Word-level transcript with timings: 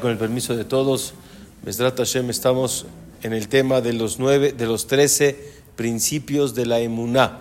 Con 0.00 0.10
el 0.10 0.16
permiso 0.16 0.56
de 0.56 0.64
todos, 0.64 1.12
estamos 2.30 2.86
en 3.22 3.34
el 3.34 3.48
tema 3.48 3.82
de 3.82 3.92
los 3.92 4.18
nueve, 4.18 4.52
de 4.52 4.64
los 4.64 4.86
trece 4.86 5.36
principios 5.76 6.54
de 6.54 6.64
la 6.64 6.80
emuná, 6.80 7.38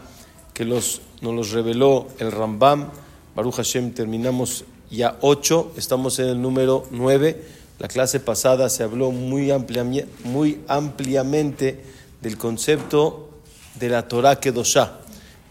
que 0.53 0.65
los, 0.65 0.99
nos 1.21 1.33
los 1.33 1.51
reveló 1.51 2.09
el 2.19 2.33
Rambam. 2.33 2.89
Baruch 3.33 3.55
Hashem, 3.55 3.91
terminamos 3.91 4.65
ya 4.91 5.17
ocho, 5.21 5.71
estamos 5.77 6.19
en 6.19 6.27
el 6.27 6.41
número 6.41 6.85
nueve. 6.91 7.41
La 7.79 7.87
clase 7.87 8.19
pasada 8.19 8.69
se 8.69 8.83
habló 8.83 9.11
muy, 9.11 9.49
muy 10.25 10.59
ampliamente 10.67 11.81
del 12.21 12.37
concepto 12.37 13.29
de 13.79 13.87
la 13.87 14.09
Torah 14.09 14.41
Kedoshá, 14.41 14.99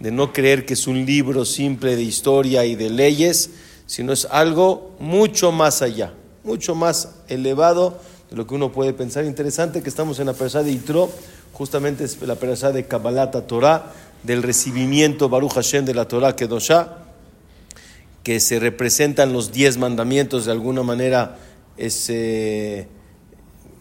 de 0.00 0.10
no 0.10 0.34
creer 0.34 0.66
que 0.66 0.74
es 0.74 0.86
un 0.86 1.06
libro 1.06 1.46
simple 1.46 1.96
de 1.96 2.02
historia 2.02 2.66
y 2.66 2.74
de 2.74 2.90
leyes, 2.90 3.50
sino 3.86 4.12
es 4.12 4.26
algo 4.30 4.94
mucho 4.98 5.52
más 5.52 5.82
allá, 5.82 6.12
mucho 6.44 6.74
más 6.74 7.14
elevado 7.28 7.98
de 8.30 8.36
lo 8.36 8.46
que 8.46 8.54
uno 8.54 8.72
puede 8.72 8.92
pensar. 8.92 9.24
Interesante 9.24 9.82
que 9.82 9.88
estamos 9.88 10.18
en 10.18 10.26
la 10.26 10.32
persona 10.32 10.64
de 10.64 10.72
Itro, 10.72 11.10
justamente 11.52 12.04
es 12.04 12.20
la 12.22 12.34
persona 12.34 12.72
de 12.72 12.86
Kabbalata 12.86 13.46
Torah, 13.46 13.92
del 14.22 14.42
recibimiento 14.42 15.28
Baruch 15.28 15.52
Hashem 15.52 15.84
de 15.84 15.94
la 15.94 16.06
Torah 16.06 16.34
Kedoshá, 16.34 16.98
que 18.22 18.40
se 18.40 18.58
representan 18.58 19.32
los 19.32 19.52
diez 19.52 19.78
mandamientos 19.78 20.46
de 20.46 20.52
alguna 20.52 20.82
manera, 20.82 21.38
es, 21.76 22.06
eh, 22.10 22.88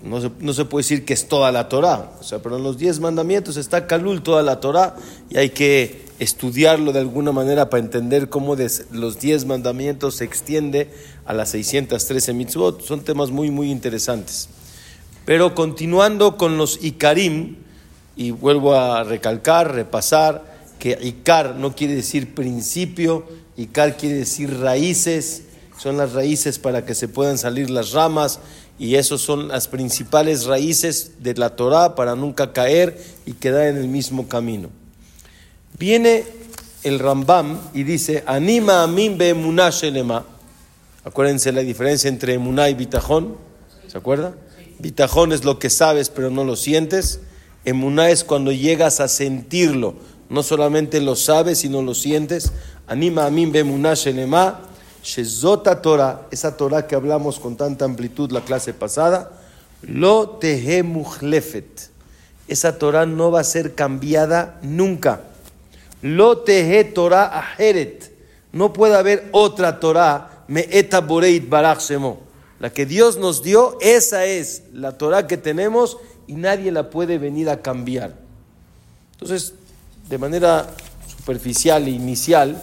no, 0.04 0.22
se, 0.22 0.31
no, 0.40 0.54
se, 0.54 0.66
puede 0.66 0.84
decir 0.84 1.05
que 1.05 1.13
es 1.13 1.27
toda 1.27 1.52
la 1.52 1.70
Torah, 1.70 2.12
o 2.20 2.23
sea, 2.23 2.40
pero 2.40 2.58
en 2.58 2.63
los 2.63 2.77
diez 2.77 2.99
mandamientos 2.99 3.58
está 3.58 3.88
Kalul 3.88 4.21
toda 4.21 4.44
la 4.44 4.59
Torah 4.59 4.95
y 5.30 5.38
hay 5.38 5.49
que 5.49 6.05
estudiarlo 6.20 6.94
de 6.94 6.99
alguna 6.99 7.31
manera 7.31 7.70
para 7.70 7.84
entender 7.84 8.30
cómo 8.30 8.55
los 8.91 9.20
10 9.20 9.45
mandamientos 9.45 10.16
se 10.16 10.23
extiende 10.23 10.90
a 11.26 11.34
las 11.34 11.49
613 11.49 12.34
mitzvot. 12.34 12.81
Son 12.81 13.02
temas 13.02 13.31
muy, 13.31 13.52
muy 13.52 13.70
interesantes. 13.71 14.49
Pero 15.26 15.55
continuando 15.55 16.38
con 16.38 16.57
los 16.57 16.84
Ikarim, 16.84 17.57
y 18.16 18.32
vuelvo 18.32 18.76
a 18.76 19.04
recalcar, 19.04 19.73
repasar, 19.73 20.55
que 20.79 20.98
Ikar 21.01 21.55
no 21.55 21.76
quiere 21.76 21.96
decir 21.96 22.34
principio, 22.34 23.26
Ikar 23.57 23.98
quiere 23.98 24.16
decir 24.16 24.57
raíces, 24.60 25.43
son 25.77 25.98
las 25.98 26.13
raíces 26.13 26.60
para 26.60 26.85
que 26.85 26.96
se 26.96 27.10
puedan 27.10 27.38
salir 27.38 27.70
las 27.70 27.91
ramas, 27.91 28.40
y 28.77 28.95
esas 28.95 29.21
son 29.21 29.48
las 29.48 29.68
principales 29.68 30.45
raíces 30.45 31.13
de 31.20 31.34
la 31.35 31.55
Torah 31.55 31.95
para 31.95 32.15
nunca 32.15 32.51
caer 32.51 33.01
y 33.26 33.34
quedar 33.34 33.67
en 33.67 33.77
el 33.77 33.87
mismo 33.87 34.27
camino. 34.27 34.70
Viene 35.77 36.26
el 36.84 36.99
Rambam 36.99 37.59
y 37.73 37.84
dice, 37.84 38.23
anima 38.27 38.84
a 38.84 38.87
be 38.87 39.34
shelema. 39.71 40.26
Acuérdense 41.04 41.51
la 41.51 41.62
diferencia 41.62 42.09
entre 42.09 42.34
emuná 42.34 42.70
y 42.70 42.73
bitajón. 42.73 43.37
¿Se 43.87 43.98
acuerda? 43.98 44.35
Bitajón 44.79 45.32
es 45.32 45.45
lo 45.45 45.57
que 45.57 45.70
sabes 45.70 46.10
pero 46.10 46.29
no 46.29 46.43
lo 46.43 46.55
sientes. 46.55 47.21
Emuná 47.63 48.10
es 48.10 48.23
cuando 48.23 48.51
llegas 48.51 48.99
a 48.99 49.07
sentirlo. 49.07 49.95
No 50.29 50.43
solamente 50.43 51.01
lo 51.01 51.15
sabes, 51.15 51.60
sino 51.60 51.82
lo 51.82 51.93
sientes. 51.95 52.51
Anima 52.87 53.26
a 53.26 53.32
mí 53.32 53.45
be 53.45 53.63
shelema. 53.95 54.62
Shezota 55.05 55.84
Torah, 55.84 56.25
esa 56.31 56.57
Torah 56.57 56.87
que 56.87 56.95
hablamos 56.95 57.39
con 57.39 57.55
tanta 57.55 57.85
amplitud 57.85 58.31
la 58.31 58.41
clase 58.41 58.73
pasada. 58.73 59.29
Lo 59.84 60.29
tehe 60.29 60.81
muhlefet. 60.81 61.91
Esa 62.48 62.79
Torah 62.79 63.05
no 63.05 63.29
va 63.29 63.41
a 63.41 63.43
ser 63.43 63.76
cambiada 63.76 64.57
nunca. 64.63 65.22
Lo 66.01 66.39
tehe 66.39 66.83
Torah. 66.85 67.56
No 68.51 68.73
puede 68.73 68.95
haber 68.95 69.29
otra 69.31 69.79
Torah, 69.79 70.44
me 70.47 70.67
eta 70.72 71.01
boreit 71.01 71.51
La 72.59 72.72
que 72.72 72.88
Dios 72.88 73.17
nos 73.17 73.44
dio, 73.44 73.78
esa 73.81 74.25
es 74.25 74.63
la 74.73 74.97
Torah 74.97 75.28
que 75.28 75.38
tenemos 75.38 75.97
y 76.25 76.33
nadie 76.33 76.72
la 76.72 76.89
puede 76.89 77.19
venir 77.19 77.50
a 77.51 77.61
cambiar. 77.61 78.16
Entonces, 79.11 79.53
de 80.09 80.17
manera 80.17 80.67
superficial 81.07 81.88
e 81.88 81.91
inicial, 81.91 82.59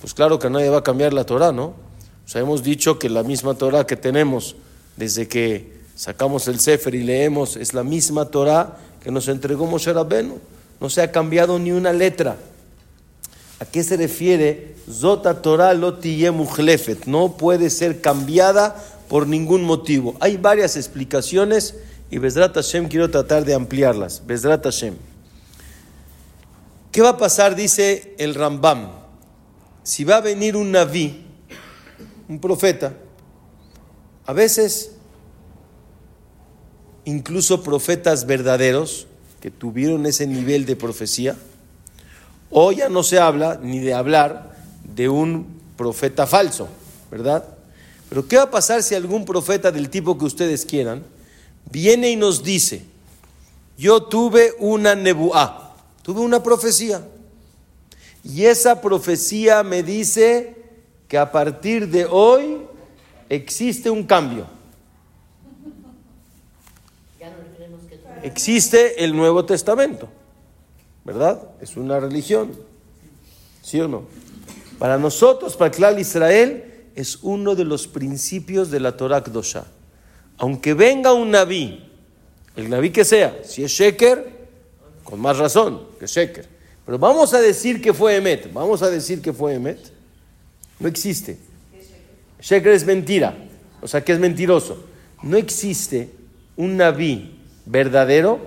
pues 0.00 0.12
claro 0.12 0.40
que 0.40 0.50
nadie 0.50 0.70
va 0.70 0.78
a 0.78 0.82
cambiar 0.82 1.12
la 1.12 1.24
Torah, 1.24 1.52
¿no? 1.52 1.83
O 2.24 2.28
sea, 2.28 2.40
hemos 2.40 2.62
dicho 2.62 2.98
que 2.98 3.08
la 3.08 3.22
misma 3.22 3.54
Torah 3.54 3.86
que 3.86 3.96
tenemos 3.96 4.56
desde 4.96 5.28
que 5.28 5.74
sacamos 5.94 6.48
el 6.48 6.60
Sefer 6.60 6.94
y 6.94 7.02
leemos 7.02 7.56
es 7.56 7.74
la 7.74 7.84
misma 7.84 8.26
Torah 8.26 8.78
que 9.02 9.10
nos 9.10 9.28
entregó 9.28 9.66
Moshe 9.66 9.92
Rabbeinu. 9.92 10.38
No 10.80 10.90
se 10.90 11.02
ha 11.02 11.12
cambiado 11.12 11.58
ni 11.58 11.72
una 11.72 11.92
letra. 11.92 12.36
¿A 13.60 13.64
qué 13.64 13.84
se 13.84 13.96
refiere? 13.96 14.74
Zota 14.90 15.40
Torah 15.40 15.74
lotiye 15.74 16.32
No 17.06 17.36
puede 17.36 17.70
ser 17.70 18.00
cambiada 18.00 18.76
por 19.08 19.26
ningún 19.26 19.62
motivo. 19.62 20.16
Hay 20.20 20.36
varias 20.36 20.76
explicaciones 20.76 21.74
y 22.10 22.18
Bezrat 22.18 22.54
Hashem 22.54 22.88
quiero 22.88 23.10
tratar 23.10 23.44
de 23.44 23.54
ampliarlas. 23.54 24.22
Bezrat 24.26 24.64
Hashem. 24.64 24.94
¿Qué 26.90 27.02
va 27.02 27.10
a 27.10 27.16
pasar? 27.16 27.56
Dice 27.56 28.14
el 28.18 28.34
Rambam. 28.34 28.90
Si 29.82 30.04
va 30.04 30.16
a 30.16 30.20
venir 30.20 30.56
un 30.56 30.72
Naví, 30.72 31.23
un 32.28 32.40
profeta, 32.40 32.94
a 34.26 34.32
veces 34.32 34.92
incluso 37.04 37.62
profetas 37.62 38.26
verdaderos 38.26 39.06
que 39.40 39.50
tuvieron 39.50 40.06
ese 40.06 40.26
nivel 40.26 40.64
de 40.64 40.76
profecía, 40.76 41.36
Hoy 42.56 42.76
ya 42.76 42.88
no 42.88 43.02
se 43.02 43.18
habla 43.18 43.58
ni 43.60 43.80
de 43.80 43.94
hablar 43.94 44.54
de 44.84 45.08
un 45.08 45.60
profeta 45.76 46.24
falso, 46.24 46.68
¿verdad? 47.10 47.44
Pero 48.08 48.28
¿qué 48.28 48.36
va 48.36 48.44
a 48.44 48.50
pasar 48.52 48.80
si 48.84 48.94
algún 48.94 49.24
profeta 49.24 49.72
del 49.72 49.90
tipo 49.90 50.16
que 50.16 50.24
ustedes 50.24 50.64
quieran 50.64 51.02
viene 51.68 52.10
y 52.10 52.16
nos 52.16 52.44
dice, 52.44 52.84
yo 53.76 54.04
tuve 54.04 54.52
una 54.60 54.94
nebuá, 54.94 55.74
tuve 56.02 56.20
una 56.20 56.44
profecía, 56.44 57.04
y 58.22 58.44
esa 58.44 58.80
profecía 58.80 59.64
me 59.64 59.82
dice 59.82 60.54
que 61.08 61.18
a 61.18 61.30
partir 61.30 61.88
de 61.88 62.06
hoy 62.06 62.62
existe 63.28 63.90
un 63.90 64.04
cambio. 64.04 64.46
Existe 68.22 69.04
el 69.04 69.14
Nuevo 69.14 69.44
Testamento. 69.44 70.08
¿verdad? 71.04 71.42
Es 71.60 71.76
una 71.76 72.00
religión, 72.00 72.52
¿sí 73.62 73.80
o 73.80 73.88
no? 73.88 74.04
Para 74.78 74.98
nosotros, 74.98 75.56
para 75.56 75.70
el 75.70 75.76
clan 75.76 75.98
Israel, 75.98 76.88
es 76.94 77.18
uno 77.22 77.54
de 77.54 77.64
los 77.64 77.86
principios 77.86 78.70
de 78.70 78.80
la 78.80 78.96
Torah 78.96 79.22
Kdosha. 79.22 79.64
Aunque 80.38 80.74
venga 80.74 81.12
un 81.12 81.30
Naví, 81.30 81.84
el 82.56 82.70
Naví 82.70 82.90
que 82.90 83.04
sea, 83.04 83.38
si 83.44 83.62
es 83.62 83.70
Sheker, 83.70 84.32
con 85.04 85.20
más 85.20 85.38
razón 85.38 85.82
que 86.00 86.06
Sheker. 86.06 86.48
Pero 86.86 86.98
vamos 86.98 87.34
a 87.34 87.40
decir 87.40 87.80
que 87.80 87.92
fue 87.92 88.16
Emet, 88.16 88.52
vamos 88.52 88.82
a 88.82 88.90
decir 88.90 89.20
que 89.20 89.32
fue 89.32 89.54
Emet. 89.54 89.92
No 90.78 90.88
existe. 90.88 91.38
Sheker 92.40 92.72
es 92.72 92.84
mentira, 92.84 93.34
o 93.80 93.88
sea 93.88 94.04
que 94.04 94.12
es 94.12 94.18
mentiroso. 94.18 94.84
No 95.22 95.36
existe 95.36 96.10
un 96.56 96.76
Naví 96.76 97.38
verdadero 97.64 98.38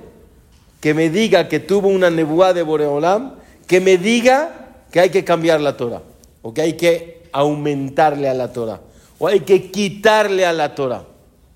que 0.79 0.93
me 0.93 1.09
diga 1.09 1.47
que 1.47 1.59
tuvo 1.59 1.87
una 1.87 2.09
nebuá 2.09 2.53
de 2.53 2.61
Boreolam, 2.61 3.35
que 3.65 3.81
me 3.81 3.97
diga 3.97 4.67
que 4.91 4.99
hay 4.99 5.09
que 5.09 5.23
cambiar 5.23 5.59
la 5.61 5.75
Torah, 5.75 6.03
o 6.41 6.53
que 6.53 6.61
hay 6.61 6.73
que 6.73 7.23
aumentarle 7.31 8.29
a 8.29 8.33
la 8.33 8.53
Torah, 8.53 8.81
o 9.17 9.27
hay 9.27 9.39
que 9.39 9.71
quitarle 9.71 10.45
a 10.45 10.53
la 10.53 10.75
Torah. 10.75 11.05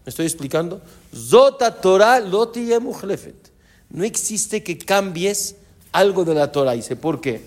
¿Me 0.06 0.10
estoy 0.10 0.26
explicando? 0.26 0.82
Zota 1.16 1.80
Torah 1.80 2.20
loti 2.20 2.70
No 3.90 4.04
existe 4.04 4.64
que 4.64 4.78
cambies 4.78 5.56
algo 5.92 6.26
de 6.26 6.34
la 6.34 6.52
Torah. 6.52 6.72
Dice, 6.72 6.96
¿por 6.96 7.22
qué? 7.22 7.42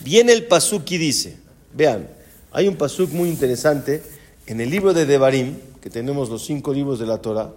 Viene 0.00 0.32
el 0.32 0.46
pasuk 0.46 0.90
y 0.90 0.98
dice, 0.98 1.36
vean, 1.76 2.08
hay 2.52 2.68
un 2.68 2.76
pasuk 2.76 3.10
muy 3.12 3.28
interesante 3.28 4.02
en 4.46 4.60
el 4.60 4.70
libro 4.70 4.94
de 4.94 5.06
Devarim, 5.06 5.56
que 5.80 5.90
tenemos 5.90 6.30
los 6.30 6.44
cinco 6.44 6.72
libros 6.72 6.98
de 6.98 7.06
la 7.06 7.18
Torah, 7.18 7.52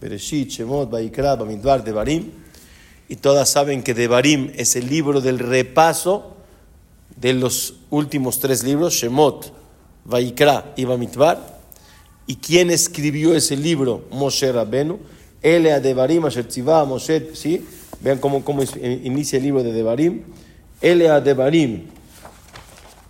Bereshit, 0.00 0.50
Shemot, 0.50 0.90
Vaikra, 0.90 1.36
Bamidbar, 1.36 1.84
Devarim. 1.84 2.30
Y 3.08 3.16
todas 3.16 3.48
saben 3.48 3.82
que 3.82 3.94
Devarim 3.94 4.52
es 4.56 4.76
el 4.76 4.88
libro 4.88 5.20
del 5.20 5.38
repaso 5.38 6.36
de 7.16 7.34
los 7.34 7.74
últimos 7.90 8.38
tres 8.38 8.62
libros, 8.64 8.94
Shemot, 8.94 9.52
Vaikra 10.04 10.72
y 10.76 10.84
Bamidbar. 10.84 11.58
¿Y 12.26 12.36
quién 12.36 12.70
escribió 12.70 13.34
ese 13.34 13.56
libro? 13.56 14.04
Moshe 14.10 14.52
Rabenu. 14.52 14.98
Elea 15.42 15.80
Devarim, 15.80 16.24
Asher 16.24 16.46
Moshe, 16.86 17.34
¿sí? 17.34 17.64
Vean 18.00 18.18
cómo, 18.18 18.44
cómo 18.44 18.62
inicia 18.82 19.38
el 19.38 19.44
libro 19.44 19.62
de 19.62 19.72
Devarim. 19.72 20.22
Elea 20.80 21.20
Devarim, 21.20 21.86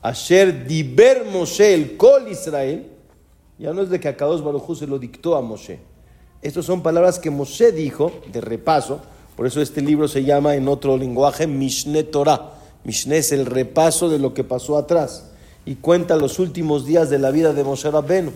Asher 0.03 0.67
Diber 0.67 1.25
Moshe, 1.25 1.75
el 1.75 1.97
Kol 1.97 2.29
Israel. 2.31 2.87
Ya 3.59 3.73
no 3.73 3.83
es 3.83 3.91
de 3.91 3.99
que 3.99 4.09
Akados 4.09 4.43
Baruj 4.43 4.77
se 4.79 4.87
lo 4.87 4.99
dictó 4.99 5.37
a 5.37 5.43
Moshe 5.43 5.81
estas 6.41 6.67
son 6.67 6.83
palabras 6.83 7.19
que 7.19 7.31
Moshe 7.31 7.73
dijo 7.73 8.12
de 8.33 8.41
repaso, 8.41 9.00
por 9.37 9.47
eso 9.47 9.61
este 9.61 9.83
libro 9.83 10.06
se 10.06 10.23
llama 10.23 10.55
en 10.55 10.69
otro 10.69 10.97
lenguaje 10.97 11.47
Mishne 11.47 12.05
Torah. 12.05 12.53
Mishne 12.85 13.19
es 13.19 13.33
el 13.33 13.45
repaso 13.45 14.09
de 14.09 14.19
lo 14.19 14.35
que 14.35 14.45
pasó 14.45 14.79
atrás 14.79 15.31
y 15.67 15.77
cuenta 15.77 16.17
los 16.17 16.39
últimos 16.39 16.87
días 16.87 17.11
de 17.11 17.19
la 17.19 17.33
vida 17.33 17.53
de 17.53 17.65
Moshe 17.65 17.91
Rabbenu. 17.91 18.33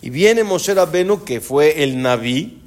Y 0.00 0.10
viene 0.10 0.42
Moshe 0.42 0.74
Rabbenu, 0.74 1.22
que 1.24 1.40
fue 1.40 1.82
el 1.82 2.00
Naví, 2.00 2.62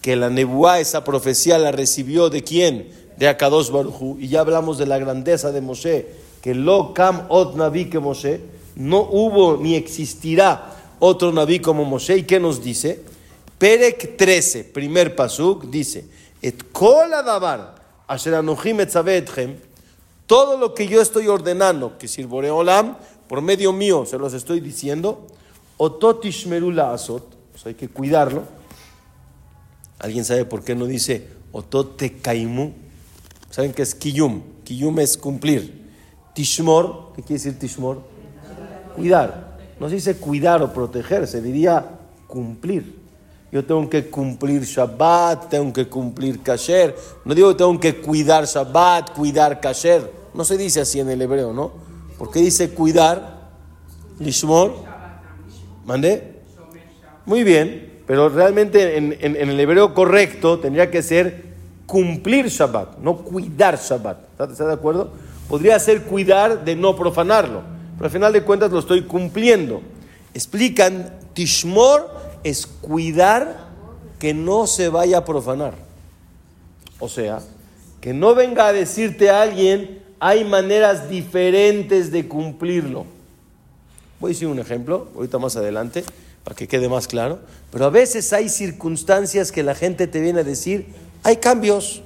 que 0.00 0.16
la 0.16 0.30
Nebuá, 0.30 0.80
esa 0.80 1.04
profecía, 1.04 1.58
la 1.58 1.72
recibió 1.72 2.30
de 2.30 2.42
quién? 2.42 2.90
De 3.16 3.28
Akadosh 3.28 3.70
Baruchu. 3.70 4.18
Y 4.20 4.28
ya 4.28 4.40
hablamos 4.40 4.78
de 4.78 4.86
la 4.86 4.98
grandeza 4.98 5.50
de 5.52 5.60
Moshe, 5.60 6.06
que 6.42 6.54
lo 6.54 6.92
kam 6.92 7.26
ot 7.28 7.54
Naví 7.56 7.88
que 7.88 8.00
Moshe, 8.00 8.40
no 8.76 9.00
hubo 9.00 9.56
ni 9.56 9.76
existirá 9.76 10.74
otro 10.98 11.32
Naví 11.32 11.60
como 11.60 11.84
Moshe. 11.84 12.18
¿Y 12.18 12.22
qué 12.24 12.40
nos 12.40 12.62
dice? 12.62 13.02
Perek 13.58 14.16
13, 14.16 14.64
primer 14.64 15.14
pasuk, 15.14 15.66
dice, 15.66 16.04
Et 16.42 16.72
kol 16.72 17.10
davar 17.10 17.76
asher 18.08 18.34
anochim 18.34 18.80
etzavetchem, 18.80 19.54
todo 20.26 20.58
lo 20.58 20.74
que 20.74 20.88
yo 20.88 21.00
estoy 21.00 21.28
ordenando, 21.28 21.96
que 21.96 22.08
sirvore 22.08 22.50
olam, 22.50 22.96
por 23.28 23.40
medio 23.40 23.72
mío 23.72 24.04
se 24.04 24.18
los 24.18 24.34
estoy 24.34 24.58
diciendo, 24.58 25.26
ototishmerula 25.76 26.92
asot, 26.92 27.24
hay 27.64 27.74
que 27.74 27.88
cuidarlo. 27.88 28.42
¿Alguien 30.00 30.24
sabe 30.24 30.44
por 30.44 30.64
qué 30.64 30.74
no 30.74 30.86
dice 30.86 31.28
otote 31.52 32.14
kaimu? 32.14 32.72
¿Saben 33.50 33.72
qué 33.72 33.82
es 33.82 33.94
kiyum? 33.94 34.42
Kiyum 34.64 34.98
es 34.98 35.16
cumplir. 35.16 35.81
Tishmor, 36.34 37.12
¿qué 37.14 37.22
quiere 37.22 37.42
decir 37.42 37.58
tishmor? 37.58 38.02
Cuidar. 38.96 39.58
No 39.78 39.88
se 39.88 39.96
dice 39.96 40.16
cuidar 40.16 40.62
o 40.62 40.72
proteger, 40.72 41.26
se 41.26 41.42
diría 41.42 41.84
cumplir. 42.26 43.02
Yo 43.50 43.64
tengo 43.64 43.88
que 43.90 44.08
cumplir 44.08 44.62
Shabbat, 44.62 45.50
tengo 45.50 45.72
que 45.72 45.86
cumplir 45.86 46.40
Kasher. 46.40 46.96
No 47.24 47.34
digo 47.34 47.50
que 47.50 47.56
tengo 47.56 47.78
que 47.78 48.00
cuidar 48.00 48.46
Shabbat, 48.46 49.10
cuidar 49.10 49.60
Kasher. 49.60 50.10
No 50.32 50.44
se 50.44 50.56
dice 50.56 50.80
así 50.80 51.00
en 51.00 51.10
el 51.10 51.20
hebreo, 51.20 51.52
¿no? 51.52 51.72
Porque 52.18 52.40
dice 52.40 52.70
cuidar, 52.70 53.50
Lishmor. 54.18 54.74
¿Mandé? 55.84 56.40
Muy 57.26 57.44
bien, 57.44 58.02
pero 58.06 58.28
realmente 58.28 58.96
en, 58.96 59.12
el 59.20 59.60
hebreo 59.60 59.92
correcto 59.94 60.58
tendría 60.58 60.90
que 60.90 61.02
ser 61.02 61.52
cumplir 61.86 62.46
Shabbat, 62.46 62.98
no 62.98 63.18
cuidar 63.18 63.78
Shabbat. 63.78 64.40
¿Está 64.40 64.66
de 64.66 64.72
acuerdo? 64.72 65.10
Podría 65.52 65.78
ser 65.78 66.04
cuidar 66.04 66.64
de 66.64 66.74
no 66.74 66.96
profanarlo, 66.96 67.60
pero 67.96 68.06
al 68.06 68.10
final 68.10 68.32
de 68.32 68.42
cuentas 68.42 68.72
lo 68.72 68.78
estoy 68.78 69.02
cumpliendo. 69.02 69.82
Explican, 70.32 71.12
Tishmor 71.34 72.10
es 72.42 72.66
cuidar 72.66 73.68
que 74.18 74.32
no 74.32 74.66
se 74.66 74.88
vaya 74.88 75.18
a 75.18 75.24
profanar. 75.26 75.74
O 76.98 77.06
sea, 77.06 77.40
que 78.00 78.14
no 78.14 78.34
venga 78.34 78.68
a 78.68 78.72
decirte 78.72 79.28
a 79.28 79.42
alguien, 79.42 80.02
hay 80.20 80.42
maneras 80.42 81.10
diferentes 81.10 82.10
de 82.10 82.26
cumplirlo. 82.26 83.04
Voy 84.20 84.30
a 84.30 84.32
decir 84.32 84.48
un 84.48 84.58
ejemplo, 84.58 85.08
ahorita 85.14 85.38
más 85.38 85.54
adelante, 85.56 86.02
para 86.44 86.56
que 86.56 86.66
quede 86.66 86.88
más 86.88 87.06
claro. 87.06 87.40
Pero 87.70 87.84
a 87.84 87.90
veces 87.90 88.32
hay 88.32 88.48
circunstancias 88.48 89.52
que 89.52 89.62
la 89.62 89.74
gente 89.74 90.06
te 90.06 90.18
viene 90.18 90.40
a 90.40 90.44
decir, 90.44 90.86
hay 91.22 91.36
cambios, 91.36 92.00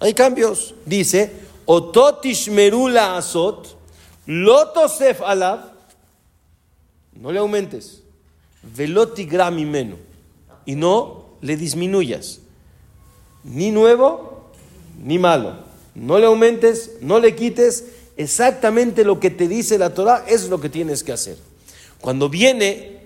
hay 0.00 0.12
cambios. 0.12 0.74
Dice, 0.84 1.47
Ototish 1.68 2.48
merula 2.48 3.18
asot, 3.18 3.76
lotosef 4.26 5.20
alab, 5.20 5.60
no 7.12 7.30
le 7.30 7.38
aumentes 7.38 8.02
velotigrami 8.62 9.64
meno, 9.64 9.96
y 10.64 10.74
no 10.74 11.24
le 11.40 11.56
disminuyas, 11.56 12.40
ni 13.44 13.70
nuevo 13.70 14.48
ni 15.02 15.18
malo. 15.18 15.68
No 15.94 16.18
le 16.18 16.26
aumentes, 16.26 16.96
no 17.00 17.18
le 17.18 17.34
quites, 17.34 17.84
exactamente 18.16 19.04
lo 19.04 19.20
que 19.20 19.30
te 19.30 19.48
dice 19.48 19.78
la 19.78 19.94
Torah 19.94 20.24
es 20.28 20.48
lo 20.48 20.60
que 20.60 20.68
tienes 20.68 21.02
que 21.02 21.12
hacer. 21.12 21.36
Cuando 22.00 22.28
viene, 22.28 23.00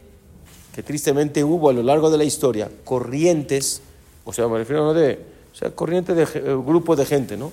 que 0.74 0.82
tristemente 0.82 1.42
hubo 1.42 1.70
a 1.70 1.72
lo 1.72 1.82
largo 1.82 2.10
de 2.10 2.18
la 2.18 2.24
historia, 2.24 2.70
corrientes, 2.84 3.80
o 4.24 4.32
sea, 4.32 4.46
me 4.48 4.58
refiero 4.58 4.90
a 4.90 4.94
de, 4.94 5.18
o 5.52 5.56
sea, 5.56 5.70
corriente 5.70 6.14
de 6.14 6.22
eh, 6.22 6.56
grupo 6.64 6.96
de 6.96 7.06
gente, 7.06 7.36
¿no? 7.36 7.52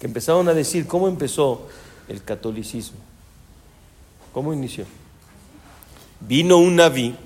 Que 0.00 0.06
empezaron 0.06 0.48
a 0.48 0.54
decir 0.54 0.86
cómo 0.86 1.08
empezó 1.08 1.66
el 2.08 2.22
catolicismo. 2.22 2.98
¿Cómo 4.32 4.52
inició? 4.52 4.84
Vino 6.20 6.58
un 6.58 6.76
naví 6.76 7.16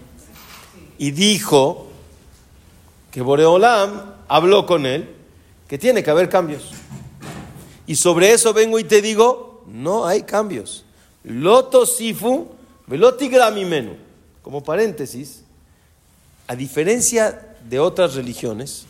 y 0.99 1.11
dijo 1.11 1.89
que 3.11 3.23
Boreolam 3.23 4.15
habló 4.29 4.67
con 4.67 4.87
él 4.87 5.09
que 5.67 5.79
tiene 5.79 6.03
que 6.03 6.11
haber 6.11 6.29
cambios. 6.29 6.71
Y 7.87 7.97
sobre 7.97 8.33
eso 8.33 8.53
vengo 8.53 8.79
y 8.79 8.85
te 8.85 9.03
digo, 9.03 9.65
no 9.67 10.07
hay 10.07 10.23
cambios. 10.23 10.85
Loto 11.25 11.87
sifu, 11.87 12.49
velotigrami 12.87 13.65
menu. 13.65 13.97
Como 14.43 14.63
paréntesis, 14.63 15.43
a 16.47 16.57
diferencia 16.57 17.57
de 17.69 17.79
otras 17.79 18.15
religiones, 18.15 18.87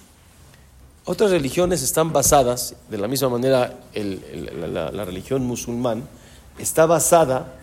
otras 1.11 1.33
religiones 1.33 1.83
están 1.83 2.13
basadas, 2.13 2.77
de 2.89 2.97
la 2.97 3.09
misma 3.09 3.31
manera 3.31 3.81
la, 3.95 5.05
religión 5.05 5.45
musulmán, 5.45 6.09
está 6.57 6.87
basada 6.87 7.57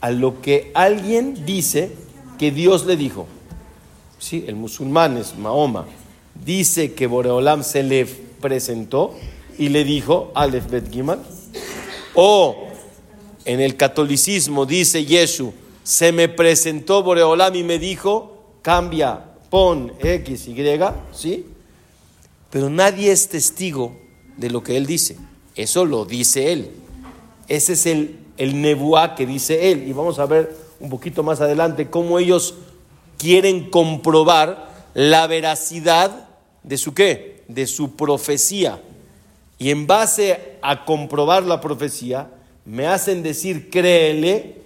a 0.00 0.10
lo 0.10 0.40
que 0.40 0.70
alguien 0.72 1.44
dice 1.44 1.92
que 2.38 2.50
Dios 2.50 2.86
le 2.86 2.96
dijo. 2.96 3.26
¿sí? 4.18 4.46
el 4.48 4.56
musulmán 4.56 5.18
es 5.18 5.36
Mahoma, 5.36 5.84
dice 6.42 6.94
que 6.94 7.06
Boreolam 7.06 7.62
se 7.64 7.82
le 7.82 8.06
presentó 8.06 9.14
y 9.58 9.68
le 9.68 9.84
dijo 9.84 10.32
Aleph 10.34 10.70
Bet 10.70 10.90
Gimal, 10.90 11.20
o 12.14 12.68
en 13.44 13.60
el 13.60 13.76
catolicismo 13.76 14.64
dice 14.64 15.04
Yeshu, 15.04 15.52
se 15.82 16.12
me 16.12 16.30
presentó 16.30 17.02
Boreolam 17.02 17.54
y 17.56 17.62
me 17.62 17.78
dijo, 17.78 18.54
cambia, 18.62 19.22
pon 19.50 19.92
X, 20.00 20.48
Y, 20.48 20.56
¿sí? 21.12 21.55
Pero 22.50 22.70
nadie 22.70 23.12
es 23.12 23.28
testigo 23.28 23.96
de 24.36 24.50
lo 24.50 24.62
que 24.62 24.76
él 24.76 24.86
dice. 24.86 25.16
Eso 25.54 25.84
lo 25.84 26.04
dice 26.04 26.52
él. 26.52 26.70
Ese 27.48 27.74
es 27.74 27.86
el, 27.86 28.18
el 28.36 28.60
nebuá 28.60 29.14
que 29.14 29.26
dice 29.26 29.72
él. 29.72 29.88
Y 29.88 29.92
vamos 29.92 30.18
a 30.18 30.26
ver 30.26 30.56
un 30.80 30.90
poquito 30.90 31.22
más 31.22 31.40
adelante 31.40 31.88
cómo 31.88 32.18
ellos 32.18 32.54
quieren 33.18 33.70
comprobar 33.70 34.70
la 34.94 35.26
veracidad 35.26 36.28
de 36.62 36.76
su 36.76 36.94
qué? 36.94 37.44
De 37.48 37.66
su 37.66 37.96
profecía. 37.96 38.80
Y 39.58 39.70
en 39.70 39.86
base 39.86 40.58
a 40.60 40.84
comprobar 40.84 41.42
la 41.42 41.60
profecía, 41.60 42.30
me 42.64 42.86
hacen 42.86 43.22
decir 43.22 43.70
créele, 43.70 44.56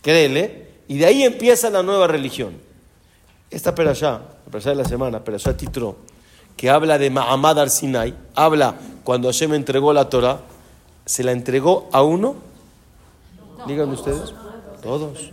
créele, 0.00 0.66
y 0.86 0.98
de 0.98 1.06
ahí 1.06 1.22
empieza 1.24 1.70
la 1.70 1.82
nueva 1.82 2.06
religión. 2.06 2.54
Esta 3.50 3.74
perashá, 3.74 4.22
la 4.44 4.50
perashá 4.50 4.70
de 4.70 4.76
la 4.76 4.84
semana, 4.84 5.24
perashá 5.24 5.56
Titro, 5.56 5.96
que 6.56 6.70
habla 6.70 6.98
de 6.98 7.10
Mahamad 7.10 7.58
al 7.58 7.70
Sinai, 7.70 8.14
habla 8.34 8.76
cuando 9.04 9.28
Hashem 9.28 9.54
entregó 9.54 9.92
la 9.92 10.08
Torah, 10.08 10.40
¿se 11.04 11.24
la 11.24 11.32
entregó 11.32 11.88
a 11.92 12.02
uno? 12.02 12.36
Díganme 13.66 13.94
ustedes. 13.94 14.32
Todos. 14.82 15.30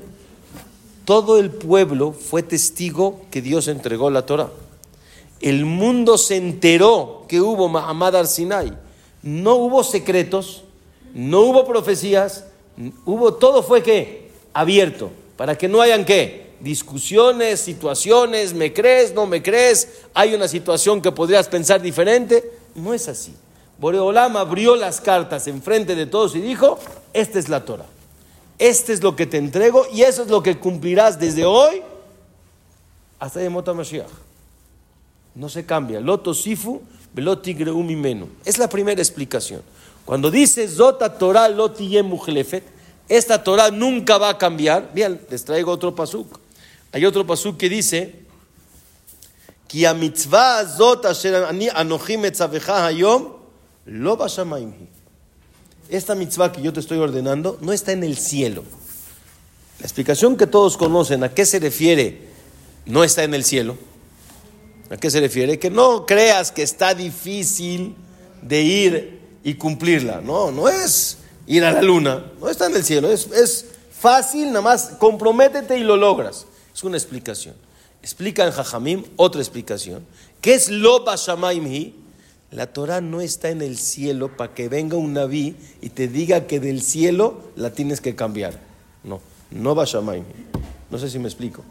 Todo 1.05 1.39
el 1.39 1.49
pueblo 1.49 2.11
fue 2.13 2.43
testigo 2.43 3.21
que 3.31 3.41
Dios 3.41 3.67
entregó 3.67 4.09
la 4.09 4.25
Torah. 4.25 4.49
El 5.41 5.65
mundo 5.65 6.17
se 6.17 6.35
enteró 6.35 7.25
que 7.27 7.41
hubo 7.41 7.69
Mahamad 7.69 8.15
al 8.15 8.27
Sinai. 8.27 8.73
No 9.21 9.55
hubo 9.55 9.83
secretos, 9.83 10.63
no 11.13 11.41
hubo 11.41 11.65
profecías, 11.65 12.45
hubo 13.05 13.33
todo 13.33 13.63
fue 13.63 13.83
que 13.83 14.31
abierto 14.53 15.11
para 15.37 15.57
que 15.57 15.67
no 15.67 15.81
hayan 15.81 16.05
qué 16.05 16.48
discusiones, 16.61 17.59
situaciones, 17.59 18.53
me 18.53 18.73
crees, 18.73 19.13
no 19.13 19.25
me 19.25 19.41
crees, 19.41 19.87
hay 20.13 20.33
una 20.33 20.47
situación 20.47 21.01
que 21.01 21.11
podrías 21.11 21.47
pensar 21.47 21.81
diferente. 21.81 22.51
No 22.75 22.93
es 22.93 23.07
así. 23.07 23.33
Boreolam 23.77 24.37
abrió 24.37 24.75
las 24.75 25.01
cartas 25.01 25.47
enfrente 25.47 25.95
de 25.95 26.05
todos 26.05 26.35
y 26.35 26.41
dijo, 26.41 26.77
esta 27.13 27.39
es 27.39 27.49
la 27.49 27.65
Torah 27.65 27.85
este 28.59 28.91
es 28.91 29.01
lo 29.01 29.15
que 29.15 29.25
te 29.25 29.37
entrego 29.37 29.87
y 29.91 30.03
eso 30.03 30.21
es 30.21 30.27
lo 30.27 30.43
que 30.43 30.59
cumplirás 30.59 31.17
desde 31.17 31.45
hoy 31.45 31.81
hasta 33.17 33.41
Yemot 33.41 33.73
Mashiach. 33.73 34.07
No 35.33 35.47
se 35.47 35.65
cambia. 35.65 36.01
Loto 36.01 36.33
sifu. 36.33 36.81
Es 38.45 38.57
la 38.57 38.69
primera 38.69 39.01
explicación. 39.01 39.61
Cuando 40.05 40.29
dice 40.29 40.67
Zota 40.67 41.17
Torah 41.17 41.49
loti 41.49 41.97
esta 43.07 43.43
Torah 43.43 43.71
nunca 43.71 44.17
va 44.17 44.29
a 44.29 44.37
cambiar. 44.37 44.91
Bien, 44.93 45.19
les 45.29 45.43
traigo 45.43 45.71
otro 45.71 45.95
pasuk. 45.95 46.39
Hay 46.91 47.05
otro 47.05 47.25
pasuk 47.25 47.57
que 47.57 47.69
dice, 47.69 48.25
a 49.87 49.93
mitzvah 49.93 50.65
zot 50.65 51.05
asher 51.05 51.35
anochim 51.75 52.25
etzavecha 52.25 52.87
hayom, 52.87 53.33
lo 53.85 54.17
esta 55.89 56.13
mitzvah 56.13 56.51
que 56.51 56.61
yo 56.61 56.71
te 56.71 56.79
estoy 56.79 56.99
ordenando 56.99 57.57
no 57.61 57.73
está 57.73 57.91
en 57.91 58.03
el 58.03 58.17
cielo. 58.17 58.63
La 59.79 59.85
explicación 59.85 60.37
que 60.37 60.45
todos 60.45 60.77
conocen, 60.77 61.23
¿a 61.23 61.33
qué 61.33 61.45
se 61.45 61.59
refiere? 61.59 62.29
No 62.85 63.03
está 63.03 63.23
en 63.23 63.33
el 63.33 63.43
cielo. 63.43 63.77
¿A 64.91 64.97
qué 64.97 65.09
se 65.09 65.19
refiere? 65.19 65.57
Que 65.57 65.69
no 65.69 66.05
creas 66.05 66.51
que 66.51 66.63
está 66.63 66.93
difícil 66.93 67.95
de 68.41 68.61
ir 68.61 69.19
y 69.43 69.55
cumplirla. 69.55 70.21
No, 70.21 70.51
no 70.51 70.69
es 70.69 71.17
ir 71.47 71.63
a 71.63 71.71
la 71.71 71.81
luna. 71.81 72.25
No 72.39 72.49
está 72.49 72.67
en 72.67 72.75
el 72.75 72.83
cielo. 72.83 73.11
Es, 73.11 73.27
es 73.27 73.65
fácil, 73.91 74.47
nada 74.47 74.61
más 74.61 74.91
comprométete 74.99 75.77
y 75.77 75.83
lo 75.83 75.97
logras. 75.97 76.45
Es 76.79 76.85
una 76.85 76.95
explicación. 76.95 77.55
Explica 78.01 78.45
en 78.45 78.53
Jajamim 78.53 79.03
otra 79.17 79.41
explicación. 79.41 80.05
¿Qué 80.39 80.53
es 80.53 80.69
lo 80.69 81.03
Bashamaim? 81.03 81.91
La 82.51 82.67
Torah 82.67 83.01
no 83.01 83.19
está 83.19 83.49
en 83.49 83.61
el 83.61 83.77
cielo 83.77 84.37
para 84.37 84.53
que 84.53 84.69
venga 84.69 84.95
un 84.95 85.11
naví 85.11 85.57
y 85.81 85.89
te 85.89 86.07
diga 86.07 86.47
que 86.47 86.61
del 86.61 86.81
cielo 86.81 87.51
la 87.57 87.71
tienes 87.71 87.99
que 87.99 88.15
cambiar. 88.15 88.61
No, 89.03 89.19
no 89.51 89.75
Bashamaim. 89.75 90.23
No 90.89 90.97
sé 90.97 91.09
si 91.09 91.19
me 91.19 91.27
explico. 91.27 91.65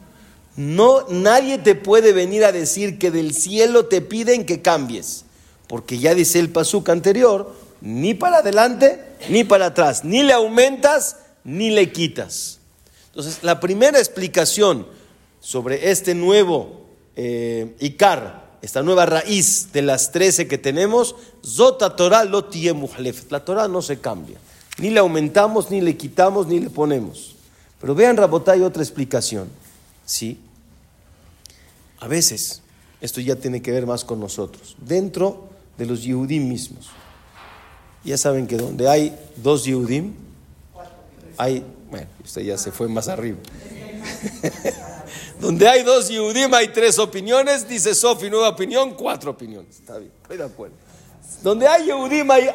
No, 0.56 1.06
nadie 1.08 1.56
te 1.56 1.74
puede 1.74 2.12
venir 2.12 2.44
a 2.44 2.52
decir 2.52 2.98
que 2.98 3.10
del 3.10 3.32
cielo 3.32 3.86
te 3.86 4.02
piden 4.02 4.44
que 4.44 4.60
cambies. 4.60 5.24
Porque 5.68 5.98
ya 5.98 6.14
dice 6.14 6.38
el 6.38 6.50
pasuk 6.50 6.90
anterior, 6.90 7.54
ni 7.80 8.12
para 8.12 8.40
adelante 8.40 9.02
ni 9.30 9.42
para 9.42 9.68
atrás, 9.68 10.04
ni 10.04 10.22
le 10.22 10.34
aumentas 10.34 11.16
ni 11.44 11.70
le 11.70 11.92
quitas. 11.92 12.58
Entonces, 13.06 13.42
la 13.42 13.58
primera 13.58 13.98
explicación 13.98 14.97
sobre 15.40 15.90
este 15.90 16.14
nuevo 16.14 16.86
eh, 17.16 17.74
Icar, 17.80 18.58
esta 18.62 18.82
nueva 18.82 19.06
raíz 19.06 19.72
de 19.72 19.82
las 19.82 20.12
trece 20.12 20.48
que 20.48 20.58
tenemos, 20.58 21.14
Zota 21.44 21.94
Torah 21.96 22.24
lo 22.24 22.48
La 23.30 23.44
Torah 23.44 23.68
no 23.68 23.82
se 23.82 24.00
cambia. 24.00 24.38
Ni 24.78 24.90
le 24.90 25.00
aumentamos, 25.00 25.70
ni 25.70 25.80
le 25.80 25.96
quitamos, 25.96 26.46
ni 26.46 26.60
le 26.60 26.70
ponemos. 26.70 27.34
Pero 27.80 27.94
vean, 27.94 28.16
Rabotay, 28.16 28.62
otra 28.62 28.82
explicación. 28.82 29.48
¿Sí? 30.04 30.38
A 32.00 32.08
veces, 32.08 32.62
esto 33.00 33.20
ya 33.20 33.36
tiene 33.36 33.62
que 33.62 33.72
ver 33.72 33.86
más 33.86 34.04
con 34.04 34.20
nosotros. 34.20 34.76
Dentro 34.78 35.48
de 35.76 35.86
los 35.86 36.02
Yehudim 36.02 36.48
mismos. 36.48 36.90
Ya 38.04 38.16
saben 38.16 38.46
que 38.46 38.56
donde 38.56 38.88
hay 38.88 39.16
dos 39.36 39.64
Yehudim, 39.64 40.14
hay, 41.36 41.64
bueno, 41.90 42.06
usted 42.24 42.42
ya 42.42 42.58
se 42.58 42.70
fue 42.72 42.88
más 42.88 43.08
arriba. 43.08 43.38
donde 45.40 45.68
hay 45.68 45.82
dos 45.82 46.08
Yehudim 46.08 46.52
hay 46.54 46.68
tres 46.68 46.98
opiniones, 46.98 47.68
dice 47.68 47.94
Sofi, 47.94 48.28
nueva 48.28 48.48
opinión, 48.48 48.94
cuatro 48.94 49.30
opiniones. 49.30 49.76
Está 49.76 49.98
bien, 49.98 50.12
estoy 50.22 50.36
de 50.36 50.44
acuerdo. 50.44 50.74
Donde 51.42 51.68
hay 51.68 51.86
Yehudim 51.86 52.30
hay, 52.30 52.48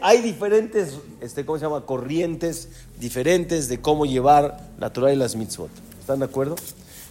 hay, 0.00 0.22
diferentes, 0.22 0.94
este, 1.20 1.44
¿cómo 1.44 1.58
se 1.58 1.64
llama? 1.64 1.84
Corrientes 1.84 2.68
diferentes 2.98 3.68
de 3.68 3.80
cómo 3.80 4.06
llevar 4.06 4.68
la 4.78 4.92
Torah 4.92 5.12
y 5.12 5.16
las 5.16 5.34
mitzvot. 5.34 5.70
¿Están 6.00 6.20
de 6.20 6.26
acuerdo? 6.26 6.54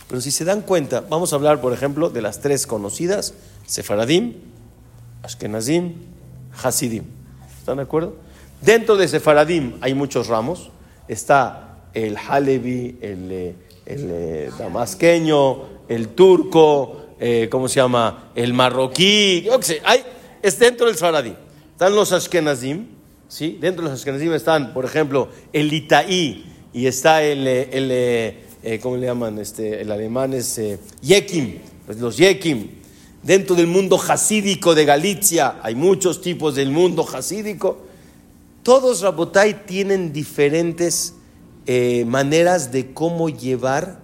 Pero 0.07 0.21
si 0.21 0.31
se 0.31 0.45
dan 0.45 0.61
cuenta, 0.61 1.01
vamos 1.01 1.33
a 1.33 1.35
hablar, 1.35 1.59
por 1.59 1.73
ejemplo, 1.73 2.09
de 2.09 2.21
las 2.21 2.39
tres 2.39 2.65
conocidas, 2.65 3.33
Sefaradim, 3.65 4.35
Ashkenazim, 5.23 5.95
Hasidim. 6.63 7.03
¿Están 7.59 7.77
de 7.77 7.83
acuerdo? 7.83 8.15
Dentro 8.61 8.95
de 8.95 9.07
Sefaradim 9.09 9.77
hay 9.81 9.93
muchos 9.93 10.27
ramos. 10.27 10.71
Está 11.09 11.79
el 11.93 12.15
Halevi, 12.15 12.97
el, 13.01 13.31
eh, 13.31 13.55
el, 13.87 14.09
eh, 14.11 14.49
damasqueño, 14.59 15.63
el 15.87 16.09
turco, 16.09 17.05
eh, 17.19 17.47
¿cómo 17.49 17.69
se 17.69 17.75
llama? 17.75 18.31
El 18.35 18.53
marroquí. 18.53 19.43
Yo 19.43 19.57
qué 19.59 19.65
sé, 19.65 19.81
es 20.41 20.59
dentro 20.59 20.87
del 20.87 20.95
Sefaradim. 20.95 21.35
Están 21.71 21.95
los 21.95 22.11
Ashkenazim, 22.11 22.87
¿sí? 23.27 23.57
Dentro 23.61 23.83
de 23.83 23.89
los 23.89 23.99
Ashkenazim 23.99 24.33
están, 24.33 24.73
por 24.73 24.83
ejemplo, 24.83 25.29
el 25.53 25.71
Itaí 25.71 26.45
y 26.73 26.85
está 26.87 27.23
el, 27.23 27.47
el 27.47 28.79
¿cómo 28.81 28.97
le 28.97 29.07
llaman? 29.07 29.39
Este, 29.39 29.81
el 29.81 29.91
alemán 29.91 30.33
es 30.33 30.59
Yekim, 31.01 31.59
pues 31.85 31.99
los 31.99 32.17
Yekim. 32.17 32.69
Dentro 33.23 33.55
del 33.55 33.67
mundo 33.67 33.99
hasídico 34.07 34.75
de 34.75 34.85
Galicia, 34.85 35.59
hay 35.61 35.75
muchos 35.75 36.21
tipos 36.21 36.55
del 36.55 36.71
mundo 36.71 37.05
hasídico. 37.13 37.77
Todos, 38.63 39.01
Rabotai, 39.01 39.65
tienen 39.65 40.11
diferentes 40.11 41.16
eh, 41.67 42.05
maneras 42.05 42.71
de 42.71 42.93
cómo 42.93 43.27
llevar 43.29 43.99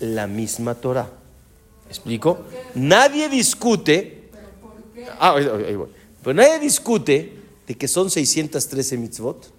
la 0.00 0.26
misma 0.26 0.74
Torah. 0.74 1.10
¿Explico? 1.88 2.44
Nadie 2.74 3.28
discute. 3.28 4.28
Ah, 5.18 5.34
Pero 6.22 6.34
nadie 6.34 6.58
discute 6.60 7.32
de 7.66 7.74
que 7.74 7.88
son 7.88 8.10
613 8.10 8.98
mitzvot. 8.98 9.50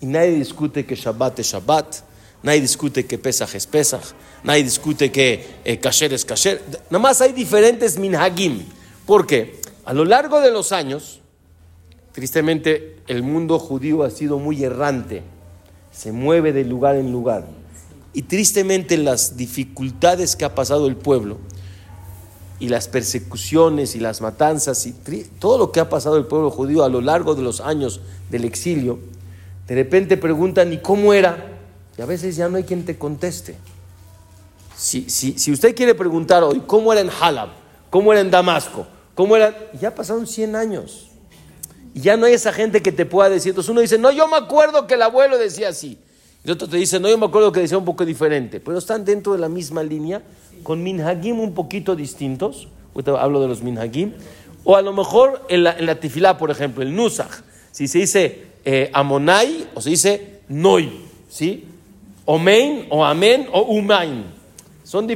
Y 0.00 0.06
nadie 0.06 0.30
discute 0.30 0.86
que 0.86 0.94
Shabbat 0.94 1.40
es 1.40 1.48
Shabbat. 1.48 1.96
Nadie 2.44 2.60
discute 2.60 3.04
que 3.06 3.18
Pesach 3.18 3.54
es 3.56 3.66
Pesach. 3.66 4.14
Nadie 4.44 4.62
discute 4.62 5.10
que 5.10 5.44
eh, 5.64 5.78
Kasher 5.78 6.12
es 6.12 6.24
Kasher. 6.24 6.62
Nada 6.90 7.00
más 7.00 7.20
hay 7.20 7.32
diferentes 7.32 7.98
minhagim. 7.98 8.64
Porque 9.04 9.60
a 9.84 9.92
lo 9.92 10.04
largo 10.04 10.40
de 10.40 10.52
los 10.52 10.70
años, 10.70 11.20
tristemente, 12.12 13.00
el 13.08 13.24
mundo 13.24 13.58
judío 13.58 14.04
ha 14.04 14.10
sido 14.10 14.38
muy 14.38 14.62
errante. 14.62 15.24
Se 15.98 16.12
mueve 16.12 16.52
de 16.52 16.64
lugar 16.64 16.94
en 16.94 17.10
lugar. 17.10 17.44
Y 18.12 18.22
tristemente 18.22 18.96
las 18.96 19.36
dificultades 19.36 20.36
que 20.36 20.44
ha 20.44 20.54
pasado 20.54 20.86
el 20.86 20.94
pueblo, 20.94 21.38
y 22.60 22.68
las 22.68 22.86
persecuciones 22.86 23.96
y 23.96 23.98
las 23.98 24.20
matanzas, 24.20 24.86
y 24.86 24.92
todo 25.40 25.58
lo 25.58 25.72
que 25.72 25.80
ha 25.80 25.88
pasado 25.88 26.16
el 26.16 26.26
pueblo 26.26 26.52
judío 26.52 26.84
a 26.84 26.88
lo 26.88 27.00
largo 27.00 27.34
de 27.34 27.42
los 27.42 27.60
años 27.60 28.00
del 28.30 28.44
exilio, 28.44 29.00
de 29.66 29.74
repente 29.74 30.16
preguntan, 30.16 30.72
¿y 30.72 30.78
cómo 30.78 31.12
era? 31.12 31.58
Y 31.96 32.02
a 32.02 32.06
veces 32.06 32.36
ya 32.36 32.48
no 32.48 32.58
hay 32.58 32.62
quien 32.62 32.84
te 32.84 32.96
conteste. 32.96 33.56
Si, 34.76 35.10
si, 35.10 35.50
usted 35.50 35.74
quiere 35.74 35.96
preguntar 35.96 36.44
hoy 36.44 36.62
cómo 36.64 36.92
era 36.92 37.00
en 37.00 37.10
Halab, 37.10 37.48
cómo 37.90 38.12
era 38.12 38.20
en 38.20 38.30
Damasco, 38.30 38.86
cómo 39.16 39.34
era, 39.34 39.52
ya 39.80 39.92
pasaron 39.92 40.28
100 40.28 40.54
años. 40.54 41.07
Y 41.98 42.00
ya 42.00 42.16
no 42.16 42.26
hay 42.26 42.34
esa 42.34 42.52
gente 42.52 42.80
que 42.80 42.92
te 42.92 43.04
pueda 43.06 43.28
decir. 43.28 43.50
Entonces 43.50 43.70
uno 43.70 43.80
dice, 43.80 43.98
no, 43.98 44.12
yo 44.12 44.28
me 44.28 44.36
acuerdo 44.36 44.86
que 44.86 44.94
el 44.94 45.02
abuelo 45.02 45.36
decía 45.36 45.70
así. 45.70 45.98
Y 46.44 46.50
otro 46.52 46.68
te 46.68 46.76
dice, 46.76 47.00
no, 47.00 47.08
yo 47.08 47.18
me 47.18 47.26
acuerdo 47.26 47.50
que 47.50 47.58
decía 47.58 47.76
un 47.76 47.84
poco 47.84 48.04
diferente. 48.04 48.60
Pero 48.60 48.78
están 48.78 49.04
dentro 49.04 49.32
de 49.32 49.40
la 49.40 49.48
misma 49.48 49.82
línea, 49.82 50.22
con 50.62 50.80
minhagim 50.80 51.40
un 51.40 51.54
poquito 51.54 51.96
distintos. 51.96 52.68
Ahorita 52.94 53.20
hablo 53.20 53.40
de 53.40 53.48
los 53.48 53.64
minhagim. 53.64 54.12
O 54.62 54.76
a 54.76 54.82
lo 54.82 54.92
mejor 54.92 55.44
en 55.48 55.64
la, 55.64 55.76
en 55.76 55.86
la 55.86 56.38
por 56.38 56.52
ejemplo, 56.52 56.84
el 56.84 56.94
nusach. 56.94 57.32
Si 57.72 57.88
se 57.88 57.98
dice 57.98 58.42
eh, 58.64 58.90
amonai 58.92 59.66
o 59.74 59.80
se 59.80 59.90
dice 59.90 60.42
noi. 60.48 61.04
¿Sí? 61.28 61.64
Omein 62.26 62.86
o 62.90 63.04
amén 63.04 63.48
o 63.50 63.62
umain. 63.62 64.24
Son 64.84 65.08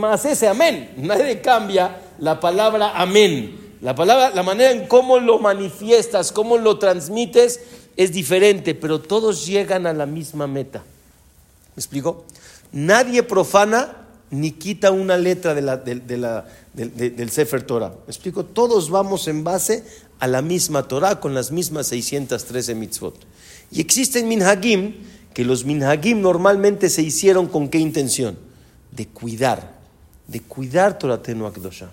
más 0.00 0.24
ese 0.24 0.48
amén. 0.48 0.92
Nadie 0.96 1.42
cambia 1.42 1.98
la 2.18 2.40
palabra 2.40 2.92
amén. 2.94 3.60
La 3.80 3.94
palabra, 3.94 4.30
la 4.34 4.42
manera 4.42 4.72
en 4.72 4.86
cómo 4.86 5.18
lo 5.18 5.38
manifiestas, 5.38 6.32
cómo 6.32 6.58
lo 6.58 6.78
transmites 6.78 7.60
es 7.96 8.12
diferente, 8.12 8.74
pero 8.74 9.00
todos 9.00 9.46
llegan 9.46 9.86
a 9.86 9.92
la 9.92 10.06
misma 10.06 10.46
meta. 10.46 10.84
¿Me 11.74 11.80
explico? 11.80 12.24
Nadie 12.72 13.22
profana 13.22 13.96
ni 14.30 14.52
quita 14.52 14.92
una 14.92 15.16
letra 15.16 15.54
de 15.54 15.62
la, 15.62 15.76
del 16.74 17.30
Sefer 17.30 17.62
Torah. 17.62 17.88
¿Me 17.88 18.12
explico? 18.12 18.44
Todos 18.44 18.90
vamos 18.90 19.26
en 19.28 19.44
base 19.44 19.84
a 20.18 20.26
la 20.26 20.42
misma 20.42 20.86
Torah 20.86 21.18
con 21.18 21.34
las 21.34 21.50
mismas 21.50 21.88
613 21.88 22.74
mitzvot. 22.74 23.16
Y 23.72 23.80
existen 23.80 24.28
minhagim 24.28 24.94
que 25.34 25.44
los 25.44 25.64
minhagim 25.64 26.20
normalmente 26.20 26.90
se 26.90 27.02
hicieron 27.02 27.46
con 27.48 27.68
qué 27.68 27.78
intención? 27.78 28.38
De 28.92 29.06
cuidar, 29.06 29.78
de 30.26 30.40
cuidar 30.40 30.98
Torah 30.98 31.14
Akdosha. 31.14 31.90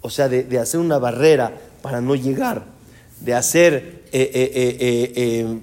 O 0.00 0.10
sea, 0.10 0.28
de, 0.28 0.58
hacer 0.58 0.80
una 0.80 0.98
barrera 0.98 1.52
para 1.82 2.00
no 2.00 2.14
llegar, 2.14 2.64
de 3.20 3.34
hacer 3.34 4.04
eh, 4.12 4.30
eh, 4.32 5.12
eh, 5.14 5.58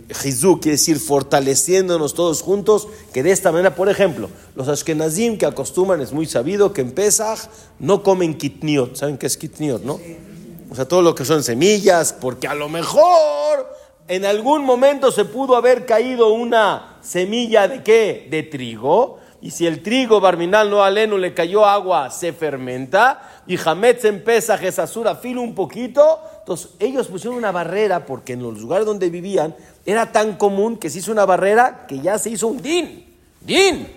quiere 0.59 0.71
decir 0.71 0.99
fortaleciéndonos 0.99 2.13
todos 2.13 2.41
juntos, 2.41 2.87
que 3.13 3.23
de 3.23 3.31
esta 3.31 3.51
manera, 3.51 3.75
por 3.75 3.89
ejemplo, 3.89 4.29
los 4.55 4.67
ashkenazim 4.67 5.37
que 5.37 5.45
acostumbran, 5.45 6.01
es 6.01 6.11
muy 6.11 6.25
sabido 6.25 6.73
que 6.73 6.81
en 6.81 6.91
Pesach 6.91 7.49
no 7.79 8.03
comen 8.03 8.37
kitniot, 8.37 8.95
¿saben 8.95 9.17
qué 9.17 9.27
es 9.27 9.37
kitniot, 9.37 9.83
no? 9.83 9.99
O 10.69 10.75
sea, 10.75 10.85
todo 10.87 11.01
lo 11.01 11.15
que 11.15 11.25
son 11.25 11.43
semillas, 11.43 12.13
porque 12.13 12.47
a 12.47 12.55
lo 12.55 12.67
mejor 12.69 13.73
en 14.07 14.25
algún 14.25 14.63
momento 14.63 15.11
se 15.11 15.25
pudo 15.25 15.55
haber 15.55 15.85
caído 15.85 16.33
una 16.33 16.97
semilla 17.01 17.67
de 17.67 17.81
qué? 17.81 18.27
De 18.29 18.43
trigo. 18.43 19.19
Y 19.45 19.51
si 19.51 19.67
el 19.67 19.83
trigo 19.83 20.19
barminal 20.19 20.71
no 20.71 20.83
aleno 20.83 21.19
le 21.19 21.35
cayó 21.35 21.67
agua, 21.67 22.09
se 22.09 22.33
fermenta. 22.33 23.43
Y 23.45 23.59
Hametz 23.63 24.03
empieza 24.05 24.57
Jesasura 24.57 25.17
filo 25.17 25.43
un 25.43 25.53
poquito. 25.53 26.19
Entonces 26.39 26.71
ellos 26.79 27.05
pusieron 27.05 27.37
una 27.37 27.51
barrera 27.51 28.07
porque 28.07 28.33
en 28.33 28.41
los 28.41 28.59
lugares 28.59 28.87
donde 28.87 29.11
vivían 29.11 29.55
era 29.85 30.11
tan 30.11 30.37
común 30.37 30.77
que 30.77 30.89
se 30.89 30.97
hizo 30.97 31.11
una 31.11 31.25
barrera 31.25 31.85
que 31.87 31.99
ya 31.99 32.17
se 32.17 32.31
hizo 32.31 32.47
un 32.47 32.59
din. 32.59 33.15
Din. 33.39 33.87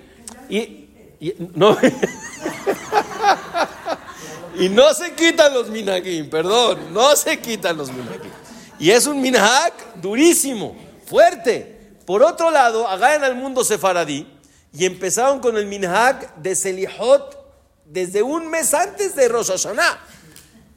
Y, 0.50 0.86
no. 1.54 1.78
y 4.60 4.68
no 4.68 4.92
se 4.92 5.14
quitan 5.14 5.54
los 5.54 5.70
minagim, 5.70 6.28
perdón, 6.28 6.92
no 6.92 7.16
se 7.16 7.40
quitan 7.40 7.78
los 7.78 7.90
minagim. 7.90 8.32
Y 8.78 8.90
es 8.90 9.06
un 9.06 9.18
minhag 9.18 9.72
durísimo, 9.94 10.76
fuerte. 11.06 11.94
Por 12.04 12.22
otro 12.22 12.50
lado, 12.50 12.86
en 13.14 13.24
al 13.24 13.34
mundo 13.34 13.64
sefaradí 13.64 14.26
y 14.72 14.84
empezaron 14.84 15.40
con 15.40 15.56
el 15.56 15.66
minhag 15.66 16.34
de 16.36 16.54
Selihot 16.54 17.38
desde 17.84 18.22
un 18.22 18.48
mes 18.50 18.74
antes 18.74 19.14
de 19.16 19.28
Rosh 19.28 19.48
Hashanah. 19.48 19.98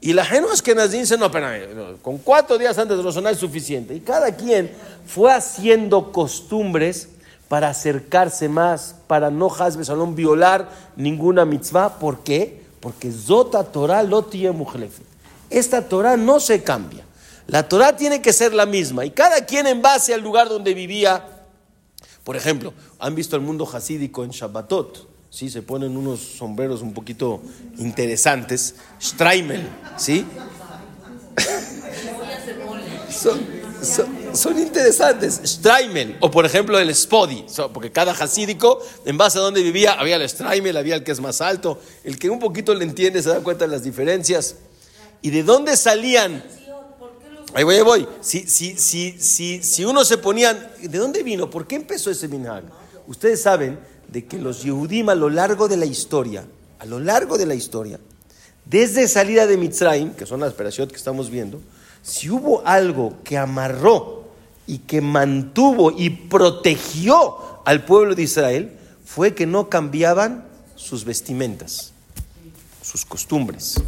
Y 0.00 0.12
la 0.14 0.24
gente 0.24 0.48
que 0.64 0.74
nos 0.74 0.90
dice, 0.90 1.16
no, 1.16 1.26
espérame, 1.26 1.98
con 2.02 2.18
cuatro 2.18 2.58
días 2.58 2.76
antes 2.78 2.96
de 2.96 3.02
Rosh 3.02 3.14
Hashanah 3.14 3.30
es 3.30 3.38
suficiente. 3.38 3.94
Y 3.94 4.00
cada 4.00 4.34
quien 4.34 4.72
fue 5.06 5.32
haciendo 5.32 6.10
costumbres 6.10 7.08
para 7.52 7.68
acercarse 7.68 8.48
más, 8.48 8.94
para 9.06 9.30
no 9.30 9.50
Salom 9.50 10.14
violar 10.14 10.70
ninguna 10.96 11.44
mitzvah. 11.44 11.98
¿Por 11.98 12.20
qué? 12.24 12.62
Porque 12.80 13.12
Zota 13.12 13.62
Torah 13.62 14.02
lo 14.02 14.26
Esta 15.50 15.86
Torah 15.86 16.16
no 16.16 16.40
se 16.40 16.62
cambia. 16.62 17.04
La 17.46 17.68
Torah 17.68 17.94
tiene 17.94 18.22
que 18.22 18.32
ser 18.32 18.54
la 18.54 18.64
misma 18.64 19.04
y 19.04 19.10
cada 19.10 19.44
quien 19.44 19.66
en 19.66 19.82
base 19.82 20.14
al 20.14 20.22
lugar 20.22 20.48
donde 20.48 20.72
vivía. 20.72 21.41
Por 22.24 22.36
ejemplo, 22.36 22.72
han 22.98 23.14
visto 23.14 23.36
el 23.36 23.42
mundo 23.42 23.68
hasídico 23.72 24.24
en 24.24 24.30
Shabbatot. 24.30 25.08
¿sí? 25.30 25.50
Se 25.50 25.62
ponen 25.62 25.96
unos 25.96 26.20
sombreros 26.20 26.82
un 26.82 26.92
poquito 26.92 27.42
interesantes. 27.78 28.76
Streimel, 29.00 29.68
¿sí? 29.96 30.24
son, 34.32 34.58
interesantes. 34.58 35.40
Streimel, 35.44 36.16
o 36.20 36.30
por 36.30 36.46
ejemplo 36.46 36.78
el 36.78 36.94
Spodi, 36.94 37.46
porque 37.72 37.90
cada 37.90 38.12
hasídico, 38.12 38.80
en 39.04 39.18
base 39.18 39.38
a 39.38 39.40
donde 39.40 39.62
vivía, 39.62 39.94
había 39.94 40.16
el 40.16 40.28
Streimel, 40.28 40.76
había 40.76 40.94
el 40.94 41.04
que 41.04 41.12
es 41.12 41.20
más 41.20 41.40
alto. 41.40 41.80
El 42.04 42.18
que 42.18 42.30
un 42.30 42.38
poquito 42.38 42.74
le 42.74 42.84
entiende 42.84 43.22
se 43.22 43.30
da 43.30 43.40
cuenta 43.40 43.64
de 43.66 43.72
las 43.72 43.82
diferencias. 43.82 44.56
¿Y 45.22 45.30
de 45.30 45.42
dónde 45.42 45.76
salían? 45.76 46.44
Ahí 47.54 47.64
voy, 47.64 47.76
ahí 47.76 47.82
voy. 47.82 48.08
Si, 48.20 48.46
si, 48.46 48.76
si, 48.78 49.16
si, 49.18 49.62
si 49.62 49.84
uno 49.84 50.04
se 50.04 50.18
ponía, 50.18 50.54
¿de 50.54 50.98
dónde 50.98 51.22
vino? 51.22 51.50
¿Por 51.50 51.66
qué 51.66 51.76
empezó 51.76 52.10
ese 52.10 52.28
minhag? 52.28 52.64
Ustedes 53.06 53.42
saben 53.42 53.78
de 54.08 54.24
que 54.24 54.38
los 54.38 54.62
Yehudim 54.62 55.08
a 55.08 55.14
lo 55.14 55.28
largo 55.28 55.68
de 55.68 55.76
la 55.76 55.86
historia, 55.86 56.44
a 56.78 56.86
lo 56.86 56.98
largo 56.98 57.36
de 57.36 57.46
la 57.46 57.54
historia, 57.54 57.98
desde 58.64 59.08
salida 59.08 59.46
de 59.46 59.56
Mitzrayim, 59.56 60.14
que 60.14 60.26
son 60.26 60.40
las 60.40 60.52
operaciones 60.52 60.92
que 60.92 60.98
estamos 60.98 61.30
viendo, 61.30 61.60
si 62.02 62.30
hubo 62.30 62.66
algo 62.66 63.18
que 63.24 63.36
amarró 63.36 64.24
y 64.66 64.78
que 64.78 65.00
mantuvo 65.00 65.90
y 65.90 66.10
protegió 66.10 67.62
al 67.64 67.84
pueblo 67.84 68.14
de 68.14 68.22
Israel, 68.22 68.78
fue 69.04 69.34
que 69.34 69.46
no 69.46 69.68
cambiaban 69.68 70.46
sus 70.74 71.04
vestimentas, 71.04 71.92
sus 72.82 73.04
costumbres. 73.04 73.80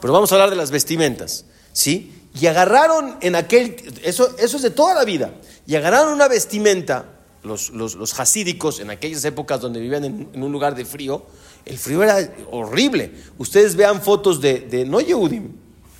Pero 0.00 0.12
vamos 0.12 0.32
a 0.32 0.36
hablar 0.36 0.50
de 0.50 0.56
las 0.56 0.70
vestimentas, 0.70 1.44
¿sí? 1.72 2.19
Y 2.38 2.46
agarraron 2.46 3.16
en 3.20 3.34
aquel, 3.34 3.76
eso, 4.02 4.36
eso 4.38 4.56
es 4.56 4.62
de 4.62 4.70
toda 4.70 4.94
la 4.94 5.04
vida, 5.04 5.34
y 5.66 5.74
agarraron 5.74 6.12
una 6.12 6.28
vestimenta, 6.28 7.06
los, 7.42 7.70
los, 7.70 8.20
hasídicos, 8.20 8.80
en 8.80 8.90
aquellas 8.90 9.24
épocas 9.24 9.60
donde 9.60 9.80
vivían 9.80 10.04
en, 10.04 10.42
un 10.42 10.52
lugar 10.52 10.74
de 10.74 10.84
frío, 10.84 11.24
el 11.64 11.78
frío 11.78 12.02
era 12.02 12.32
horrible. 12.50 13.12
Ustedes 13.38 13.76
vean 13.76 14.02
fotos 14.02 14.40
de, 14.40 14.60
de 14.60 14.84
no 14.84 15.00
Yehudim, 15.00 15.50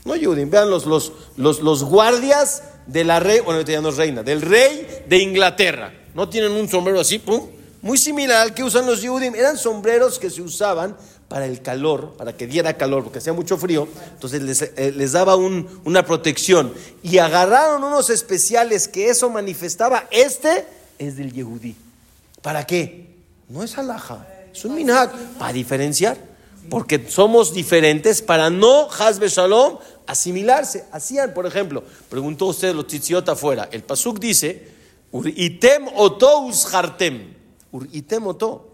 no 0.05 0.17
Yehudim, 0.17 0.51
vean 0.51 0.71
los, 0.71 0.87
los, 0.87 1.13
los, 1.37 1.61
los 1.61 1.85
guardias 1.85 2.63
de 2.87 3.05
la 3.05 3.21
rey, 3.21 3.41
bueno, 3.41 3.61
ya 3.63 3.81
reina, 3.81 4.23
del 4.23 4.43
rey 4.43 5.05
de 5.09 5.19
Inglaterra. 5.19 5.93
No 6.15 6.29
tienen 6.29 6.53
un 6.53 6.69
sombrero 6.69 7.01
así, 7.01 7.19
pum, 7.19 7.49
muy 7.83 7.97
similar 7.97 8.43
al 8.43 8.55
que 8.55 8.65
usan 8.65 8.87
los 8.87 9.01
Yehudim. 9.01 9.35
Eran 9.35 9.57
sombreros 9.57 10.19
que 10.19 10.31
se 10.31 10.43
usaban 10.43 10.97
para 11.31 11.47
el 11.47 11.63
calor, 11.63 12.15
para 12.19 12.37
que 12.37 12.49
diera 12.49 12.77
calor, 12.77 13.05
porque 13.05 13.19
hacía 13.19 13.33
mucho 13.33 13.57
frío, 13.57 13.87
entonces 14.15 14.43
les, 14.43 14.63
eh, 14.63 14.93
daba 15.13 15.37
una 15.37 16.05
protección. 16.05 16.75
Y 17.05 17.19
agarraron 17.19 17.85
unos 17.85 18.11
especiales 18.11 18.89
que 18.89 19.11
eso 19.11 19.31
manifestaba. 19.31 20.09
Este 20.11 20.67
es 20.99 21.17
del 21.17 21.33
Yehudí. 21.33 21.77
¿Para 22.43 22.67
qué? 22.67 23.15
No 23.49 23.63
es 23.63 23.79
alhaja, 23.79 24.27
es 24.53 24.65
un 24.65 24.75
minhag, 24.75 25.13
para 25.39 25.53
diferenciar. 25.53 26.19
Porque 26.69 27.07
somos 27.09 27.55
diferentes 27.55 28.23
para 28.23 28.51
no, 28.51 28.89
Hazbe 28.91 29.29
Shalom, 29.29 29.79
asimilarse. 30.09 30.87
Hacían, 30.91 31.33
por 31.33 31.47
ejemplo, 31.47 31.85
preguntó 32.09 32.47
usted 32.47 32.75
los 32.75 32.89
tzitziot 32.89 33.29
afuera. 33.29 33.69
El 33.71 33.85
Pasuk 33.85 34.19
dice, 34.19 34.67
Uritem 35.13 35.87
oto 35.95 36.41
ushartem. 36.41 37.35
Uritem 37.71 38.27
oto. 38.27 38.70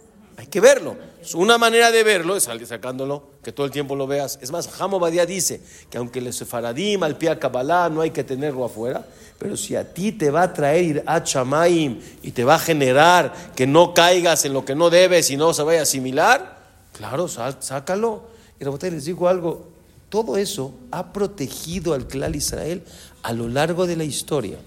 Hay 0.46 0.50
que 0.50 0.60
verlo. 0.60 0.96
Una 1.34 1.58
manera 1.58 1.90
de 1.90 2.04
verlo 2.04 2.36
es 2.36 2.44
sacándolo, 2.44 3.30
que 3.42 3.50
todo 3.50 3.66
el 3.66 3.72
tiempo 3.72 3.96
lo 3.96 4.06
veas. 4.06 4.38
Es 4.40 4.52
más, 4.52 4.70
Badia 4.78 5.26
dice 5.26 5.60
que 5.90 5.98
aunque 5.98 6.20
le 6.20 6.32
sefaradim 6.32 7.02
al 7.02 7.18
pie 7.18 7.30
a 7.30 7.38
Kabbalah 7.40 7.88
no 7.88 8.00
hay 8.00 8.12
que 8.12 8.22
tenerlo 8.22 8.64
afuera, 8.64 9.04
pero 9.40 9.56
si 9.56 9.74
a 9.74 9.92
ti 9.92 10.12
te 10.12 10.30
va 10.30 10.42
a 10.42 10.52
traer 10.52 10.84
ir 10.84 11.02
a 11.04 11.20
Chamaim 11.24 12.00
y 12.22 12.30
te 12.30 12.44
va 12.44 12.54
a 12.54 12.58
generar 12.60 13.34
que 13.56 13.66
no 13.66 13.92
caigas 13.92 14.44
en 14.44 14.52
lo 14.52 14.64
que 14.64 14.76
no 14.76 14.88
debes 14.88 15.32
y 15.32 15.36
no 15.36 15.52
se 15.52 15.64
vaya 15.64 15.80
a 15.80 15.82
asimilar, 15.82 16.58
claro, 16.92 17.26
sácalo. 17.26 18.22
Y 18.60 18.90
les 18.90 19.04
digo 19.06 19.28
algo, 19.28 19.66
todo 20.08 20.36
eso 20.36 20.74
ha 20.92 21.12
protegido 21.12 21.92
al 21.92 22.06
clan 22.06 22.36
Israel 22.36 22.84
a 23.24 23.32
lo 23.32 23.48
largo 23.48 23.88
de 23.88 23.96
la 23.96 24.04
historia. 24.04 24.58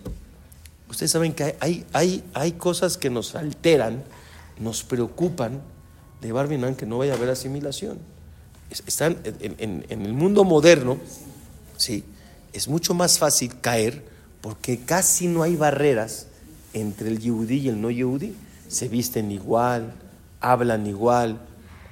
Ustedes 0.89 1.11
saben 1.11 1.31
que 1.31 1.55
hay, 1.61 1.85
hay, 1.93 2.21
hay 2.33 2.51
cosas 2.51 2.97
que 2.97 3.09
nos 3.09 3.33
alteran 3.35 4.03
nos 4.59 4.83
preocupan 4.83 5.61
de 6.21 6.31
Barbinan 6.31 6.75
que 6.75 6.85
no 6.85 6.97
vaya 6.97 7.13
a 7.13 7.15
haber 7.15 7.29
asimilación. 7.29 7.97
Están 8.69 9.17
en, 9.23 9.85
el 9.89 10.13
mundo 10.13 10.43
moderno, 10.43 10.99
sí, 11.77 12.03
es 12.53 12.67
mucho 12.67 12.93
más 12.93 13.17
fácil 13.17 13.59
caer 13.61 14.03
porque 14.41 14.79
casi 14.79 15.27
no 15.27 15.41
hay 15.43 15.55
barreras 15.55 16.27
entre 16.73 17.09
el 17.09 17.19
yehudí 17.19 17.57
y 17.57 17.69
el 17.69 17.81
no 17.81 17.89
yehudí. 17.89 18.35
Se 18.67 18.87
visten 18.87 19.31
igual, 19.31 19.93
hablan 20.39 20.85
igual, 20.85 21.39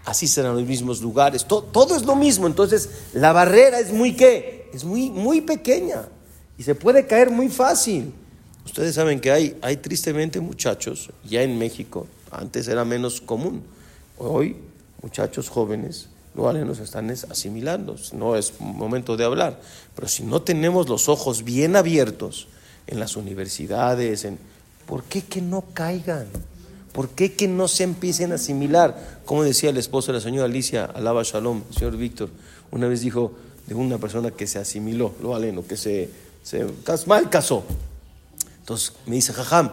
así 0.06 0.27
serán 0.27 0.56
los 0.56 0.65
mismos 0.65 1.01
lugares, 1.01 1.45
todo, 1.45 1.63
todo, 1.63 1.95
es 1.95 2.06
lo 2.06 2.15
mismo. 2.15 2.45
Entonces, 2.45 2.89
la 3.13 3.34
barrera 3.34 3.80
es 3.80 3.91
muy 3.91 4.15
qué? 4.15 4.69
Es 4.73 4.84
muy, 4.84 5.10
muy 5.10 5.41
pequeña 5.41 6.08
y 6.58 6.63
se 6.63 6.75
puede 6.75 7.08
caer 7.08 7.32
muy 7.32 7.49
fácil. 7.49 8.13
Ustedes 8.65 8.95
saben 8.95 9.19
que 9.19 9.32
hay, 9.32 9.58
hay 9.62 9.77
tristemente 9.77 10.39
muchachos, 10.39 11.10
ya 11.23 11.41
en 11.41 11.58
México, 11.58 12.06
antes 12.38 12.67
era 12.67 12.86
menos 12.86 13.21
común. 13.21 13.63
Hoy, 14.17 14.56
muchachos 15.02 15.50
jóvenes, 15.50 16.08
no 16.38 16.54
nos 16.65 16.80
están 16.80 17.10
asimilando. 17.10 17.95
No 18.13 18.36
es 18.36 18.60
momento 18.60 19.17
de 19.17 19.26
hablar. 19.26 19.60
Pero 19.95 20.08
si 20.08 20.23
no 20.23 20.41
tenemos 20.41 20.88
los 20.88 21.10
ojos 21.10 21.43
bien 21.43 21.76
abiertos 21.76 22.47
en 22.86 23.00
las 23.00 23.15
universidades, 23.15 24.28
¿por 24.86 25.04
qué 25.04 25.23
que 25.23 25.41
no 25.41 25.63
caigan? 25.73 26.28
¿Por 26.93 27.10
qué 27.10 27.34
que 27.34 27.47
no 27.47 27.67
se 27.67 27.84
empiecen 27.84 28.32
a 28.32 28.36
asimilar? 28.36 29.21
Como 29.26 29.43
decía 29.43 29.71
el 29.71 29.78
esposo 29.78 30.12
de 30.12 30.19
la 30.19 30.23
señora 30.23 30.45
Alicia, 30.45 30.86
alaba 30.86 31.23
Shalom, 31.23 31.63
el 31.69 31.76
señor 31.76 31.97
Víctor, 31.97 32.30
una 32.71 32.88
vez 32.88 33.02
dijo 33.02 33.34
de 33.65 33.76
una 33.76 33.97
persona 33.97 34.32
que 34.32 34.47
se 34.47 34.60
asimiló, 34.60 35.13
lo 35.21 35.36
aleno, 35.36 35.65
que 35.65 35.78
se, 35.78 36.10
se 36.43 36.65
mal 37.06 37.30
casó. 37.30 37.63
Entonces 38.60 38.93
me 39.06 39.15
dice, 39.15 39.34
Jajam, 39.34 39.71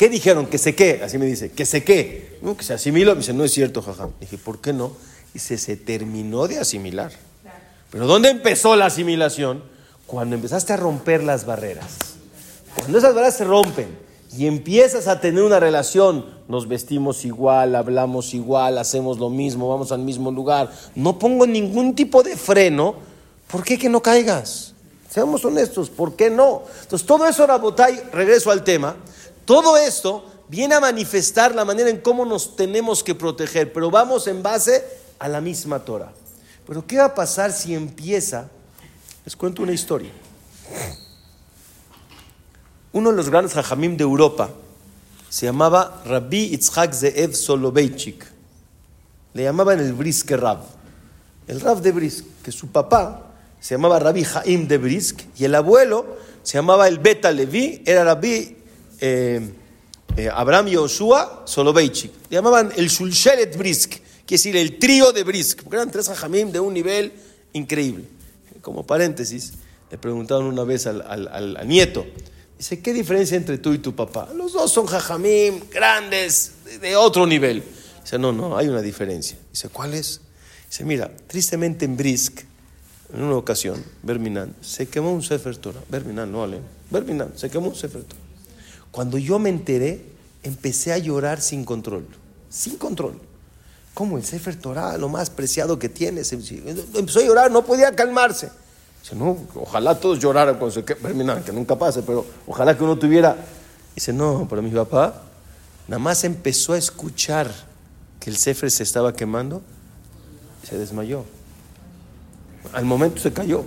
¿Qué 0.00 0.08
dijeron? 0.08 0.46
Que 0.46 0.56
se 0.56 0.74
qué. 0.74 1.02
Así 1.04 1.18
me 1.18 1.26
dice, 1.26 1.50
que 1.50 1.66
se 1.66 1.84
qué. 1.84 2.38
que 2.56 2.64
se 2.64 2.72
asimiló. 2.72 3.12
Me 3.12 3.18
dice, 3.18 3.34
no 3.34 3.44
es 3.44 3.52
cierto, 3.52 3.82
jaja. 3.82 4.08
Dije, 4.18 4.38
¿por 4.38 4.58
qué 4.58 4.72
no? 4.72 4.92
Dice, 5.34 5.58
se 5.58 5.76
terminó 5.76 6.48
de 6.48 6.58
asimilar. 6.58 7.12
Pero 7.90 8.06
¿dónde 8.06 8.30
empezó 8.30 8.76
la 8.76 8.86
asimilación? 8.86 9.62
Cuando 10.06 10.36
empezaste 10.36 10.72
a 10.72 10.78
romper 10.78 11.22
las 11.22 11.44
barreras. 11.44 11.98
Cuando 12.76 12.96
esas 12.96 13.14
barreras 13.14 13.36
se 13.36 13.44
rompen 13.44 13.88
y 14.34 14.46
empiezas 14.46 15.06
a 15.06 15.20
tener 15.20 15.42
una 15.42 15.60
relación, 15.60 16.24
nos 16.48 16.66
vestimos 16.66 17.26
igual, 17.26 17.74
hablamos 17.74 18.32
igual, 18.32 18.78
hacemos 18.78 19.18
lo 19.18 19.28
mismo, 19.28 19.68
vamos 19.68 19.92
al 19.92 20.00
mismo 20.00 20.30
lugar, 20.30 20.72
no 20.94 21.18
pongo 21.18 21.46
ningún 21.46 21.94
tipo 21.94 22.22
de 22.22 22.38
freno, 22.38 22.94
¿por 23.50 23.64
qué 23.64 23.78
que 23.78 23.90
no 23.90 24.00
caigas? 24.00 24.72
Seamos 25.10 25.44
honestos, 25.44 25.90
¿por 25.90 26.16
qué 26.16 26.30
no? 26.30 26.62
Entonces, 26.84 27.06
todo 27.06 27.26
eso, 27.26 27.46
Rabotay, 27.46 28.00
regreso 28.12 28.50
al 28.50 28.64
tema, 28.64 28.96
todo 29.50 29.76
esto 29.76 30.24
viene 30.46 30.76
a 30.76 30.80
manifestar 30.80 31.56
la 31.56 31.64
manera 31.64 31.90
en 31.90 31.98
cómo 31.98 32.24
nos 32.24 32.54
tenemos 32.54 33.02
que 33.02 33.16
proteger, 33.16 33.72
pero 33.72 33.90
vamos 33.90 34.28
en 34.28 34.44
base 34.44 34.84
a 35.18 35.26
la 35.26 35.40
misma 35.40 35.80
Torah. 35.80 36.12
Pero 36.68 36.86
¿qué 36.86 36.98
va 36.98 37.06
a 37.06 37.14
pasar 37.16 37.50
si 37.52 37.74
empieza? 37.74 38.48
Les 39.24 39.34
cuento 39.34 39.64
una 39.64 39.72
historia. 39.72 40.12
Uno 42.92 43.10
de 43.10 43.16
los 43.16 43.28
grandes 43.28 43.56
hajamim 43.56 43.96
de 43.96 44.04
Europa 44.04 44.50
se 45.28 45.46
llamaba 45.46 46.00
Rabbi 46.04 46.54
Itzhak 46.54 46.94
Zeev 46.94 47.34
Soloveitchik. 47.34 48.24
Le 49.34 49.42
llamaban 49.42 49.80
el 49.80 49.94
Briske 49.94 50.36
Rab. 50.36 50.60
El 51.48 51.60
Rab 51.60 51.80
de 51.80 51.90
Brisk, 51.90 52.24
que 52.44 52.52
su 52.52 52.68
papá 52.68 53.32
se 53.58 53.74
llamaba 53.74 53.98
Rabbi 53.98 54.24
Haim 54.32 54.68
de 54.68 54.78
Brisk 54.78 55.22
y 55.36 55.44
el 55.44 55.56
abuelo 55.56 56.18
se 56.44 56.58
llamaba 56.58 56.86
el 56.86 57.00
Beta 57.00 57.32
Levi, 57.32 57.82
era 57.84 58.04
Rabbi 58.04 58.59
eh, 59.00 59.40
eh, 60.16 60.28
Abraham 60.32 60.68
Yoshua 60.68 61.42
Soloveitchik. 61.46 62.12
Le 62.30 62.36
llamaban 62.36 62.72
el 62.76 62.88
Shulshelet 62.88 63.56
Brisk, 63.56 63.90
quiere 63.90 64.02
decir 64.26 64.56
el 64.56 64.78
trío 64.78 65.12
de 65.12 65.24
Brisk, 65.24 65.62
porque 65.62 65.76
eran 65.76 65.90
tres 65.90 66.08
hajamim 66.08 66.50
de 66.50 66.60
un 66.60 66.74
nivel 66.74 67.12
increíble. 67.52 68.04
Como 68.60 68.84
paréntesis, 68.84 69.54
le 69.90 69.98
preguntaron 69.98 70.46
una 70.46 70.64
vez 70.64 70.86
al, 70.86 71.58
nieto, 71.66 72.06
dice, 72.58 72.80
¿qué 72.80 72.92
diferencia 72.92 73.36
entre 73.36 73.58
tú 73.58 73.72
y 73.72 73.78
tu 73.78 73.94
papá? 73.94 74.28
Los 74.34 74.52
dos 74.52 74.70
son 74.70 74.86
hajamim 74.86 75.60
grandes, 75.70 76.52
de, 76.80 76.96
otro 76.96 77.26
nivel. 77.26 77.62
Dice, 78.02 78.18
no, 78.18 78.32
no, 78.32 78.56
hay 78.56 78.68
una 78.68 78.82
diferencia. 78.82 79.38
Dice, 79.50 79.68
¿cuál 79.68 79.94
es? 79.94 80.20
Dice, 80.68 80.84
mira, 80.84 81.10
tristemente 81.26 81.84
en 81.84 81.96
Brisk, 81.96 82.42
en 83.12 83.22
una 83.22 83.36
ocasión, 83.36 83.82
Berminan, 84.02 84.54
se 84.60 84.86
quemó 84.88 85.12
un 85.12 85.22
Sefer 85.22 85.56
Torah. 85.56 85.82
Berminan, 85.88 86.30
no 86.30 86.44
Ale. 86.44 86.60
Berminan, 86.90 87.32
se 87.36 87.50
quemó 87.50 87.68
un 87.68 87.74
Sefer 87.74 88.04
Torah. 88.04 88.19
Cuando 88.90 89.18
yo 89.18 89.38
me 89.38 89.50
enteré, 89.50 90.04
empecé 90.42 90.92
a 90.92 90.98
llorar 90.98 91.40
sin 91.40 91.64
control, 91.64 92.06
sin 92.48 92.76
control. 92.76 93.14
Como 93.94 94.16
el 94.16 94.24
Sefer 94.24 94.56
Torah, 94.56 94.96
lo 94.98 95.08
más 95.08 95.30
preciado 95.30 95.78
que 95.78 95.88
tienes. 95.88 96.32
Empezó 96.32 97.20
a 97.20 97.22
llorar, 97.22 97.50
no 97.50 97.64
podía 97.64 97.94
calmarse. 97.94 98.50
Dice, 99.02 99.16
no, 99.16 99.36
ojalá 99.54 99.98
todos 99.98 100.18
lloraran 100.18 100.56
cuando 100.56 100.74
se 100.74 100.82
terminan, 100.82 101.42
que 101.42 101.52
nunca 101.52 101.76
pase, 101.76 102.02
pero 102.02 102.24
ojalá 102.46 102.76
que 102.76 102.84
uno 102.84 102.98
tuviera. 102.98 103.36
Dice, 103.94 104.12
no, 104.12 104.46
pero 104.48 104.62
mi 104.62 104.70
papá 104.70 105.22
nada 105.88 105.98
más 105.98 106.22
empezó 106.24 106.74
a 106.74 106.78
escuchar 106.78 107.50
que 108.20 108.30
el 108.30 108.36
Sefer 108.36 108.70
se 108.70 108.82
estaba 108.82 109.12
quemando, 109.14 109.62
se 110.68 110.78
desmayó. 110.78 111.24
Al 112.72 112.84
momento 112.84 113.20
se 113.20 113.32
cayó. 113.32 113.64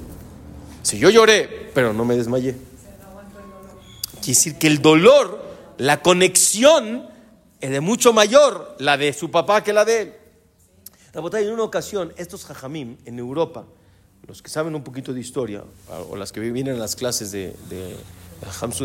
Si 0.83 0.97
yo 0.97 1.09
lloré, 1.09 1.71
pero 1.73 1.93
no 1.93 2.05
me 2.05 2.15
desmayé. 2.15 2.55
Quiere 4.23 4.37
decir 4.37 4.55
que 4.55 4.67
el 4.67 4.81
dolor, 4.81 5.43
la 5.77 6.01
conexión, 6.01 7.09
es 7.59 7.71
de 7.71 7.81
mucho 7.81 8.13
mayor 8.13 8.73
la 8.79 8.95
de 8.95 9.11
su 9.11 9.29
papá 9.29 9.61
que 9.65 9.73
la 9.73 9.83
de 9.83 10.01
él. 10.01 10.13
En 11.13 11.51
una 11.51 11.63
ocasión, 11.63 12.13
estos 12.15 12.45
jajamim 12.45 12.95
en 13.03 13.19
Europa, 13.19 13.65
los 14.25 14.41
que 14.41 14.49
saben 14.49 14.75
un 14.75 14.83
poquito 14.83 15.13
de 15.13 15.19
historia, 15.19 15.65
o 16.09 16.15
las 16.15 16.31
que 16.31 16.39
vienen 16.39 16.75
en 16.75 16.79
las 16.79 16.95
clases 16.95 17.33
de, 17.33 17.53
de, 17.69 17.97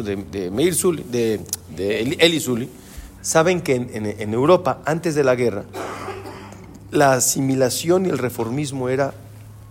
de, 0.02 0.16
de 0.16 0.50
Meir 0.50 0.74
Zuli, 0.74 1.04
de, 1.04 1.40
de 1.76 2.00
Eli 2.00 2.40
Zuli, 2.40 2.68
saben 3.22 3.60
que 3.60 3.76
en, 3.76 4.06
en, 4.06 4.34
Europa, 4.34 4.82
antes 4.84 5.14
de 5.14 5.22
la 5.22 5.36
guerra, 5.36 5.64
la 6.90 7.12
asimilación 7.12 8.06
y 8.06 8.08
el 8.08 8.18
reformismo 8.18 8.88
era 8.88 9.14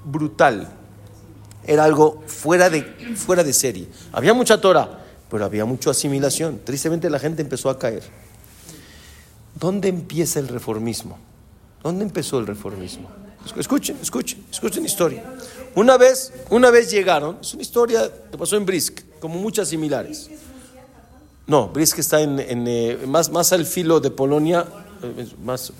brutal. 0.05 0.71
Era 1.65 1.83
algo 1.83 2.23
fuera 2.25 2.69
de, 2.69 2.83
fuera 3.17 3.43
de 3.43 3.51
serie. 3.51 3.89
Había 4.13 4.33
mucha 4.33 4.61
Torah, 4.61 5.03
pero 5.29 5.45
había 5.45 5.65
mucha 5.65 5.91
asimilación. 5.91 6.59
Tristemente 6.63 7.09
la 7.09 7.19
gente 7.19 7.41
empezó 7.41 7.69
a 7.69 7.77
caer. 7.77 8.03
¿Dónde 9.59 9.89
empieza 9.89 10.39
el 10.39 10.47
reformismo? 10.47 11.17
¿Dónde 11.83 12.03
empezó 12.03 12.39
el 12.39 12.47
reformismo? 12.47 13.09
Escuchen, 13.55 13.97
escuchen, 14.01 14.43
escuchen 14.51 14.85
historia. 14.85 15.23
Una 15.75 15.97
vez, 15.97 16.33
una 16.49 16.69
vez 16.69 16.91
llegaron, 16.91 17.37
es 17.41 17.53
una 17.53 17.61
historia 17.61 18.11
que 18.31 18.37
pasó 18.37 18.57
en 18.57 18.65
Brisk, 18.65 19.01
como 19.19 19.39
muchas 19.39 19.69
similares. 19.69 20.29
No, 21.45 21.69
Brisk 21.69 21.99
está 21.99 22.19
en, 22.21 22.39
eh, 22.39 22.97
más, 23.07 23.31
más 23.31 23.53
al 23.53 23.65
filo 23.65 23.99
de 23.99 24.11
Polonia, 24.11 24.65
eh, 25.01 25.27
más, 25.43 25.71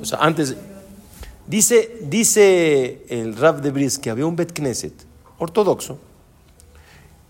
o 0.00 0.04
sea, 0.04 0.18
antes. 0.18 0.54
Dice, 1.46 1.98
dice 2.02 3.06
el 3.08 3.36
Rab 3.36 3.62
de 3.62 3.70
Brisk 3.70 4.02
que 4.02 4.10
había 4.10 4.26
un 4.26 4.34
Bet 4.36 4.52
Knesset 4.52 4.92
ortodoxo 5.38 5.98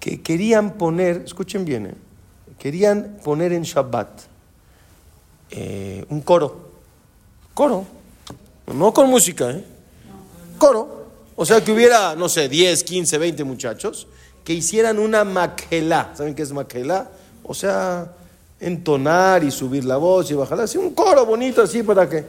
que 0.07 0.23
querían 0.23 0.75
poner, 0.75 1.23
escuchen 1.27 1.64
bien, 1.64 1.87
eh, 1.87 1.95
querían 2.61 3.19
poner 3.25 3.53
en 3.53 3.64
Shabbat 3.64 4.09
un 6.09 6.21
coro, 6.21 6.71
coro, 7.55 7.85
no 8.73 8.95
con 8.95 9.11
música, 9.11 9.51
¿eh? 9.51 9.64
Coro. 10.59 11.07
O 11.35 11.45
sea, 11.45 11.61
que 11.64 11.73
hubiera, 11.73 12.14
no 12.14 12.29
sé, 12.29 12.49
10, 12.49 12.85
15, 12.85 13.19
20 13.19 13.42
muchachos 13.42 14.07
que 14.45 14.53
hicieran 14.53 15.01
una 15.01 15.25
maquela. 15.25 16.12
¿Saben 16.14 16.37
qué 16.37 16.42
es 16.42 16.53
maquela? 16.53 17.11
O 17.42 17.53
sea, 17.53 18.12
entonar 18.61 19.42
y 19.42 19.51
subir 19.51 19.85
la 19.85 19.97
voz 19.97 20.31
y 20.31 20.35
bajarla. 20.35 20.64
Así 20.64 20.79
un 20.79 20.95
coro 20.95 21.27
bonito 21.27 21.62
así 21.62 21.83
para 21.83 22.09
que... 22.09 22.25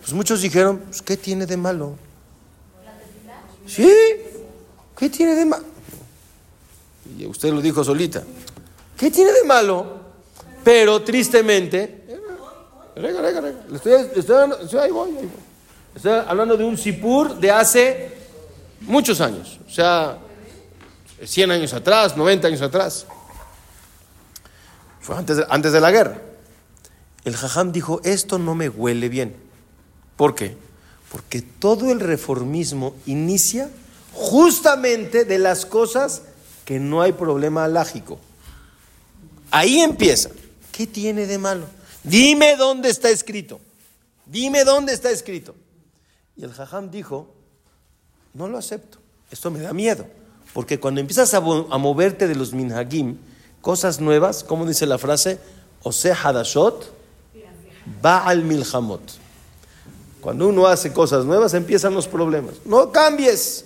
Pues 0.00 0.14
muchos 0.14 0.40
dijeron, 0.40 0.78
pues, 0.78 1.02
¿qué 1.02 1.18
tiene 1.18 1.44
de 1.44 1.58
malo? 1.58 1.96
¿Sí? 3.66 3.92
¿Qué 4.96 5.10
tiene 5.10 5.34
de 5.34 5.44
malo? 5.44 5.77
Y 7.16 7.26
usted 7.26 7.52
lo 7.52 7.60
dijo 7.60 7.84
solita. 7.84 8.22
¿Qué 8.96 9.10
tiene 9.10 9.32
de 9.32 9.44
malo? 9.44 9.98
Pero 10.64 11.02
tristemente 11.02 11.98
Rega, 12.98 13.22
rega, 13.22 13.40
rega. 13.40 13.58
Estoy, 13.72 13.92
estoy, 14.16 14.80
ahí 14.80 14.90
voy, 14.90 15.10
ahí 15.10 15.26
voy. 15.26 15.30
Estoy 15.94 16.12
hablando 16.26 16.56
de 16.56 16.64
un 16.64 16.76
Sipur 16.76 17.38
de 17.38 17.50
hace 17.50 18.12
muchos 18.80 19.20
años. 19.20 19.60
O 19.68 19.70
sea, 19.70 20.18
100 21.24 21.50
años 21.52 21.72
atrás, 21.74 22.16
90 22.16 22.48
años 22.48 22.60
atrás. 22.60 23.06
Fue 25.00 25.16
antes 25.16 25.36
de, 25.36 25.46
antes 25.48 25.72
de 25.72 25.80
la 25.80 25.92
guerra. 25.92 26.20
El 27.24 27.36
Jajam 27.36 27.70
dijo, 27.70 28.00
esto 28.02 28.38
no 28.38 28.56
me 28.56 28.68
huele 28.68 29.08
bien. 29.08 29.36
¿Por 30.16 30.34
qué? 30.34 30.56
Porque 31.12 31.40
todo 31.40 31.92
el 31.92 32.00
reformismo 32.00 32.96
inicia 33.06 33.70
justamente 34.12 35.24
de 35.24 35.38
las 35.38 35.66
cosas 35.66 36.22
que 36.68 36.78
no 36.78 37.00
hay 37.00 37.12
problema 37.12 37.64
alágico. 37.64 38.18
Ahí 39.50 39.80
empieza. 39.80 40.28
¿Qué 40.70 40.86
tiene 40.86 41.24
de 41.24 41.38
malo? 41.38 41.64
Dime 42.04 42.56
dónde 42.56 42.90
está 42.90 43.08
escrito. 43.08 43.58
Dime 44.26 44.64
dónde 44.64 44.92
está 44.92 45.10
escrito. 45.10 45.54
Y 46.36 46.44
el 46.44 46.52
jajam 46.52 46.90
dijo, 46.90 47.32
no 48.34 48.48
lo 48.48 48.58
acepto. 48.58 48.98
Esto 49.30 49.50
me 49.50 49.60
da 49.60 49.72
miedo. 49.72 50.04
Porque 50.52 50.78
cuando 50.78 51.00
empiezas 51.00 51.32
a, 51.32 51.40
moverte 51.40 52.28
de 52.28 52.34
los 52.34 52.52
minhagim, 52.52 53.16
cosas 53.62 53.98
nuevas, 53.98 54.44
como 54.44 54.66
dice 54.66 54.84
la 54.84 54.98
frase, 54.98 55.38
Ose 55.82 56.12
Hadashot, 56.12 56.92
al 58.02 58.44
Milhamot. 58.44 59.00
Cuando 60.20 60.46
uno 60.46 60.66
hace 60.66 60.92
cosas 60.92 61.24
nuevas, 61.24 61.54
empiezan 61.54 61.94
los 61.94 62.06
problemas. 62.06 62.56
No 62.66 62.92
cambies. 62.92 63.64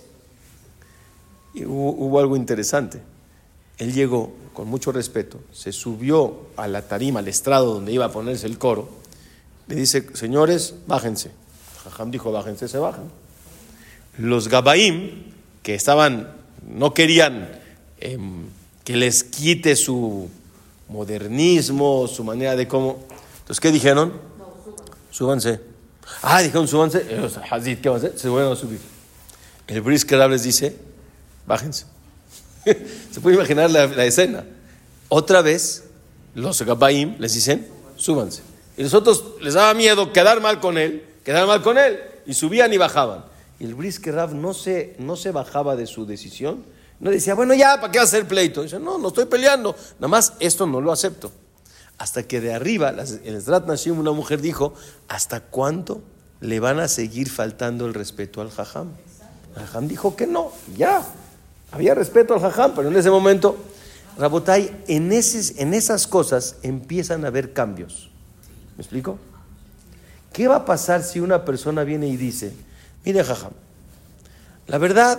Y 1.54 1.64
hubo 1.64 2.18
algo 2.18 2.36
interesante. 2.36 3.00
Él 3.78 3.92
llegó 3.92 4.32
con 4.52 4.68
mucho 4.68 4.92
respeto, 4.92 5.40
se 5.52 5.72
subió 5.72 6.46
a 6.56 6.68
la 6.68 6.82
tarima, 6.82 7.20
al 7.20 7.28
estrado 7.28 7.74
donde 7.74 7.92
iba 7.92 8.04
a 8.04 8.12
ponerse 8.12 8.46
el 8.46 8.58
coro, 8.58 8.88
le 9.66 9.74
dice, 9.76 10.06
señores, 10.14 10.74
bájense. 10.86 11.30
Jajam 11.84 12.10
dijo, 12.10 12.30
bájense, 12.30 12.68
se 12.68 12.78
bajan. 12.78 13.04
Los 14.18 14.48
Gabaim, 14.48 15.32
que 15.62 15.74
estaban, 15.74 16.30
no 16.68 16.92
querían 16.92 17.48
em, 17.98 18.44
que 18.84 18.96
les 18.96 19.24
quite 19.24 19.74
su 19.76 20.28
modernismo, 20.88 22.06
su 22.06 22.22
manera 22.24 22.54
de 22.54 22.68
cómo. 22.68 22.98
Entonces, 23.40 23.60
¿qué 23.60 23.72
dijeron? 23.72 24.12
Súbanse. 25.10 25.60
Ah, 26.20 26.42
dijeron, 26.42 26.68
súbanse. 26.68 27.06
Hazid, 27.50 27.78
¿qué 27.78 27.88
va 27.88 27.96
a 27.96 27.98
hacer? 27.98 28.18
Se 28.18 28.28
vuelven 28.28 28.52
a 28.52 28.56
subir. 28.56 28.80
El 29.66 29.80
Brisker 29.80 30.18
les 30.28 30.42
dice, 30.42 30.76
bájense. 31.46 31.86
Se 32.64 33.20
puede 33.20 33.36
imaginar 33.36 33.70
la, 33.70 34.04
escena. 34.04 34.44
Otra 35.08 35.42
vez, 35.42 35.84
los 36.34 36.62
Gabaim 36.62 37.16
les 37.18 37.34
dicen, 37.34 37.66
súbanse. 37.96 38.42
Y 38.76 38.82
los 38.82 38.94
otros 38.94 39.24
les 39.40 39.54
daba 39.54 39.74
miedo 39.74 40.12
quedar 40.12 40.40
mal 40.40 40.60
con 40.60 40.78
él, 40.78 41.04
quedar 41.24 41.46
mal 41.46 41.62
con 41.62 41.78
él. 41.78 42.00
Y 42.26 42.34
subían 42.34 42.72
y 42.72 42.78
bajaban. 42.78 43.24
Y 43.58 43.64
el 43.64 43.74
Briske 43.74 44.12
Rav 44.12 44.34
no 44.34 44.54
se, 44.54 44.96
no 44.98 45.16
se 45.16 45.30
bajaba 45.30 45.76
de 45.76 45.86
su 45.86 46.06
decisión. 46.06 46.64
No 47.00 47.10
decía, 47.10 47.34
bueno, 47.34 47.52
ya, 47.54 47.80
¿para 47.80 47.90
qué 47.90 47.98
hacer 47.98 48.26
pleito? 48.26 48.62
Dice, 48.62 48.78
no, 48.78 48.96
no 48.98 49.08
estoy 49.08 49.26
peleando. 49.26 49.74
Nada 49.98 50.08
más 50.08 50.34
esto 50.38 50.66
no 50.66 50.80
lo 50.80 50.92
acepto. 50.92 51.32
Hasta 51.98 52.22
que 52.22 52.40
de 52.40 52.54
arriba, 52.54 52.90
en 52.90 53.34
el 53.34 53.42
Zrat 53.42 53.66
Nashim, 53.66 53.98
una 53.98 54.12
mujer 54.12 54.40
dijo, 54.40 54.74
¿hasta 55.08 55.40
cuánto 55.40 56.00
le 56.40 56.58
van 56.60 56.80
a 56.80 56.88
seguir 56.88 57.28
faltando 57.28 57.86
el 57.86 57.94
respeto 57.94 58.40
al 58.40 58.50
Jajam? 58.50 58.88
El 59.56 59.62
Jajam 59.62 59.88
dijo 59.88 60.16
que 60.16 60.26
no, 60.26 60.52
ya. 60.76 61.04
Había 61.72 61.94
respeto 61.94 62.34
al 62.34 62.40
jajam, 62.40 62.74
pero 62.74 62.88
en 62.88 62.96
ese 62.96 63.10
momento, 63.10 63.56
Rabotai, 64.18 64.84
en, 64.88 65.10
en 65.10 65.74
esas 65.74 66.06
cosas 66.06 66.56
empiezan 66.62 67.24
a 67.24 67.28
haber 67.28 67.52
cambios. 67.52 68.10
¿Me 68.76 68.82
explico? 68.82 69.18
¿Qué 70.32 70.48
va 70.48 70.56
a 70.56 70.64
pasar 70.64 71.02
si 71.02 71.20
una 71.20 71.44
persona 71.44 71.84
viene 71.84 72.08
y 72.08 72.16
dice, 72.16 72.54
mire 73.04 73.24
jajam, 73.24 73.52
la 74.66 74.78
verdad, 74.78 75.18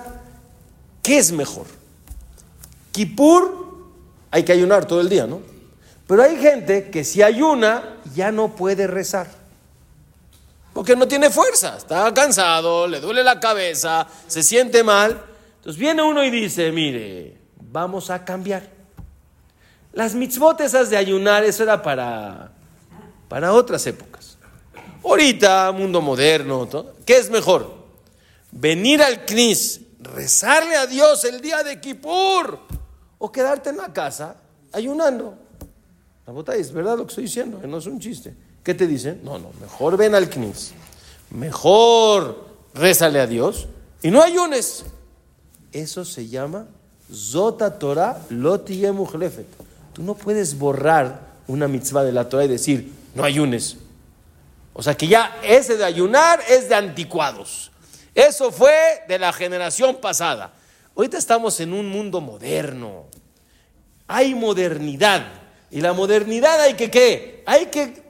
¿qué 1.01 1.17
es 1.17 1.31
mejor? 1.31 1.65
Kipur, 2.91 3.63
hay 4.31 4.43
que 4.43 4.51
ayunar 4.51 4.85
todo 4.85 5.01
el 5.01 5.09
día, 5.09 5.27
¿no? 5.27 5.41
Pero 6.07 6.23
hay 6.23 6.37
gente 6.37 6.89
que 6.89 7.03
si 7.03 7.21
ayuna 7.21 7.97
ya 8.13 8.31
no 8.31 8.55
puede 8.55 8.87
rezar. 8.87 9.27
Porque 10.73 10.95
no 10.95 11.07
tiene 11.07 11.29
fuerza, 11.29 11.77
está 11.77 12.11
cansado, 12.13 12.87
le 12.87 12.99
duele 12.99 13.23
la 13.23 13.39
cabeza, 13.39 14.07
se 14.27 14.41
siente 14.43 14.83
mal. 14.83 15.32
Entonces 15.63 15.79
viene 15.79 16.03
uno 16.03 16.21
y 16.25 16.29
dice, 16.29 16.73
mire, 16.73 17.37
vamos 17.71 18.09
a 18.09 18.25
cambiar. 18.25 18.69
Las 19.93 20.13
mitzvot 20.13 20.59
esas 20.59 20.89
de 20.89 20.97
ayunar, 20.97 21.45
eso 21.45 21.63
era 21.63 21.81
para, 21.81 22.51
para 23.29 23.53
otras 23.53 23.87
épocas. 23.87 24.37
Ahorita, 25.01 25.71
mundo 25.71 26.01
moderno, 26.01 26.67
¿qué 27.05 27.15
es 27.15 27.29
mejor? 27.29 27.75
Venir 28.51 29.01
al 29.01 29.23
Knis, 29.23 29.79
rezarle 30.01 30.75
a 30.75 30.85
Dios 30.85 31.23
el 31.23 31.39
día 31.39 31.63
de 31.63 31.79
Kippur 31.79 32.59
o 33.17 33.31
quedarte 33.31 33.69
en 33.69 33.77
la 33.77 33.93
casa 33.93 34.35
ayunando. 34.73 35.37
La 36.27 36.33
bota 36.33 36.55
es 36.55 36.73
verdad 36.73 36.97
lo 36.97 37.05
que 37.05 37.11
estoy 37.11 37.23
diciendo, 37.23 37.61
no 37.65 37.77
es 37.77 37.85
un 37.85 38.01
chiste. 38.01 38.35
¿Qué 38.61 38.73
te 38.73 38.85
dicen? 38.85 39.21
No, 39.23 39.39
no, 39.39 39.51
mejor 39.61 39.95
ven 39.95 40.13
al 40.13 40.29
Knis. 40.29 40.73
Mejor 41.29 42.47
rézale 42.73 43.21
a 43.21 43.27
Dios 43.27 43.69
y 44.01 44.11
no 44.11 44.21
ayunes. 44.21 44.83
Eso 45.73 46.05
se 46.05 46.27
llama 46.27 46.67
Zota 47.11 47.79
Torah 47.79 48.21
Lotie 48.29 48.93
Tú 49.91 50.03
no 50.03 50.13
puedes 50.13 50.57
borrar 50.57 51.33
una 51.47 51.67
mitzvah 51.67 52.03
de 52.03 52.11
la 52.11 52.29
Torah 52.29 52.45
y 52.45 52.47
decir, 52.47 52.93
no 53.15 53.23
ayunes. 53.23 53.77
O 54.73 54.81
sea 54.81 54.95
que 54.95 55.07
ya 55.07 55.37
ese 55.43 55.77
de 55.77 55.83
ayunar 55.83 56.39
es 56.47 56.69
de 56.69 56.75
anticuados. 56.75 57.71
Eso 58.13 58.51
fue 58.51 59.03
de 59.07 59.17
la 59.17 59.33
generación 59.33 59.97
pasada. 59.97 60.53
Ahorita 60.95 61.17
estamos 61.17 61.59
en 61.59 61.73
un 61.73 61.89
mundo 61.89 62.21
moderno. 62.21 63.05
Hay 64.07 64.35
modernidad. 64.35 65.25
Y 65.71 65.81
la 65.81 65.93
modernidad 65.93 66.61
hay 66.61 66.75
que 66.75 66.91
qué? 66.91 67.43
Hay 67.47 67.65
que, 67.67 68.03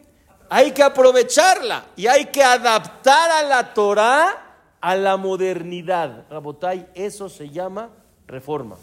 hay 0.49 0.71
que 0.71 0.83
aprovecharla 0.83 1.85
y 1.95 2.07
hay 2.07 2.25
que 2.25 2.43
adaptar 2.43 3.31
a 3.31 3.43
la 3.43 3.73
Torah 3.73 4.42
a 4.83 4.97
la 4.97 5.15
modernidad. 5.15 6.25
Rabotay, 6.29 6.89
eso 6.93 7.29
se 7.29 7.49
llama 7.49 7.89
reforma. 8.27 8.75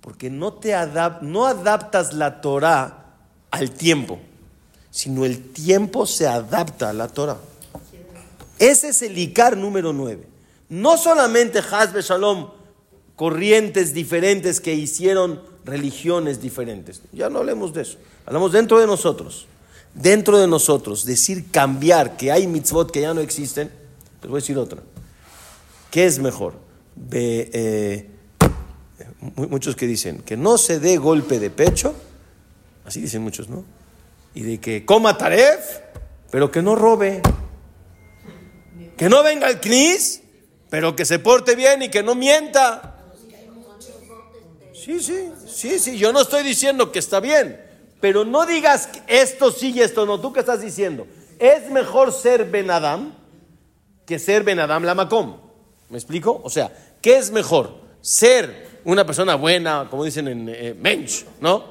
Porque 0.00 0.30
no, 0.30 0.54
te 0.54 0.74
no 1.20 1.46
adaptas 1.46 2.14
la 2.14 2.40
Torah 2.40 3.18
al 3.50 3.70
tiempo, 3.72 4.18
sino 4.90 5.26
el 5.26 5.52
tiempo 5.52 6.06
se 6.06 6.26
adapta 6.26 6.88
a 6.88 6.92
la 6.94 7.08
Torah. 7.08 7.36
Ese 8.58 8.88
es 8.88 9.02
el 9.02 9.18
Icar 9.18 9.54
número 9.54 9.92
9. 9.92 10.26
No 10.70 10.96
solamente 10.96 11.58
Hazbe 11.58 12.00
Shalom, 12.00 12.48
corrientes 13.16 13.92
diferentes 13.92 14.62
que 14.62 14.72
hicieron 14.72 15.42
religiones 15.66 16.40
diferentes. 16.40 17.02
Ya 17.12 17.28
no 17.28 17.40
hablemos 17.40 17.74
de 17.74 17.82
eso. 17.82 17.98
Hablamos 18.24 18.52
dentro 18.52 18.80
de 18.80 18.86
nosotros. 18.86 19.46
Dentro 19.92 20.38
de 20.38 20.46
nosotros. 20.48 21.04
Decir 21.04 21.50
cambiar, 21.50 22.16
que 22.16 22.32
hay 22.32 22.46
mitzvot 22.46 22.90
que 22.90 23.02
ya 23.02 23.12
no 23.12 23.20
existen. 23.20 23.81
Les 24.22 24.30
voy 24.30 24.38
a 24.38 24.40
decir 24.40 24.56
otra. 24.56 24.80
¿Qué 25.90 26.06
es 26.06 26.20
mejor? 26.20 26.54
Eh, 27.10 28.08
muchos 29.34 29.74
que 29.74 29.86
dicen 29.86 30.18
que 30.18 30.36
no 30.36 30.58
se 30.58 30.78
dé 30.78 30.96
golpe 30.96 31.40
de 31.40 31.50
pecho. 31.50 31.92
Así 32.84 33.00
dicen 33.00 33.22
muchos, 33.22 33.48
¿no? 33.48 33.64
Y 34.34 34.42
de 34.42 34.60
que 34.60 34.86
coma 34.86 35.18
taref, 35.18 35.80
pero 36.30 36.52
que 36.52 36.62
no 36.62 36.76
robe. 36.76 37.20
Que 38.96 39.08
no 39.08 39.24
venga 39.24 39.48
el 39.48 39.60
knis, 39.60 40.22
pero 40.70 40.94
que 40.94 41.04
se 41.04 41.18
porte 41.18 41.56
bien 41.56 41.82
y 41.82 41.88
que 41.88 42.04
no 42.04 42.14
mienta. 42.14 43.00
Sí, 44.72 45.00
sí, 45.00 45.30
sí, 45.46 45.78
sí, 45.80 45.98
yo 45.98 46.12
no 46.12 46.22
estoy 46.22 46.44
diciendo 46.44 46.92
que 46.92 46.98
está 47.00 47.18
bien, 47.20 47.60
pero 48.00 48.24
no 48.24 48.46
digas 48.46 48.88
esto 49.08 49.50
sí 49.50 49.72
y 49.72 49.80
esto 49.80 50.06
no. 50.06 50.20
¿Tú 50.20 50.32
qué 50.32 50.40
estás 50.40 50.60
diciendo? 50.60 51.06
Es 51.40 51.70
mejor 51.70 52.12
ser 52.12 52.48
Ben 52.50 52.70
Adam 52.70 53.21
que 54.12 54.18
ser 54.18 54.42
Ben 54.42 54.60
Adam 54.60 54.84
Lamacom. 54.84 55.36
¿Me 55.88 55.96
explico? 55.96 56.42
O 56.44 56.50
sea, 56.50 56.70
¿qué 57.00 57.16
es 57.16 57.30
mejor? 57.30 57.80
Ser 58.02 58.80
una 58.84 59.06
persona 59.06 59.36
buena, 59.36 59.86
como 59.88 60.04
dicen 60.04 60.28
en 60.28 60.48
eh, 60.50 60.76
Mensch, 60.78 61.24
¿no? 61.40 61.64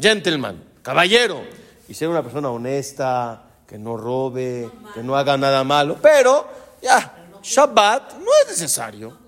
Gentleman, 0.00 0.62
caballero, 0.82 1.42
y 1.88 1.94
ser 1.94 2.08
una 2.08 2.22
persona 2.22 2.48
honesta, 2.48 3.42
que 3.66 3.76
no 3.76 3.96
robe, 3.96 4.70
que 4.94 5.02
no 5.02 5.16
haga 5.16 5.36
nada 5.36 5.64
malo, 5.64 5.98
pero 6.00 6.46
ya, 6.80 7.26
Shabbat 7.42 8.18
no 8.18 8.30
es 8.42 8.50
necesario. 8.50 9.18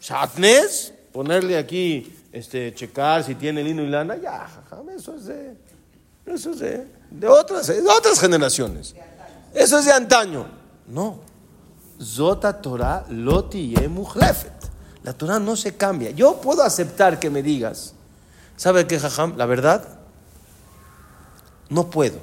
Shatnes, 0.00 0.94
ponerle 1.12 1.58
aquí, 1.58 2.16
este, 2.32 2.74
checar 2.74 3.22
si 3.22 3.34
tiene 3.34 3.62
lino 3.62 3.82
y 3.82 3.88
lana, 3.88 4.16
ya, 4.16 4.48
eso 4.96 5.14
es 5.14 5.26
de, 5.26 5.56
eso 6.24 6.52
es 6.52 6.58
de, 6.60 7.28
otras, 7.28 7.66
de 7.66 7.82
otras 7.82 8.18
generaciones. 8.18 8.94
Eso 9.52 9.78
es 9.78 9.84
de 9.84 9.92
antaño. 9.92 10.46
No. 10.86 11.28
Zota 12.00 12.60
Torah 12.60 13.04
loti. 13.08 13.74
La 15.02 15.12
Torah 15.12 15.38
no 15.38 15.56
se 15.56 15.76
cambia. 15.76 16.10
Yo 16.10 16.40
puedo 16.40 16.62
aceptar 16.62 17.18
que 17.18 17.30
me 17.30 17.42
digas, 17.42 17.94
¿sabe 18.56 18.86
qué, 18.86 18.98
Jajam? 18.98 19.36
La 19.36 19.46
verdad, 19.46 19.84
no 21.68 21.90
puedo. 21.90 22.18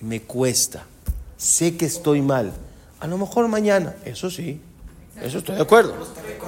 Me 0.00 0.22
cuesta. 0.22 0.84
Sé 1.36 1.76
que 1.76 1.86
estoy 1.86 2.22
mal 2.22 2.52
a 3.04 3.06
lo 3.06 3.18
mejor 3.18 3.48
mañana, 3.48 3.94
eso 4.06 4.30
sí, 4.30 4.58
eso 5.20 5.36
estoy 5.36 5.56
de 5.56 5.60
acuerdo. 5.60 5.94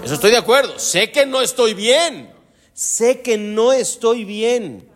Eso 0.03 0.15
estoy 0.15 0.31
de 0.31 0.39
acuerdo. 0.39 0.79
Sé 0.79 1.13
que 1.13 1.27
no 1.27 1.43
estoy 1.43 1.75
bien. 1.75 2.33
Sé 2.73 3.21
que 3.21 3.37
no 3.37 3.75
estoy 3.75 4.25
bien. 4.25 4.89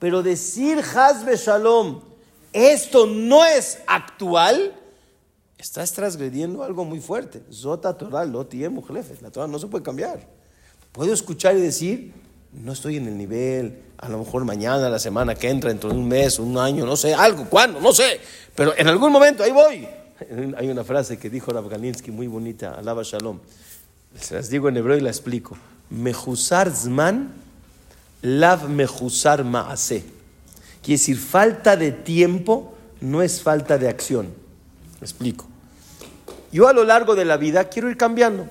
Pero 0.00 0.24
decir 0.24 0.80
Hazbe 0.80 1.36
Shalom, 1.36 2.00
esto 2.52 3.06
no 3.06 3.44
es 3.44 3.78
actual, 3.86 4.74
estás 5.64 5.92
transgrediendo 5.92 6.62
algo 6.62 6.84
muy 6.84 7.00
fuerte. 7.00 7.42
Zota 7.50 7.96
Torah, 7.96 8.26
Loti 8.26 8.60
La 9.22 9.30
Torah 9.30 9.46
no 9.46 9.58
se 9.58 9.66
puede 9.66 9.82
cambiar. 9.82 10.20
Puedo 10.92 11.14
escuchar 11.14 11.56
y 11.56 11.60
decir, 11.60 12.12
no 12.52 12.72
estoy 12.72 12.98
en 12.98 13.08
el 13.08 13.16
nivel, 13.16 13.80
a 13.96 14.10
lo 14.10 14.18
mejor 14.18 14.44
mañana, 14.44 14.90
la 14.90 14.98
semana 14.98 15.34
que 15.34 15.48
entra, 15.48 15.70
dentro 15.70 15.88
de 15.88 15.96
un 15.96 16.06
mes, 16.06 16.38
un 16.38 16.58
año, 16.58 16.84
no 16.84 16.96
sé, 16.96 17.14
algo, 17.14 17.46
¿cuándo? 17.48 17.80
No 17.80 17.94
sé. 17.94 18.20
Pero 18.54 18.76
en 18.76 18.88
algún 18.88 19.10
momento 19.10 19.42
ahí 19.42 19.52
voy. 19.52 19.88
Hay 20.58 20.68
una 20.68 20.84
frase 20.84 21.18
que 21.18 21.30
dijo 21.30 21.50
Rav 21.50 21.66
Galinsky 21.66 22.10
muy 22.10 22.26
bonita, 22.26 22.74
alaba 22.74 23.02
shalom. 23.02 23.40
Se 24.20 24.34
las 24.34 24.50
digo 24.50 24.68
en 24.68 24.76
hebreo 24.76 24.98
y 24.98 25.00
la 25.00 25.10
explico. 25.10 25.56
Mejusar 25.88 26.70
zman, 26.70 27.32
lav 28.20 28.68
mejusar 28.68 29.44
maase. 29.44 30.04
Quiere 30.82 30.98
decir, 30.98 31.16
falta 31.16 31.74
de 31.74 31.90
tiempo 31.90 32.74
no 33.00 33.22
es 33.22 33.40
falta 33.40 33.78
de 33.78 33.88
acción. 33.88 34.28
explico. 35.00 35.53
Yo 36.54 36.68
a 36.68 36.72
lo 36.72 36.84
largo 36.84 37.16
de 37.16 37.24
la 37.24 37.36
vida 37.36 37.64
quiero 37.64 37.90
ir 37.90 37.96
cambiando 37.96 38.46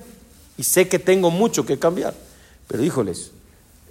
y 0.58 0.62
sé 0.62 0.88
que 0.88 0.98
tengo 0.98 1.30
mucho 1.30 1.64
que 1.64 1.78
cambiar. 1.78 2.12
Pero 2.68 2.84
híjoles, 2.84 3.30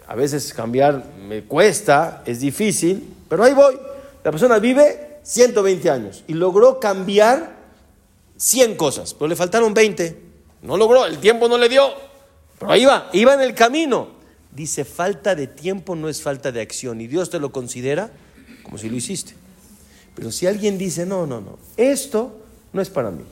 a 0.08 0.14
veces 0.14 0.54
cambiar 0.54 1.04
me 1.28 1.46
cuesta, 1.46 2.22
es 2.24 2.40
difícil, 2.40 3.12
pero 3.28 3.44
ahí 3.44 3.54
voy. 3.54 3.76
La 4.24 4.30
persona 4.30 4.60
vive 4.60 5.18
120 5.24 5.90
años 5.90 6.24
y 6.28 6.36
logró 6.36 6.80
cambiar 6.80 7.56
100 8.38 8.76
cosas, 8.76 9.16
pero 9.16 9.30
le 9.30 9.36
faltaron 9.36 9.74
20. 9.74 10.16
No 10.62 10.78
logró, 10.78 11.08
el 11.08 11.18
tiempo 11.18 11.50
no 11.50 11.58
le 11.58 11.68
dio. 11.68 11.90
Pero 12.60 12.72
ahí 12.72 12.86
va, 12.86 13.10
iba 13.14 13.34
en 13.34 13.42
el 13.42 13.56
camino. 13.56 14.10
Dice, 14.52 14.86
falta 14.86 15.34
de 15.34 15.48
tiempo 15.48 15.96
no 15.96 16.08
es 16.08 16.22
falta 16.22 16.52
de 16.52 16.62
acción. 16.62 17.02
Y 17.02 17.08
Dios 17.08 17.32
te 17.32 17.40
lo 17.40 17.52
considera 17.52 18.12
como 18.62 18.78
si 18.78 18.92
lo 18.92 18.96
hiciste. 18.96 19.34
Pero 20.14 20.32
si 20.32 20.46
alguien 20.46 20.78
dice, 20.78 21.04
no, 21.04 21.26
no, 21.26 21.42
no, 21.42 21.58
esto 21.78 22.40
no 22.74 22.80
es 22.80 22.92
para 22.92 23.10
mí. 23.10 23.24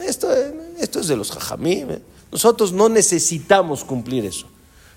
Esto, 0.00 0.32
esto 0.78 1.00
es 1.00 1.08
de 1.08 1.16
los 1.16 1.30
jajamí. 1.30 1.84
¿eh? 1.88 2.02
Nosotros 2.32 2.72
no 2.72 2.88
necesitamos 2.88 3.84
cumplir 3.84 4.24
eso. 4.24 4.46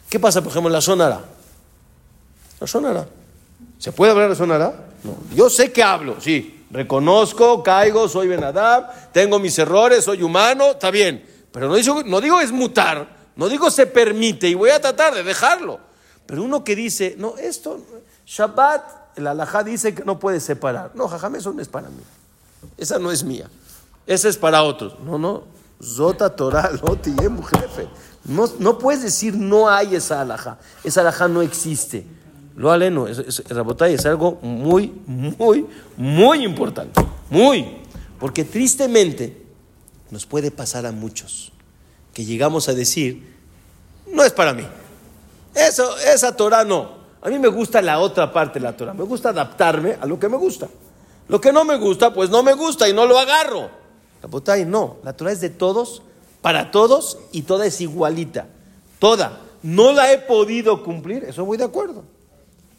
¿Qué 0.10 0.20
pasa, 0.20 0.42
por 0.42 0.52
ejemplo, 0.52 0.70
en 0.70 0.74
la 0.74 0.82
sonara? 0.82 1.22
La 2.60 2.68
sonara. 2.68 3.08
¿Se 3.80 3.92
puede 3.92 4.12
hablar 4.12 4.30
de 4.30 4.36
sonara? 4.36 4.88
No. 5.04 5.18
Yo 5.36 5.50
sé 5.50 5.72
que 5.72 5.84
hablo, 5.84 6.22
sí. 6.22 6.66
Reconozco, 6.72 7.62
caigo, 7.62 8.08
soy 8.08 8.28
Benadab, 8.28 9.12
tengo 9.12 9.38
mis 9.38 9.58
errores, 9.60 10.04
soy 10.04 10.24
humano, 10.24 10.72
está 10.72 10.89
bien. 10.89 11.24
Pero 11.52 11.68
no, 11.68 11.76
digo, 11.76 12.04
no 12.04 12.20
digo 12.20 12.42
es 12.42 12.52
mutar, 12.52 13.08
no 13.36 13.48
digo 13.48 13.70
se 13.70 13.86
permite 13.86 14.48
y 14.48 14.56
voy 14.56 14.72
a 14.72 14.82
tratar 14.82 15.13
de 15.13 15.24
dejarlo. 15.24 15.80
Pero 16.26 16.44
uno 16.44 16.63
que 16.63 16.76
dice, 16.76 17.16
no, 17.20 17.38
esto, 17.38 17.80
Shabbat, 18.26 19.18
el 19.18 19.28
alajá 19.28 19.63
dice 19.63 19.94
que 19.94 20.04
no 20.04 20.18
puede 20.18 20.39
separar. 20.39 20.92
No, 20.96 21.08
jajam, 21.08 21.36
eso 21.36 21.54
no 21.54 21.62
es 21.62 21.68
para 21.68 21.89
mí. 21.89 22.02
Esa 22.78 22.98
no 22.98 23.12
es 23.12 23.24
mía. 23.24 23.50
Esa 24.06 24.30
es 24.30 24.38
para 24.38 24.63
otros. 24.63 25.00
No, 25.00 25.18
no. 25.18 25.44
Zota 25.82 26.36
Torah. 26.36 26.72
No, 28.26 28.50
no 28.60 28.78
puedes 28.78 29.04
decir 29.04 29.36
no 29.36 29.70
hay 29.70 29.96
esa 29.96 30.22
alajá. 30.22 30.58
Esa 30.84 31.02
alajá 31.02 31.28
no 31.28 31.42
existe. 31.42 32.06
Lo 32.56 32.72
aleno, 32.72 33.08
es, 33.08 33.18
es, 33.18 33.44
es 33.50 34.06
algo 34.06 34.38
muy, 34.42 34.94
muy, 35.08 35.66
muy 35.98 36.46
importante. 36.46 37.02
Muy. 37.30 37.78
Porque 38.20 38.44
tristemente 38.44 39.44
nos 40.12 40.26
puede 40.26 40.52
pasar 40.52 40.86
a 40.86 40.92
muchos 40.92 41.52
que 42.13 42.24
llegamos 42.24 42.70
a 42.70 42.74
decir, 42.74 43.34
no 44.12 44.24
es 44.24 44.32
para 44.32 44.54
mí. 44.54 44.66
Eso, 45.56 45.98
esa 45.98 46.36
Torah 46.36 46.63
no. 46.63 47.04
A 47.22 47.30
mí 47.30 47.39
me 47.39 47.48
gusta 47.48 47.82
la 47.82 48.00
otra 48.00 48.32
parte 48.32 48.60
de 48.60 48.66
la 48.66 48.78
Torah. 48.78 48.94
Me 48.94 49.04
gusta 49.04 49.30
adaptarme 49.30 49.98
a 50.00 50.06
lo 50.06 50.20
que 50.20 50.30
me 50.30 50.38
gusta. 50.38 50.68
Lo 51.28 51.42
que 51.42 51.52
no 51.52 51.66
me 51.66 51.78
gusta, 51.78 52.13
pues 52.13 52.30
no 52.30 52.44
me 52.44 52.54
gusta 52.54 52.88
y 52.88 52.94
no 52.94 53.06
lo 53.06 53.18
agarro. 53.18 53.83
La 54.23 54.65
no. 54.65 54.97
La 55.03 55.13
Torah 55.13 55.31
es 55.31 55.41
de 55.41 55.49
todos, 55.49 56.01
para 56.41 56.71
todos 56.71 57.19
y 57.31 57.43
toda 57.43 57.65
es 57.65 57.81
igualita. 57.81 58.47
Toda. 58.99 59.41
No 59.62 59.91
la 59.91 60.12
he 60.12 60.17
podido 60.17 60.83
cumplir, 60.83 61.25
eso 61.25 61.45
voy 61.45 61.57
de 61.57 61.65
acuerdo. 61.65 62.03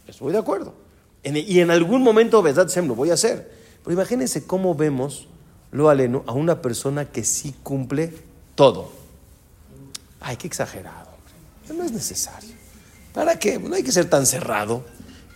Estoy 0.06 0.32
de 0.32 0.38
acuerdo. 0.38 0.74
y 1.22 1.60
en 1.60 1.70
algún 1.70 2.02
momento, 2.02 2.42
verdad, 2.42 2.68
Sem, 2.68 2.86
lo 2.86 2.94
voy 2.94 3.10
a 3.10 3.14
hacer. 3.14 3.50
Pero 3.82 3.92
imagínense 3.92 4.46
cómo 4.46 4.74
vemos, 4.74 5.26
lo 5.70 5.88
aleno, 5.88 6.22
a 6.26 6.32
una 6.32 6.62
persona 6.62 7.06
que 7.06 7.24
sí 7.24 7.54
cumple 7.62 8.14
todo. 8.54 8.90
Ay, 10.20 10.36
qué 10.36 10.46
exagerado. 10.46 11.10
No 11.74 11.84
es 11.84 11.92
necesario. 11.92 12.54
¿Para 13.12 13.38
qué? 13.38 13.58
No 13.58 13.74
hay 13.74 13.82
que 13.82 13.92
ser 13.92 14.08
tan 14.08 14.26
cerrado. 14.26 14.84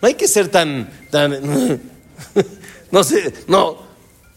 No 0.01 0.07
hay 0.07 0.13
que 0.15 0.27
ser 0.27 0.49
tan. 0.49 0.89
tan 1.09 1.31
no 2.91 3.03
sé, 3.03 3.33
no. 3.47 3.88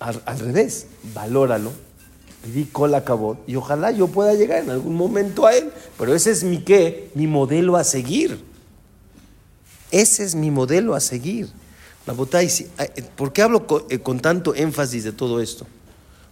Al, 0.03 0.39
revés, 0.39 0.87
valóralo. 1.15 1.73
Di 2.53 2.65
cola 2.65 2.99
acabó. 2.99 3.39
Y 3.47 3.55
ojalá 3.55 3.93
yo 3.93 4.09
pueda 4.09 4.35
llegar 4.35 4.63
en 4.63 4.71
algún 4.71 4.97
momento 4.97 5.47
a 5.47 5.55
él. 5.55 5.73
Pero 5.97 6.15
ese 6.15 6.33
es 6.33 6.43
mi 6.43 6.59
qué, 6.59 7.11
mi 7.15 7.27
modelo 7.27 7.77
a 7.77 7.85
seguir. 7.85 8.45
Ese 9.93 10.25
es 10.25 10.35
mi 10.35 10.51
modelo 10.51 10.95
a 10.95 11.01
seguir. 11.01 11.51
¿por 13.15 13.33
qué 13.33 13.43
hablo 13.43 13.67
con, 13.69 13.85
eh, 13.91 14.01
con 14.01 14.19
tanto 14.19 14.57
énfasis 14.57 15.05
de 15.05 15.13
todo 15.13 15.41
esto? 15.41 15.67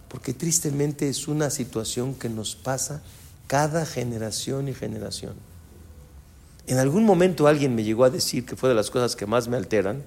Porque 0.09 0.33
tristemente 0.33 1.07
es 1.07 1.29
una 1.29 1.49
situación 1.49 2.13
que 2.13 2.27
nos 2.27 2.57
pasa 2.57 3.01
cada 3.47 3.85
generación 3.85 4.67
y 4.67 4.73
generación. 4.73 5.33
En 6.67 6.77
algún 6.77 7.05
momento 7.05 7.47
alguien 7.47 7.73
me 7.73 7.83
llegó 7.83 8.03
a 8.03 8.09
decir 8.09 8.45
que 8.45 8.57
fue 8.57 8.67
de 8.67 8.75
las 8.75 8.91
cosas 8.91 9.15
que 9.15 9.25
más 9.25 9.47
me 9.47 9.55
alteran, 9.55 10.03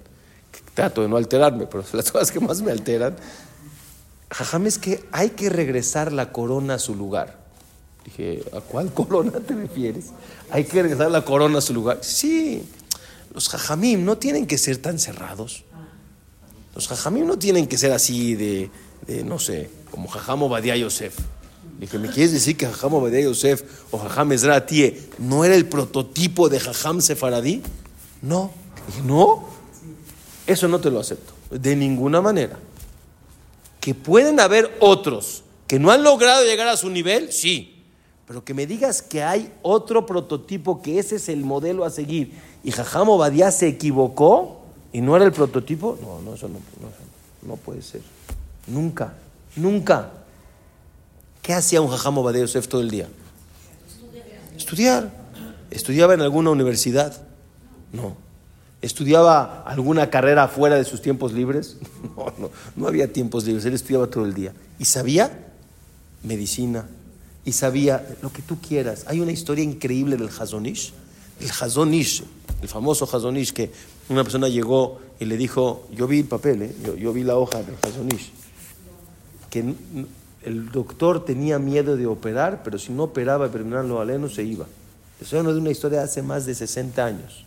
que 0.53 0.61
trato 0.75 1.03
de 1.03 1.09
no 1.09 1.17
alterarme, 1.17 1.67
pero 1.67 1.85
las 1.93 2.11
cosas 2.13 2.31
que 2.31 2.41
más 2.41 2.63
me 2.63 2.71
alteran, 2.71 3.17
Jajam, 4.35 4.67
es 4.67 4.79
que 4.79 5.05
hay 5.13 5.31
que 5.31 5.49
regresar 5.49 6.13
la 6.13 6.33
corona 6.33 6.75
a 6.75 6.79
su 6.81 6.97
lugar. 6.97 7.39
Dije, 8.05 8.43
¿a 8.53 8.61
cuál 8.61 8.93
corona 8.93 9.39
te 9.39 9.55
refieres? 9.55 10.07
Hay 10.51 10.65
que 10.65 10.83
regresar 10.83 11.13
la 11.13 11.25
corona 11.25 11.59
a 11.59 11.61
su 11.61 11.73
lugar. 11.73 12.01
Sí, 12.03 12.65
los 13.33 13.49
jajamim 13.49 14.05
no 14.05 14.19
tienen 14.19 14.49
que 14.49 14.59
ser 14.59 14.79
tan 14.79 14.99
cerrados. 14.99 15.63
Los 16.75 16.89
jajamim 16.89 17.25
no 17.25 17.39
tienen 17.39 17.69
que 17.69 17.79
ser 17.79 17.93
así 17.93 18.35
de, 18.35 18.71
no 19.25 19.39
sé, 19.39 19.71
como 19.93 20.09
jajam 20.09 20.43
Obadiah 20.43 20.77
Yosef. 20.77 21.17
Dije, 21.79 21.97
¿me 22.01 22.09
quieres 22.09 22.33
decir 22.33 22.57
que 22.57 22.67
jajam 22.67 22.95
Obadiah 22.95 23.23
Yosef 23.23 23.63
o 23.93 23.99
jajam 23.99 24.33
Ezra 24.33 24.67
no 25.19 25.45
era 25.45 25.55
el 25.55 25.67
prototipo 25.67 26.49
de 26.49 26.59
jajam 26.59 27.01
Sefaradí? 27.01 27.63
No. 28.21 28.51
Dije, 28.89 29.03
no, 29.03 29.47
eso 30.49 30.67
no 30.67 30.81
te 30.81 30.91
lo 30.91 30.99
acepto. 30.99 31.35
De 31.53 31.77
ninguna 31.77 32.21
manera. 32.21 32.59
Que 33.85 33.95
pueden 33.95 34.41
haber 34.41 34.75
otros 34.81 35.45
que 35.67 35.79
no 35.79 35.91
han 35.91 36.03
logrado 36.03 36.43
llegar 36.43 36.69
a 36.69 36.77
su 36.79 36.89
nivel, 36.89 37.35
sí. 37.35 37.85
Pero 38.27 38.43
que 38.43 38.55
me 38.55 38.67
digas 38.67 39.03
que 39.03 39.23
hay 39.23 39.53
otro 39.61 40.07
prototipo, 40.07 40.81
que 40.81 40.99
ese 40.99 41.17
es 41.17 41.29
el 41.29 41.45
modelo 41.45 41.85
a 41.85 41.91
seguir, 41.91 42.33
y 42.63 42.71
Jajam 42.71 43.11
Obadiah 43.11 43.51
se 43.51 43.69
equivocó 43.69 44.63
y 44.91 45.03
no 45.03 45.15
era 45.17 45.27
el 45.27 45.33
prototipo, 45.33 45.99
no, 46.01 46.23
no, 46.23 46.35
eso 46.35 46.49
no, 46.49 46.61
no, 47.47 47.57
puede 47.57 47.83
ser. 47.83 48.01
Nunca, 48.67 49.13
nunca. 49.55 50.13
¿Qué 51.43 51.53
hacía 51.53 51.83
un 51.83 51.89
Jajam 51.89 52.17
Obadiah 52.17 52.41
Yosef 52.41 52.67
todo 52.67 52.81
el 52.81 52.91
día? 52.91 53.07
Estudiar. 54.57 55.13
¿Estudiaba 55.71 56.15
en 56.15 56.23
alguna 56.23 56.49
universidad? 56.49 57.21
No. 57.93 58.24
¿Estudiaba 58.85 59.63
alguna 59.63 60.11
carrera 60.11 60.47
fuera 60.47 60.77
de 60.77 60.85
sus 60.85 61.01
tiempos 61.01 61.33
libres? 61.33 61.79
No, 62.17 62.33
no, 62.39 62.51
no 62.77 62.87
había 62.87 63.13
tiempos 63.13 63.45
libres, 63.45 63.65
él 63.65 63.73
estudiaba 63.73 64.07
todo 64.07 64.25
el 64.25 64.35
día. 64.35 64.53
¿Y 64.79 64.85
sabía? 64.85 65.53
Medicina. 66.23 66.87
Y 67.45 67.53
sabía 67.53 68.07
lo 68.23 68.31
que 68.31 68.43
tú 68.43 68.59
quieras. 68.61 69.05
Hay 69.09 69.21
una 69.21 69.33
historia 69.33 69.65
increíble 69.65 70.17
del 70.17 70.29
Hazonish. 70.29 70.93
El 71.41 71.51
Hazonish, 71.51 72.23
el 72.63 72.69
famoso 72.69 73.09
Hazonish, 73.11 73.53
que 73.53 73.73
una 74.11 74.23
persona 74.23 74.49
llegó 74.49 75.01
y 75.19 75.25
le 75.25 75.37
dijo, 75.39 75.89
yo 75.93 76.07
vi 76.07 76.21
el 76.21 76.27
papel, 76.27 76.63
¿eh? 76.63 76.75
yo, 76.99 77.13
vi 77.13 77.25
la 77.25 77.37
hoja 77.37 77.63
del 77.63 77.75
Hazonish, 77.83 78.31
que 79.51 79.75
el 80.45 80.71
doctor 80.71 81.25
tenía 81.25 81.59
miedo 81.59 81.97
de 81.97 82.07
operar, 82.07 82.63
pero 82.63 82.79
si 82.79 82.93
no 82.93 83.05
operaba 83.05 83.49
lo 83.49 84.01
aleno 84.01 84.29
se 84.29 84.45
iba. 84.45 84.67
Eso 85.21 85.39
es 85.39 85.45
de 85.47 85.61
una 85.61 85.71
historia 85.71 86.01
de 86.01 86.05
hace 86.05 86.23
más 86.23 86.45
de 86.47 86.55
60 86.55 87.05
años. 87.05 87.45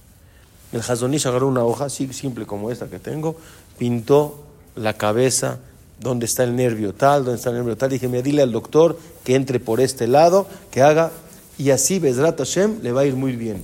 El 0.71 0.81
Hazonish 0.81 1.27
agarró 1.27 1.47
una 1.47 1.63
hoja 1.63 1.85
así 1.85 2.11
simple 2.13 2.45
como 2.45 2.71
esta 2.71 2.87
que 2.87 2.99
tengo, 2.99 3.35
pintó 3.77 4.43
la 4.75 4.93
cabeza, 4.93 5.59
donde 5.99 6.25
está 6.25 6.43
el 6.43 6.55
nervio 6.55 6.93
tal, 6.93 7.23
donde 7.23 7.37
está 7.37 7.49
el 7.49 7.57
nervio 7.57 7.77
tal. 7.77 7.89
Dije, 7.89 8.07
mira, 8.07 8.21
dile 8.21 8.41
al 8.41 8.51
doctor 8.51 8.97
que 9.23 9.35
entre 9.35 9.59
por 9.59 9.79
este 9.81 10.07
lado, 10.07 10.47
que 10.71 10.81
haga, 10.81 11.11
y 11.57 11.71
así 11.71 11.99
Bezrat 11.99 12.37
Hashem 12.37 12.81
le 12.83 12.91
va 12.91 13.01
a 13.01 13.05
ir 13.05 13.15
muy 13.15 13.35
bien. 13.35 13.63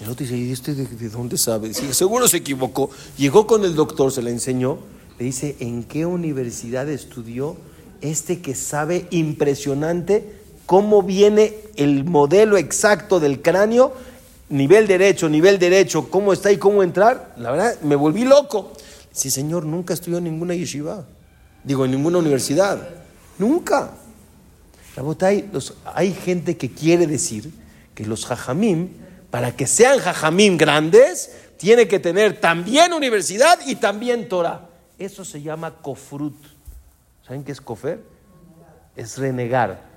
El 0.00 0.10
otro 0.10 0.24
dice, 0.24 0.36
¿y 0.36 0.52
este 0.52 0.74
de, 0.74 1.08
dónde 1.08 1.36
sabe? 1.36 1.74
Seguro 1.74 2.28
se 2.28 2.38
equivocó. 2.38 2.90
Llegó 3.16 3.46
con 3.46 3.64
el 3.64 3.74
doctor, 3.74 4.12
se 4.12 4.22
la 4.22 4.30
enseñó, 4.30 4.78
le 5.18 5.24
dice, 5.24 5.56
¿en 5.58 5.82
qué 5.82 6.06
universidad 6.06 6.88
estudió 6.88 7.56
este 8.00 8.40
que 8.40 8.54
sabe 8.54 9.08
impresionante 9.10 10.38
cómo 10.66 11.02
viene 11.02 11.56
el 11.76 12.04
modelo 12.04 12.56
exacto 12.56 13.18
del 13.18 13.42
cráneo 13.42 13.92
nivel 14.48 14.86
derecho, 14.86 15.28
nivel 15.28 15.58
derecho, 15.58 16.10
cómo 16.10 16.32
está 16.32 16.50
y 16.50 16.56
cómo 16.56 16.82
entrar, 16.82 17.34
la 17.36 17.50
verdad 17.50 17.80
me 17.82 17.96
volví 17.96 18.24
loco. 18.24 18.72
Sí, 19.12 19.30
señor, 19.30 19.64
nunca 19.64 19.94
estudió 19.94 20.18
en 20.18 20.24
ninguna 20.24 20.54
yeshiva, 20.54 21.04
digo, 21.64 21.84
en 21.84 21.90
ninguna 21.90 22.18
universidad, 22.18 22.88
nunca. 23.38 23.92
Los, 25.52 25.74
hay 25.84 26.12
gente 26.12 26.56
que 26.56 26.70
quiere 26.70 27.06
decir 27.06 27.52
que 27.94 28.04
los 28.04 28.26
jajamim, 28.26 28.88
para 29.30 29.54
que 29.54 29.66
sean 29.66 29.98
jajamim 29.98 30.56
grandes, 30.56 31.30
tiene 31.56 31.86
que 31.86 32.00
tener 32.00 32.40
también 32.40 32.92
universidad 32.92 33.60
y 33.66 33.76
también 33.76 34.28
Torah. 34.28 34.68
Eso 34.98 35.24
se 35.24 35.40
llama 35.40 35.74
kofrut. 35.82 36.36
¿Saben 37.26 37.44
qué 37.44 37.52
es 37.52 37.60
kofer? 37.60 38.02
Es 38.96 39.18
renegar. 39.18 39.87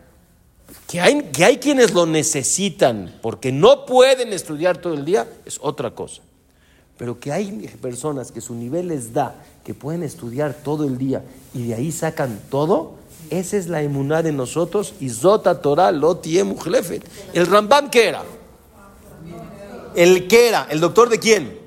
Que 0.88 1.00
hay, 1.00 1.24
que 1.32 1.46
hay 1.46 1.58
quienes 1.58 1.94
lo 1.94 2.06
necesitan 2.06 3.18
porque 3.22 3.52
no 3.52 3.86
pueden 3.86 4.34
estudiar 4.34 4.78
todo 4.78 4.94
el 4.94 5.06
día, 5.06 5.28
es 5.46 5.58
otra 5.62 5.92
cosa. 5.92 6.22
Pero 6.98 7.20
que 7.20 7.32
hay 7.32 7.68
personas 7.82 8.32
que 8.32 8.42
su 8.42 8.54
nivel 8.54 8.90
les 8.90 9.14
da, 9.14 9.36
que 9.64 9.74
pueden 9.74 10.04
estudiar 10.04 10.54
todo 10.54 10.86
el 10.86 10.98
día 10.98 11.24
y 11.54 11.68
de 11.68 11.76
ahí 11.76 11.92
sacan 11.92 12.40
todo, 12.50 13.02
esa 13.32 13.56
es 13.56 13.68
la 13.68 13.82
emuná 13.82 14.22
de 14.22 14.34
nosotros. 14.34 14.94
Y 15.00 15.10
Zota 15.10 15.62
Torah 15.62 15.92
lo 15.92 16.22
¿El 17.34 17.48
Rambam 17.48 17.90
qué 17.90 18.10
era? 18.10 18.24
¿El 19.96 20.28
qué 20.28 20.50
era? 20.50 20.68
¿El 20.70 20.80
doctor 20.80 21.10
de 21.10 21.20
quién? 21.20 21.60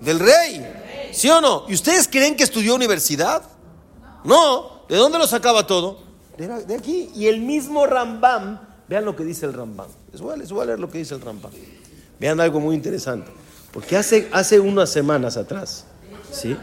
Del 0.00 0.18
rey. 0.18 0.66
¿Sí 1.12 1.28
o 1.28 1.40
no? 1.40 1.64
¿Y 1.68 1.74
ustedes 1.74 2.08
creen 2.08 2.36
que 2.36 2.44
estudió 2.44 2.74
universidad? 2.74 3.42
No. 4.24 4.84
¿De 4.88 4.96
dónde 4.96 5.18
lo 5.18 5.26
sacaba 5.26 5.66
todo? 5.66 5.98
De, 6.36 6.74
aquí. 6.74 7.10
Y 7.14 7.26
el 7.26 7.40
mismo 7.40 7.86
Rambam, 7.86 8.60
vean 8.88 9.04
lo 9.04 9.16
que 9.16 9.24
dice 9.24 9.46
el 9.46 9.52
Rambam. 9.52 9.88
Les 10.12 10.20
voy, 10.20 10.62
a, 10.62 10.66
leer 10.66 10.80
lo 10.80 10.88
que 10.88 10.98
dice 10.98 11.14
el 11.14 11.20
Rambam. 11.20 11.52
Vean 12.20 12.40
algo 12.40 12.60
muy 12.60 12.74
interesante. 12.74 13.30
Porque 13.72 13.96
hace, 13.96 14.28
hace 14.32 14.60
unas 14.60 14.90
semanas 14.90 15.36
atrás, 15.36 15.84
¿sí? 16.30 16.56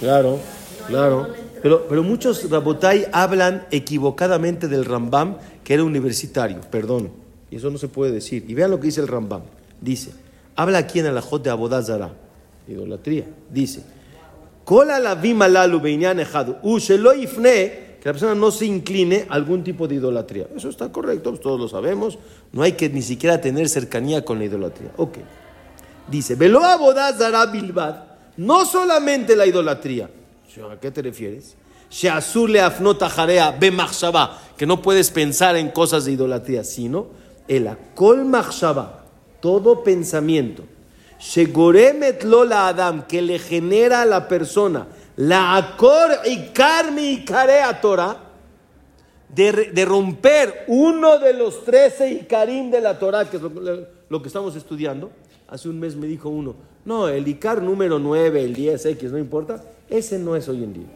Claro, 0.00 0.38
claro. 0.86 1.28
Pero, 1.62 1.86
pero 1.88 2.02
muchos 2.02 2.48
Rabotai 2.48 3.06
hablan 3.12 3.66
equivocadamente 3.70 4.68
del 4.68 4.84
Rambam, 4.84 5.36
que 5.64 5.74
era 5.74 5.84
universitario, 5.84 6.60
perdón. 6.70 7.10
Y 7.50 7.56
eso 7.56 7.70
no 7.70 7.78
se 7.78 7.88
puede 7.88 8.12
decir. 8.12 8.44
Y 8.48 8.54
vean 8.54 8.70
lo 8.70 8.80
que 8.80 8.86
dice 8.86 9.00
el 9.00 9.08
Rambam. 9.08 9.42
Dice, 9.80 10.12
habla 10.54 10.78
aquí 10.78 11.00
en 11.00 11.06
el 11.06 11.18
Ajot 11.18 11.42
de 11.42 11.50
Abodazara, 11.50 12.12
idolatría. 12.66 13.24
Dice, 13.50 13.82
Kola 14.66 14.98
la 14.98 15.14
vimalalu 15.14 15.80
ifne, 15.86 17.54
que 18.00 18.04
la 18.04 18.12
persona 18.12 18.34
no 18.34 18.50
se 18.50 18.66
incline 18.66 19.24
a 19.28 19.34
algún 19.34 19.62
tipo 19.62 19.86
de 19.86 19.94
idolatría. 19.94 20.48
Eso 20.56 20.68
está 20.68 20.90
correcto, 20.90 21.30
pues 21.30 21.40
todos 21.40 21.60
lo 21.60 21.68
sabemos. 21.68 22.18
No 22.50 22.62
hay 22.62 22.72
que 22.72 22.88
ni 22.88 23.00
siquiera 23.00 23.40
tener 23.40 23.68
cercanía 23.68 24.24
con 24.24 24.40
la 24.40 24.46
idolatría. 24.46 24.90
Ok. 24.96 25.18
Dice, 26.10 26.34
velo 26.34 26.64
abodazara 26.64 27.46
bilbad, 27.46 27.94
no 28.38 28.66
solamente 28.66 29.36
la 29.36 29.46
idolatría. 29.46 30.10
¿A 30.68 30.80
qué 30.80 30.90
te 30.90 31.00
refieres? 31.00 31.54
Sheazule 31.88 32.60
afnota 32.60 33.08
jarea 33.08 33.56
que 34.56 34.66
no 34.66 34.82
puedes 34.82 35.12
pensar 35.12 35.54
en 35.54 35.70
cosas 35.70 36.06
de 36.06 36.12
idolatría, 36.12 36.64
sino 36.64 37.06
el 37.46 37.68
akol 37.68 38.24
machshava, 38.24 39.04
todo 39.40 39.84
pensamiento 39.84 40.64
Shegoremet 41.18 42.22
lola 42.24 42.68
Adam, 42.68 43.06
que 43.06 43.22
le 43.22 43.38
genera 43.38 44.02
a 44.02 44.04
la 44.04 44.28
persona 44.28 44.86
la 45.16 45.56
acor 45.56 46.10
y 46.26 46.48
karmi 46.48 47.08
y 47.12 47.24
Torah, 47.80 48.16
de, 49.28 49.70
de, 49.72 49.84
romper 49.84 50.64
uno 50.68 51.18
de 51.18 51.32
los 51.32 51.64
trece 51.64 52.10
y 52.10 52.18
karim 52.24 52.70
de 52.70 52.80
la 52.80 52.98
Torah, 52.98 53.28
que 53.28 53.38
es 53.38 53.42
lo, 53.42 54.22
que 54.22 54.28
estamos 54.28 54.54
estudiando. 54.56 55.10
Hace 55.48 55.68
un 55.68 55.78
mes 55.78 55.96
me 55.96 56.06
dijo 56.06 56.28
uno, 56.28 56.54
no, 56.84 57.08
el 57.08 57.26
Icar 57.26 57.62
número 57.62 57.98
9, 57.98 58.44
el 58.44 58.56
10X, 58.56 59.10
no 59.10 59.18
importa, 59.18 59.62
ese 59.88 60.18
no 60.18 60.36
es 60.36 60.48
hoy 60.48 60.64
en 60.64 60.72
día. 60.74 60.86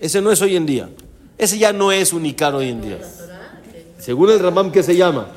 ¿Ese 0.00 0.20
no 0.20 0.30
es 0.30 0.40
hoy 0.40 0.56
en 0.56 0.66
día. 0.66 0.88
Ese 1.36 1.58
ya 1.58 1.72
no 1.72 1.92
es 1.92 2.12
un 2.12 2.26
Icar 2.26 2.54
hoy 2.54 2.68
en 2.68 2.80
día. 2.80 2.98
Según 3.98 4.30
el 4.30 4.38
Rambam, 4.38 4.70
¿qué 4.72 4.82
se 4.82 4.96
llama? 4.96 5.28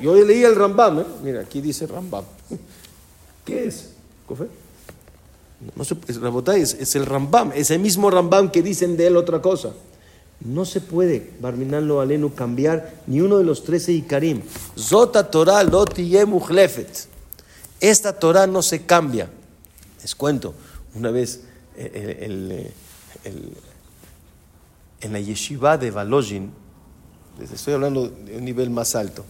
Yo 0.00 0.14
leí 0.14 0.44
el 0.44 0.56
Rambam, 0.56 1.00
¿eh? 1.00 1.04
mira, 1.22 1.40
aquí 1.40 1.60
dice 1.60 1.86
Rambam. 1.86 2.24
¿Qué 3.44 3.64
es? 3.66 3.90
¿Cofe? 4.26 4.46
No 5.76 5.84
se, 5.84 5.94
es, 6.06 6.74
es, 6.74 6.96
el 6.96 7.04
Rambam, 7.04 7.52
ese 7.54 7.78
mismo 7.78 8.10
Rambam 8.10 8.50
que 8.50 8.62
dicen 8.62 8.96
de 8.96 9.06
él 9.08 9.16
otra 9.16 9.42
cosa. 9.42 9.72
No 10.40 10.64
se 10.64 10.80
puede, 10.80 11.32
Barminalo 11.40 12.00
Alenu, 12.00 12.34
cambiar 12.34 12.94
ni 13.06 13.20
uno 13.20 13.36
de 13.36 13.44
los 13.44 13.62
trece 13.62 13.92
Ikarim. 13.92 14.40
Zota 14.78 15.30
Torah 15.30 15.62
loti 15.62 16.16
Esta 17.78 18.18
Torah 18.18 18.46
no 18.46 18.62
se 18.62 18.86
cambia. 18.86 19.28
Les 20.00 20.14
cuento, 20.14 20.54
una 20.94 21.10
vez 21.10 21.42
eh, 21.76 22.72
en 25.00 25.12
la 25.12 25.20
yeshiva 25.20 25.76
de 25.76 25.90
Valojin, 25.90 26.50
estoy 27.52 27.74
hablando 27.74 28.08
de 28.08 28.36
un 28.36 28.44
nivel 28.44 28.70
más 28.70 28.94
alto, 28.94 29.24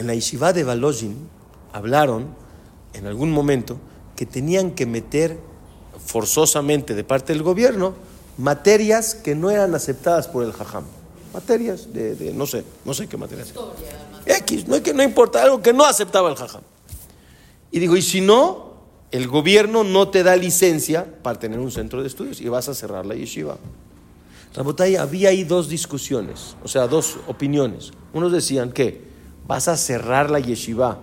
en 0.00 0.06
la 0.06 0.14
yeshiva 0.14 0.54
de 0.54 0.64
Valojin, 0.64 1.14
hablaron 1.74 2.34
en 2.94 3.06
algún 3.06 3.30
momento 3.30 3.76
que 4.16 4.24
tenían 4.24 4.70
que 4.70 4.86
meter 4.86 5.38
forzosamente 6.04 6.94
de 6.94 7.04
parte 7.04 7.34
del 7.34 7.42
gobierno 7.42 7.94
materias 8.38 9.14
que 9.14 9.34
no 9.34 9.50
eran 9.50 9.74
aceptadas 9.74 10.26
por 10.26 10.42
el 10.42 10.52
jajam. 10.52 10.84
Materias 11.34 11.92
de, 11.92 12.32
no 12.34 12.46
sé, 12.46 12.64
no 12.86 12.94
sé 12.94 13.08
qué 13.08 13.18
materias. 13.18 13.52
X, 14.24 14.66
no, 14.66 14.78
no 14.78 15.02
importa, 15.02 15.42
algo 15.42 15.60
que 15.60 15.74
no 15.74 15.84
aceptaba 15.84 16.30
el 16.30 16.36
jajam. 16.36 16.62
Y 17.70 17.78
digo, 17.78 17.94
y 17.94 18.00
si 18.00 18.22
no, 18.22 18.72
el 19.10 19.28
gobierno 19.28 19.84
no 19.84 20.08
te 20.08 20.22
da 20.22 20.34
licencia 20.34 21.06
para 21.22 21.38
tener 21.38 21.58
un 21.58 21.70
centro 21.70 22.00
de 22.00 22.08
estudios 22.08 22.40
y 22.40 22.48
vas 22.48 22.70
a 22.70 22.74
cerrar 22.74 23.04
la 23.04 23.14
yeshiva. 23.14 23.58
Rabotay, 24.54 24.96
había 24.96 25.28
ahí 25.28 25.44
dos 25.44 25.68
discusiones, 25.68 26.56
o 26.64 26.68
sea, 26.68 26.88
dos 26.88 27.18
opiniones. 27.28 27.90
Unos 28.14 28.32
decían 28.32 28.72
que 28.72 29.09
vas 29.50 29.66
a 29.66 29.76
cerrar 29.76 30.30
la 30.30 30.38
yeshiva 30.38 30.98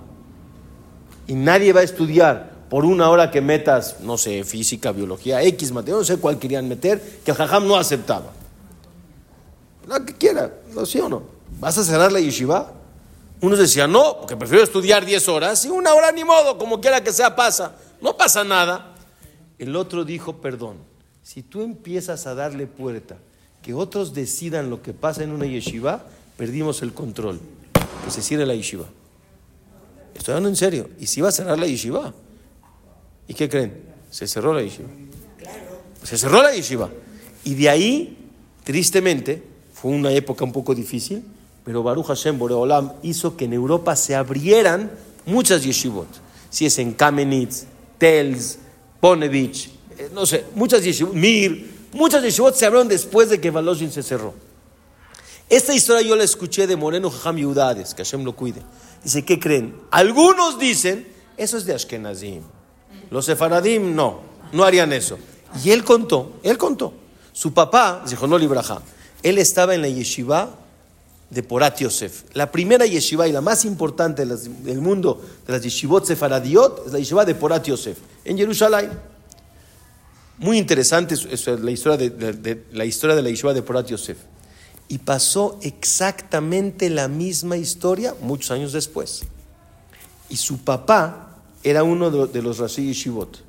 y 1.28 1.34
nadie 1.34 1.74
va 1.74 1.82
a 1.82 1.84
estudiar 1.84 2.54
por 2.70 2.86
una 2.86 3.10
hora 3.10 3.30
que 3.30 3.42
metas, 3.42 4.00
no 4.00 4.18
sé, 4.18 4.46
física, 4.46 4.94
biología, 4.94 5.44
X, 5.44 5.74
materia, 5.74 5.98
no 5.98 6.06
sé 6.06 6.16
cuál 6.16 6.40
querían 6.40 6.66
meter, 6.66 7.20
que 7.26 7.32
el 7.32 7.36
jajam 7.36 7.68
no 7.68 7.76
aceptaba. 7.76 8.32
Lo 9.86 10.06
que 10.06 10.14
quiera, 10.14 10.50
¿no, 10.74 10.86
¿sí 10.86 10.98
o 10.98 11.10
no? 11.10 11.24
¿Vas 11.60 11.78
a 11.78 11.84
cerrar 11.84 12.10
la 12.14 12.22
yeshiva? 12.22 12.72
Unos 13.42 13.60
decían, 13.60 13.92
no, 13.92 14.20
porque 14.22 14.38
prefiero 14.38 14.64
estudiar 14.64 15.06
10 15.06 15.28
horas 15.28 15.66
y 15.66 15.70
una 15.70 15.94
hora 15.94 16.14
ni 16.14 16.24
modo, 16.24 16.58
como 16.58 16.80
quiera 16.80 17.04
que 17.04 17.12
sea 17.12 17.36
pasa, 17.36 17.76
no 18.00 18.16
pasa 18.16 18.46
nada. 18.46 18.96
El 19.60 19.76
otro 19.76 20.06
dijo, 20.06 20.38
perdón, 20.38 20.78
si 21.22 21.44
tú 21.44 21.64
empiezas 21.64 22.26
a 22.28 22.34
darle 22.34 22.66
puerta, 22.66 23.18
que 23.62 23.74
otros 23.74 24.14
decidan 24.14 24.70
lo 24.70 24.82
que 24.82 24.94
pasa 24.94 25.22
en 25.26 25.32
una 25.32 25.46
yeshiva, 25.48 26.06
perdimos 26.38 26.82
el 26.82 26.94
control, 26.94 27.42
que 28.08 28.12
se 28.12 28.22
cierre 28.22 28.46
la 28.46 28.56
yeshiva. 28.56 28.86
Estoy 30.16 30.32
hablando 30.32 30.50
en 30.50 30.56
serio, 30.56 30.90
y 30.98 31.08
si 31.08 31.20
va 31.20 31.28
a 31.30 31.32
cerrar 31.32 31.60
la 31.60 31.68
yeshiva. 31.68 32.14
¿Y 33.28 33.34
qué 33.34 33.50
creen? 33.50 33.84
Se 34.10 34.28
cerró 34.28 34.54
la 34.54 34.64
yeshiva. 34.64 34.88
Se 36.04 36.18
cerró 36.18 36.42
la 36.42 36.54
yeshiva. 36.54 36.90
Y 37.44 37.56
de 37.56 37.70
ahí, 37.70 38.18
tristemente, 38.64 39.44
fue 39.74 39.92
una 39.92 40.12
época 40.12 40.46
un 40.46 40.54
poco 40.54 40.74
difícil, 40.74 41.22
pero 41.66 41.84
Baruch 41.84 42.08
Hashem 42.08 42.40
Boreolam 42.40 42.94
hizo 43.04 43.36
que 43.36 43.46
en 43.46 43.54
Europa 43.54 43.96
se 43.98 44.16
abrieran 44.16 44.90
muchas 45.26 45.64
yeshivot. 45.66 46.08
Si 46.50 46.66
es 46.66 46.80
en 46.80 46.94
Kamenitz, 46.94 47.66
Tels, 47.98 48.60
Ponevich, 49.02 49.70
eh, 49.98 50.10
no 50.14 50.26
sé, 50.26 50.46
muchas 50.56 50.82
yeshivot, 50.82 51.14
Mir, 51.14 51.70
muchas 51.92 52.24
yeshivot 52.24 52.56
se 52.56 52.66
abrieron 52.66 52.88
después 52.88 53.30
de 53.30 53.42
que 53.42 53.52
Valoshin 53.52 53.92
se 53.92 54.02
cerró. 54.02 54.47
Esta 55.50 55.74
historia 55.74 56.02
yo 56.02 56.16
la 56.16 56.24
escuché 56.24 56.68
de 56.68 56.76
Moreno 56.76 57.10
Jajam 57.10 57.38
Yudades, 57.38 57.94
que 57.94 58.04
Hashem 58.04 58.24
lo 58.24 58.36
cuide. 58.36 58.62
Dice, 59.04 59.24
¿qué 59.24 59.40
creen? 59.40 59.76
Algunos 59.92 60.60
dicen, 60.60 61.08
eso 61.38 61.58
es 61.58 61.66
de 61.66 61.74
Ashkenazim. 61.74 62.42
Los 63.10 63.26
sefaradim 63.26 63.96
no, 63.96 64.20
no 64.52 64.64
harían 64.66 64.92
eso. 64.92 65.18
Y 65.64 65.72
él 65.72 65.84
contó, 65.84 66.34
él 66.44 66.58
contó. 66.58 66.94
Su 67.32 67.54
papá, 67.54 68.04
dijo 68.08 68.28
no 68.28 68.38
libraja, 68.38 68.82
él 69.24 69.38
estaba 69.38 69.76
en 69.76 69.82
la 69.82 69.88
yeshiva 69.88 70.50
de 71.30 71.44
Porat 71.44 71.80
Yosef. 71.80 72.24
La 72.34 72.52
primera 72.52 72.86
yeshiva 72.86 73.28
y 73.28 73.32
la 73.32 73.42
más 73.42 73.64
importante 73.66 74.26
del 74.26 74.82
mundo 74.82 75.22
de 75.46 75.54
las 75.54 75.62
yeshivot 75.62 76.06
sefaradiot 76.06 76.88
es 76.88 76.94
la 76.94 77.00
yeshiva 77.00 77.26
de 77.26 77.36
Porat 77.36 77.66
Yosef, 77.66 77.98
en 78.26 78.38
Jerusalén. 78.38 78.90
Muy 80.40 80.58
interesante 80.58 81.16
es 81.16 81.48
la 81.48 81.72
historia 81.72 82.10
de, 82.10 82.66
la 82.72 82.86
historia 82.86 83.16
de 83.16 83.22
la 83.22 83.30
yeshiva 83.30 83.54
de 83.54 83.62
Porat 83.62 83.88
Yosef. 83.88 84.18
Y 84.88 85.00
pasó 85.00 85.60
exactamente 85.62 86.90
la 86.90 87.08
misma 87.08 87.58
historia 87.58 88.16
muchos 88.22 88.52
años 88.52 88.72
después. 88.72 89.24
Y 90.30 90.38
su 90.38 90.60
papá 90.60 91.36
era 91.64 91.84
uno 91.84 92.10
de, 92.10 92.42
los 92.42 92.60
Rashi 92.60 92.88
Yeshivot. 92.88 93.44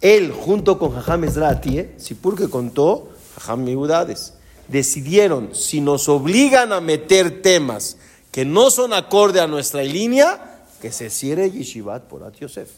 Él, 0.00 0.32
junto 0.32 0.78
con 0.78 0.92
Jajam 0.92 1.24
Ezratie, 1.24 1.94
Sipur 1.98 2.36
que 2.36 2.48
contó, 2.48 3.10
Jajam 3.34 3.64
Meudades, 3.64 4.34
decidieron, 4.68 5.54
si 5.54 5.80
nos 5.80 6.08
obligan 6.08 6.72
a 6.72 6.80
meter 6.80 7.42
temas 7.42 7.96
que 8.30 8.44
no 8.44 8.70
son 8.70 8.92
acorde 8.92 9.40
a 9.40 9.46
nuestra 9.46 9.82
línea, 9.82 10.64
que 10.80 10.92
se 10.92 11.10
cierre 11.10 11.50
Yeshivat 11.50 12.04
por 12.04 12.30
Yosef. 12.32 12.70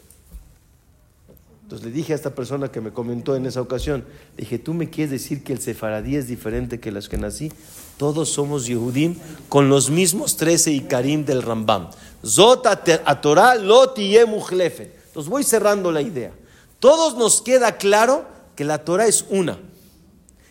Entonces 1.68 1.86
le 1.86 1.92
dije 1.92 2.14
a 2.14 2.16
esta 2.16 2.34
persona 2.34 2.72
que 2.72 2.80
me 2.80 2.94
comentó 2.94 3.36
en 3.36 3.44
esa 3.44 3.60
ocasión, 3.60 4.02
dije, 4.38 4.58
¿tú 4.58 4.72
me 4.72 4.88
quieres 4.88 5.10
decir 5.10 5.44
que 5.44 5.52
el 5.52 5.60
sefaradí 5.60 6.16
es 6.16 6.26
diferente 6.26 6.80
que 6.80 6.90
los 6.90 7.10
que 7.10 7.18
nací? 7.18 7.52
Todos 7.98 8.30
somos 8.30 8.64
Yehudim 8.64 9.16
con 9.50 9.68
los 9.68 9.90
mismos 9.90 10.38
13 10.38 10.72
y 10.72 10.80
Karim 10.80 11.26
del 11.26 11.42
Rambam. 11.42 11.90
Zot 12.24 12.66
a 12.66 13.20
Torah 13.20 13.54
lot 13.56 13.98
Entonces 13.98 15.28
voy 15.28 15.44
cerrando 15.44 15.92
la 15.92 16.00
idea. 16.00 16.32
Todos 16.80 17.18
nos 17.18 17.42
queda 17.42 17.76
claro 17.76 18.24
que 18.56 18.64
la 18.64 18.82
Torah 18.82 19.06
es 19.06 19.26
una. 19.28 19.58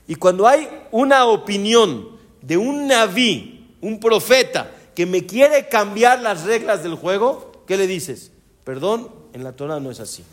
Y 0.07 0.13
cuando 0.13 0.47
hay 0.47 0.69
una 0.91 1.25
opinión 1.25 2.09
de 2.43 2.57
un 2.57 2.85
naví, 2.85 3.75
un 3.81 3.99
profeta, 3.99 4.69
que 4.93 5.07
me 5.07 5.25
quiere 5.25 5.67
cambiar 5.67 6.21
las 6.21 6.43
reglas 6.43 6.83
del 6.83 6.93
juego, 6.93 7.63
¿qué 7.65 7.75
le 7.75 7.87
dices? 7.87 8.29
Perdón, 8.63 9.09
en 9.33 9.43
la 9.43 9.53
Torah 9.53 9.79
no 9.79 9.89
es 9.89 9.99
así. 9.99 10.23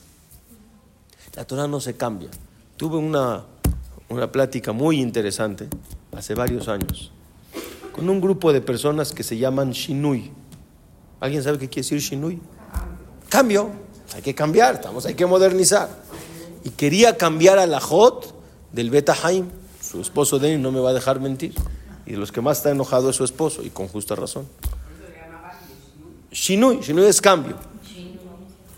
La 1.34 1.44
Torah 1.44 1.66
no 1.66 1.80
se 1.80 1.96
cambia. 1.96 2.28
Tuve 2.76 2.96
una, 2.96 3.44
una 4.08 4.30
plática 4.30 4.72
muy 4.72 5.00
interesante 5.00 5.68
hace 6.12 6.34
varios 6.34 6.68
años 6.68 7.12
con 7.94 8.08
un 8.08 8.20
grupo 8.20 8.52
de 8.52 8.60
personas 8.60 9.12
que 9.12 9.22
se 9.22 9.38
llaman 9.38 9.70
Shinui. 9.70 10.32
¿Alguien 11.20 11.44
sabe 11.44 11.58
qué 11.58 11.68
quiere 11.68 11.88
decir 11.88 12.00
Shinui? 12.00 12.40
Cambio. 13.28 13.70
Hay 14.14 14.22
que 14.22 14.34
cambiar, 14.34 14.74
estamos, 14.74 15.06
hay 15.06 15.14
que 15.14 15.26
modernizar. 15.26 15.88
Y 16.64 16.70
quería 16.70 17.16
cambiar 17.16 17.58
a 17.58 17.66
la 17.66 17.80
Jot 17.80 18.34
del 18.72 18.90
Beta 18.90 19.14
Haim 19.22 19.48
su 19.80 20.00
esposo 20.00 20.38
de 20.38 20.54
él 20.54 20.62
no 20.62 20.72
me 20.72 20.80
va 20.80 20.90
a 20.90 20.92
dejar 20.92 21.20
mentir. 21.20 21.54
Y 22.06 22.12
de 22.12 22.16
los 22.16 22.32
que 22.32 22.40
más 22.40 22.58
está 22.58 22.70
enojado 22.70 23.10
es 23.10 23.16
su 23.16 23.24
esposo, 23.24 23.62
y 23.62 23.70
con 23.70 23.86
justa 23.86 24.16
razón. 24.16 24.46
Shinui, 26.32 26.80
Shinui 26.80 27.04
es 27.04 27.20
cambio. 27.20 27.56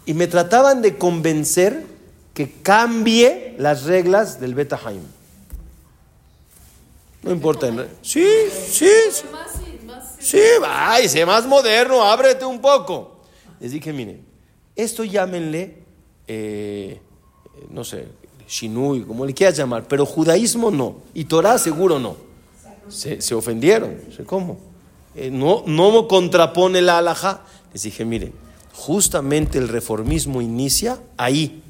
Y 0.04 0.12
me 0.12 0.26
trataban 0.26 0.82
de 0.82 0.98
convencer 0.98 1.86
que 2.36 2.52
cambie 2.62 3.54
las 3.56 3.84
reglas 3.84 4.38
del 4.38 4.54
Beta 4.54 4.78
Haim. 4.84 5.00
No 7.22 7.32
importa. 7.32 7.66
Sí, 8.02 8.26
sí. 8.68 8.90
Sí, 10.18 10.42
va, 10.62 11.00
y 11.00 11.08
sea 11.08 11.24
más 11.24 11.46
moderno, 11.46 12.04
ábrete 12.04 12.44
un 12.44 12.60
poco. 12.60 13.20
Les 13.58 13.72
dije, 13.72 13.90
miren, 13.90 14.22
esto 14.74 15.02
llámenle, 15.02 15.78
eh, 16.28 17.00
no 17.70 17.84
sé, 17.84 18.06
Shinui, 18.46 19.04
como 19.04 19.24
le 19.24 19.32
quieras 19.32 19.56
llamar, 19.56 19.88
pero 19.88 20.04
judaísmo 20.04 20.70
no, 20.70 20.96
y 21.14 21.24
Torah 21.24 21.56
seguro 21.56 21.98
no. 21.98 22.16
Se, 22.90 23.34
ofendieron, 23.34 23.98
¿cómo? 24.26 24.58
Eh, 25.14 25.30
no, 25.30 25.62
no 25.64 26.06
contrapone 26.06 26.82
la 26.82 26.98
alhaja. 26.98 27.44
Les 27.72 27.84
dije, 27.84 28.04
miren, 28.04 28.34
justamente 28.74 29.56
el 29.56 29.68
reformismo 29.68 30.42
inicia 30.42 30.98
ahí, 31.16 31.62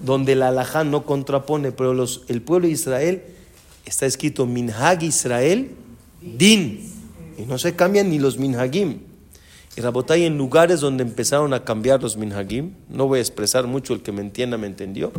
donde 0.00 0.34
la 0.34 0.48
alhaja 0.48 0.84
no 0.84 1.04
contrapone, 1.04 1.72
pero 1.72 1.94
los, 1.94 2.24
el 2.28 2.42
pueblo 2.42 2.66
de 2.66 2.74
Israel 2.74 3.22
está 3.84 4.06
escrito 4.06 4.46
Minhag 4.46 5.02
Israel 5.02 5.70
Din, 6.20 6.92
y 7.36 7.42
no 7.42 7.58
se 7.58 7.74
cambian 7.74 8.10
ni 8.10 8.18
los 8.18 8.38
Minhagim. 8.38 9.00
Y 9.76 9.80
Rabotay, 9.80 10.24
en 10.24 10.36
lugares 10.36 10.80
donde 10.80 11.04
empezaron 11.04 11.54
a 11.54 11.64
cambiar 11.64 12.02
los 12.02 12.16
Minhagim, 12.16 12.72
no 12.88 13.06
voy 13.06 13.18
a 13.20 13.22
expresar 13.22 13.66
mucho, 13.66 13.94
el 13.94 14.02
que 14.02 14.10
me 14.10 14.20
entienda 14.20 14.58
me 14.58 14.66
entendió, 14.66 15.12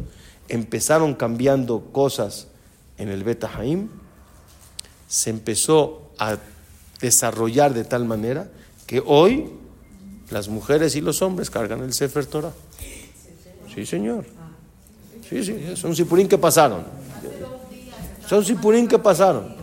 empezaron 0.50 1.14
cambiando 1.16 1.92
cosas 1.94 2.48
en 2.98 3.08
el 3.08 3.24
Beta 3.24 3.50
Haim, 3.58 3.88
se 5.08 5.30
empezó 5.30 6.12
a 6.20 6.38
desarrollar 7.00 7.74
de 7.74 7.86
tal 7.86 8.04
manera 8.04 8.50
que 8.86 9.02
hoy 9.06 9.50
las 10.30 10.50
mujeres 10.50 10.96
y 10.96 11.02
los 11.02 11.22
hombres 11.22 11.50
cargan 11.50 11.82
el 11.82 11.94
Sefer 11.94 12.26
Torah. 12.26 12.54
Sí, 13.74 13.86
señor. 13.86 14.26
Sí, 15.30 15.44
sí, 15.44 15.76
son 15.76 15.96
sipurín 15.96 16.28
que 16.28 16.38
pasaron. 16.38 16.84
Son 18.28 18.44
sipurín 18.44 18.88
que 18.88 18.98
pasaron. 18.98 19.56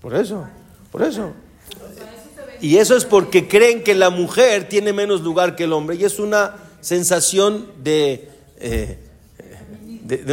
Por 0.00 0.14
eso, 0.14 0.48
por 0.90 1.02
eso. 1.02 1.32
Y 2.60 2.76
eso 2.78 2.96
es 2.96 3.04
porque 3.04 3.48
creen 3.48 3.84
que 3.84 3.94
la 3.94 4.10
mujer 4.10 4.68
tiene 4.68 4.92
menos 4.92 5.20
lugar 5.20 5.56
que 5.56 5.64
el 5.64 5.72
hombre 5.72 5.96
y 5.96 6.04
es 6.04 6.18
una 6.18 6.56
sensación 6.80 7.68
de, 7.82 8.28
eh, 8.58 8.98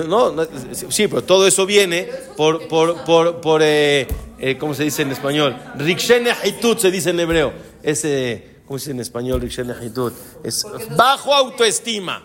no, 0.08 0.36
sí, 0.90 1.08
pero 1.08 1.24
todo 1.24 1.48
eso 1.48 1.66
viene 1.66 2.08
por, 2.36 2.68
por, 2.68 3.04
por, 3.04 3.42
por 3.42 3.62
eh, 3.64 4.08
eh, 4.40 4.58
¿cómo 4.58 4.74
se 4.74 4.84
dice 4.84 5.04
en 5.04 5.12
español? 5.12 5.56
Rikshene 5.78 6.32
se 6.78 6.92
dice 6.92 7.12
en 7.12 7.20
hebreo. 7.20 7.54
Ese, 7.84 8.49
¿cómo 8.70 8.78
se 8.78 8.84
dice 8.84 8.92
en 8.92 9.00
español? 9.00 9.50
Es 10.44 10.64
bajo 10.96 11.34
autoestima. 11.34 12.24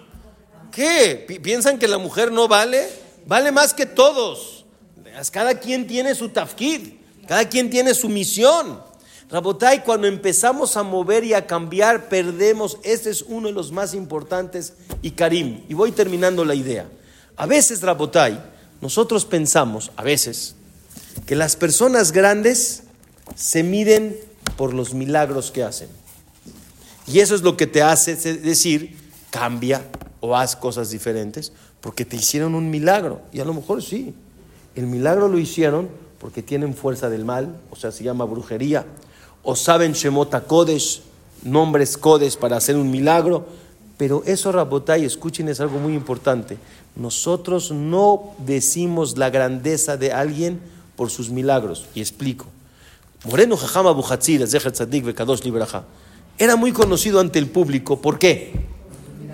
¿Qué? 0.71 1.41
¿Piensan 1.43 1.79
que 1.79 1.89
la 1.89 1.97
mujer 1.97 2.31
no 2.31 2.49
vale? 2.49 2.87
Vale 3.25 3.51
más 3.51 3.73
que 3.73 3.87
todos. 3.87 4.67
Cada 5.33 5.59
quien 5.59 5.87
tiene 5.87 6.15
su 6.15 6.29
tafkid, 6.29 6.97
cada 7.27 7.49
quien 7.49 7.71
tiene 7.71 7.95
su 7.95 8.11
misión. 8.11 8.83
Rabotai, 9.31 9.85
cuando 9.85 10.07
empezamos 10.07 10.77
a 10.77 10.83
mover 10.83 11.25
y 11.25 11.33
a 11.33 11.47
cambiar, 11.47 12.11
perdemos. 12.11 12.77
Este 12.83 13.09
es 13.09 13.23
uno 13.23 13.49
de 13.49 13.55
los 13.55 13.73
más 13.73 13.95
importantes. 13.95 14.75
Y 15.01 15.13
Karim, 15.13 15.65
y 15.67 15.73
voy 15.73 15.93
terminando 15.93 16.45
la 16.45 16.55
idea. 16.55 16.87
A 17.39 17.47
veces, 17.47 17.81
Rabotai, 17.81 18.39
nosotros 18.83 19.25
pensamos, 19.25 19.93
a 19.97 20.03
veces, 20.03 20.57
que 21.25 21.37
las 21.37 21.57
personas 21.57 22.13
grandes 22.13 22.83
se 23.35 23.63
miden 23.63 24.21
por 24.59 24.75
los 24.75 24.93
milagros 24.93 25.51
que 25.51 25.63
hacen. 25.63 26.04
Y 27.07 27.21
eso 27.21 27.35
es 27.35 27.43
lo 27.43 27.57
que 27.57 27.67
te 27.67 27.83
hace 27.83 28.17
decir, 28.39 28.97
cambia 29.31 29.85
o 30.21 30.37
haz 30.37 30.57
cosas 30.57 30.91
diferentes, 30.91 31.53
porque 31.81 32.05
te 32.05 32.17
hicieron 32.17 32.55
un 32.55 32.71
milagro. 32.71 33.21
Y 33.33 33.41
a 33.41 33.45
lo 33.45 33.53
mejor 33.53 33.83
sí, 33.83 34.15
el 34.75 34.87
milagro 34.87 35.29
lo 35.29 35.39
hicieron 35.39 35.89
porque 36.19 36.43
tienen 36.43 36.75
fuerza 36.75 37.11
del 37.11 37.25
mal, 37.25 37.57
o 37.71 37.77
sea, 37.77 37.93
se 37.93 38.03
llama 38.03 38.25
brujería, 38.25 38.87
o 39.43 39.55
saben 39.55 39.93
Shemota 39.93 40.41
Kodesh, 40.45 41.03
nombres 41.43 41.99
Kodesh 41.99 42.39
para 42.39 42.57
hacer 42.57 42.77
un 42.77 42.91
milagro. 42.91 43.47
Pero 43.99 44.23
eso, 44.25 44.51
Rabotay, 44.51 45.05
escuchen, 45.05 45.49
es 45.49 45.61
algo 45.61 45.79
muy 45.79 45.95
importante. 45.95 46.57
Nosotros 46.97 47.71
no 47.71 48.35
decimos 48.39 49.19
la 49.19 49.31
grandeza 49.31 49.97
de 49.97 50.13
alguien 50.13 50.61
por 50.97 51.11
sus 51.11 51.31
milagros. 51.31 51.87
Y 51.95 52.01
explico. 52.01 52.47
Moreno 53.25 53.57
Jajama 53.57 53.93
Buhatzir, 53.93 54.45
Tzadik 54.47 55.05
Bekadosh 55.05 55.43
Libraja, 55.43 55.85
era 56.39 56.57
muy 56.57 56.73
conocido 56.73 57.21
ante 57.21 57.39
el 57.39 57.49
público. 57.49 58.01
¿Por 58.01 58.19
qué? 58.19 58.53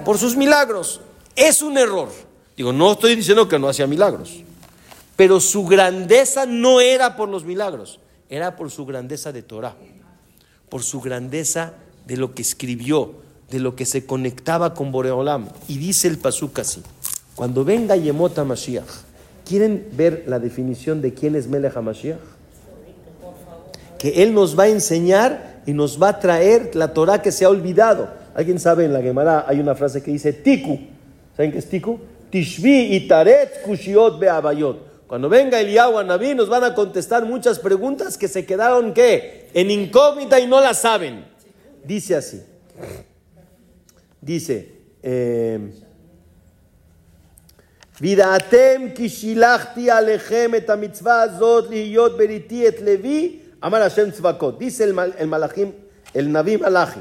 Por 0.04 0.18
sus 0.18 0.36
milagros. 0.36 1.00
Es 1.36 1.62
un 1.62 1.78
error. 1.78 2.08
Digo, 2.56 2.72
no 2.72 2.92
estoy 2.92 3.16
diciendo 3.16 3.48
que 3.48 3.58
no 3.58 3.68
hacía 3.68 3.86
milagros. 3.86 4.42
Pero 5.16 5.40
su 5.40 5.66
grandeza 5.66 6.46
no 6.46 6.80
era 6.80 7.16
por 7.16 7.28
los 7.28 7.44
milagros, 7.44 8.00
era 8.30 8.56
por 8.56 8.70
su 8.70 8.86
grandeza 8.86 9.32
de 9.32 9.42
Torah, 9.42 9.76
por 10.70 10.82
su 10.82 11.00
grandeza 11.00 11.74
de 12.06 12.16
lo 12.16 12.34
que 12.34 12.40
escribió, 12.40 13.16
de 13.50 13.60
lo 13.60 13.76
que 13.76 13.84
se 13.84 14.06
conectaba 14.06 14.72
con 14.72 14.92
Boreolam. 14.92 15.48
Y 15.68 15.76
dice 15.76 16.08
el 16.08 16.16
Pasuk 16.16 16.60
así: 16.60 16.82
Cuando 17.34 17.64
venga 17.64 17.96
Yemota 17.96 18.44
Mashiach, 18.44 18.88
¿quieren 19.46 19.88
ver 19.92 20.24
la 20.26 20.38
definición 20.38 21.02
de 21.02 21.12
quién 21.12 21.36
es 21.36 21.48
Melech 21.48 21.76
HaMashiach? 21.76 22.18
Que 23.98 24.22
él 24.22 24.32
nos 24.32 24.58
va 24.58 24.62
a 24.62 24.68
enseñar 24.68 25.49
y 25.66 25.72
nos 25.72 26.00
va 26.00 26.10
a 26.10 26.18
traer 26.18 26.74
la 26.74 26.92
Torah 26.92 27.20
que 27.20 27.32
se 27.32 27.44
ha 27.44 27.48
olvidado. 27.48 28.08
¿Alguien 28.34 28.58
sabe 28.58 28.84
en 28.84 28.92
la 28.92 29.02
Gemara 29.02 29.44
hay 29.46 29.60
una 29.60 29.74
frase 29.74 30.02
que 30.02 30.10
dice 30.10 30.32
Tiku? 30.32 30.78
¿Saben 31.36 31.52
qué 31.52 31.58
es 31.58 31.68
Tiku? 31.68 31.98
Tishvi 32.30 32.94
y 32.94 33.08
Taret 33.08 33.62
Kushiot 33.62 34.18
Beabayot. 34.18 34.90
Cuando 35.06 35.28
venga 35.28 35.60
el 35.60 35.72
Yahweh 35.72 36.04
Naví 36.04 36.34
nos 36.34 36.48
van 36.48 36.62
a 36.62 36.74
contestar 36.74 37.26
muchas 37.26 37.58
preguntas 37.58 38.16
que 38.16 38.28
se 38.28 38.46
quedaron 38.46 38.94
¿qué? 38.94 39.48
en 39.52 39.70
incógnita 39.70 40.38
y 40.38 40.46
no 40.46 40.60
las 40.60 40.80
saben. 40.80 41.24
Dice 41.84 42.14
así. 42.14 42.42
Dice, 44.20 44.72
eh, 45.02 45.58
et 50.54 50.76
mitzvah 50.78 51.22
azot 51.22 51.70
lihiyot 51.70 52.16
beriti 52.16 52.64
et 52.64 52.80
levi 52.80 53.39
amar 53.60 53.82
Hashem 53.82 54.10
tzvakot. 54.10 54.58
Dice 54.58 54.84
el, 54.84 54.94
el 55.18 55.26
malachim, 55.28 55.72
el 56.14 56.30
Naví 56.32 56.58
Malachi. 56.58 57.00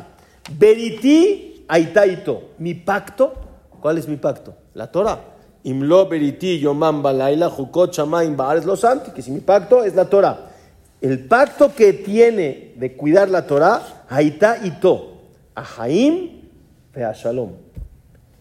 Beriti 0.57 1.66
aitaito. 1.68 2.51
Mi 2.57 2.74
pacto, 2.74 3.34
¿cuál 3.80 3.97
es 3.97 4.07
mi 4.07 4.18
pacto? 4.18 4.55
La 4.74 4.91
Torah. 4.91 5.20
Imlo 5.64 6.07
beriti 6.07 6.60
yomam 6.60 7.01
balaila 7.01 7.49
jukot 7.49 7.93
shamaim 7.93 8.36
baares 8.36 8.66
lo 8.66 8.76
santi. 8.76 9.12
Que 9.12 9.22
si 9.22 9.32
mi 9.32 9.41
pacto 9.41 9.84
es 9.84 9.95
la 9.95 10.05
Torah. 10.05 10.51
El 11.01 11.26
pacto 11.28 11.74
que 11.74 11.93
tiene 11.93 12.74
de 12.76 12.95
cuidar 12.95 13.30
la 13.30 13.45
Torah, 13.45 14.05
aita 14.10 14.66
ito. 14.66 15.22
Ahaim 15.55 16.39
a 16.95 17.14
shalom. 17.14 17.51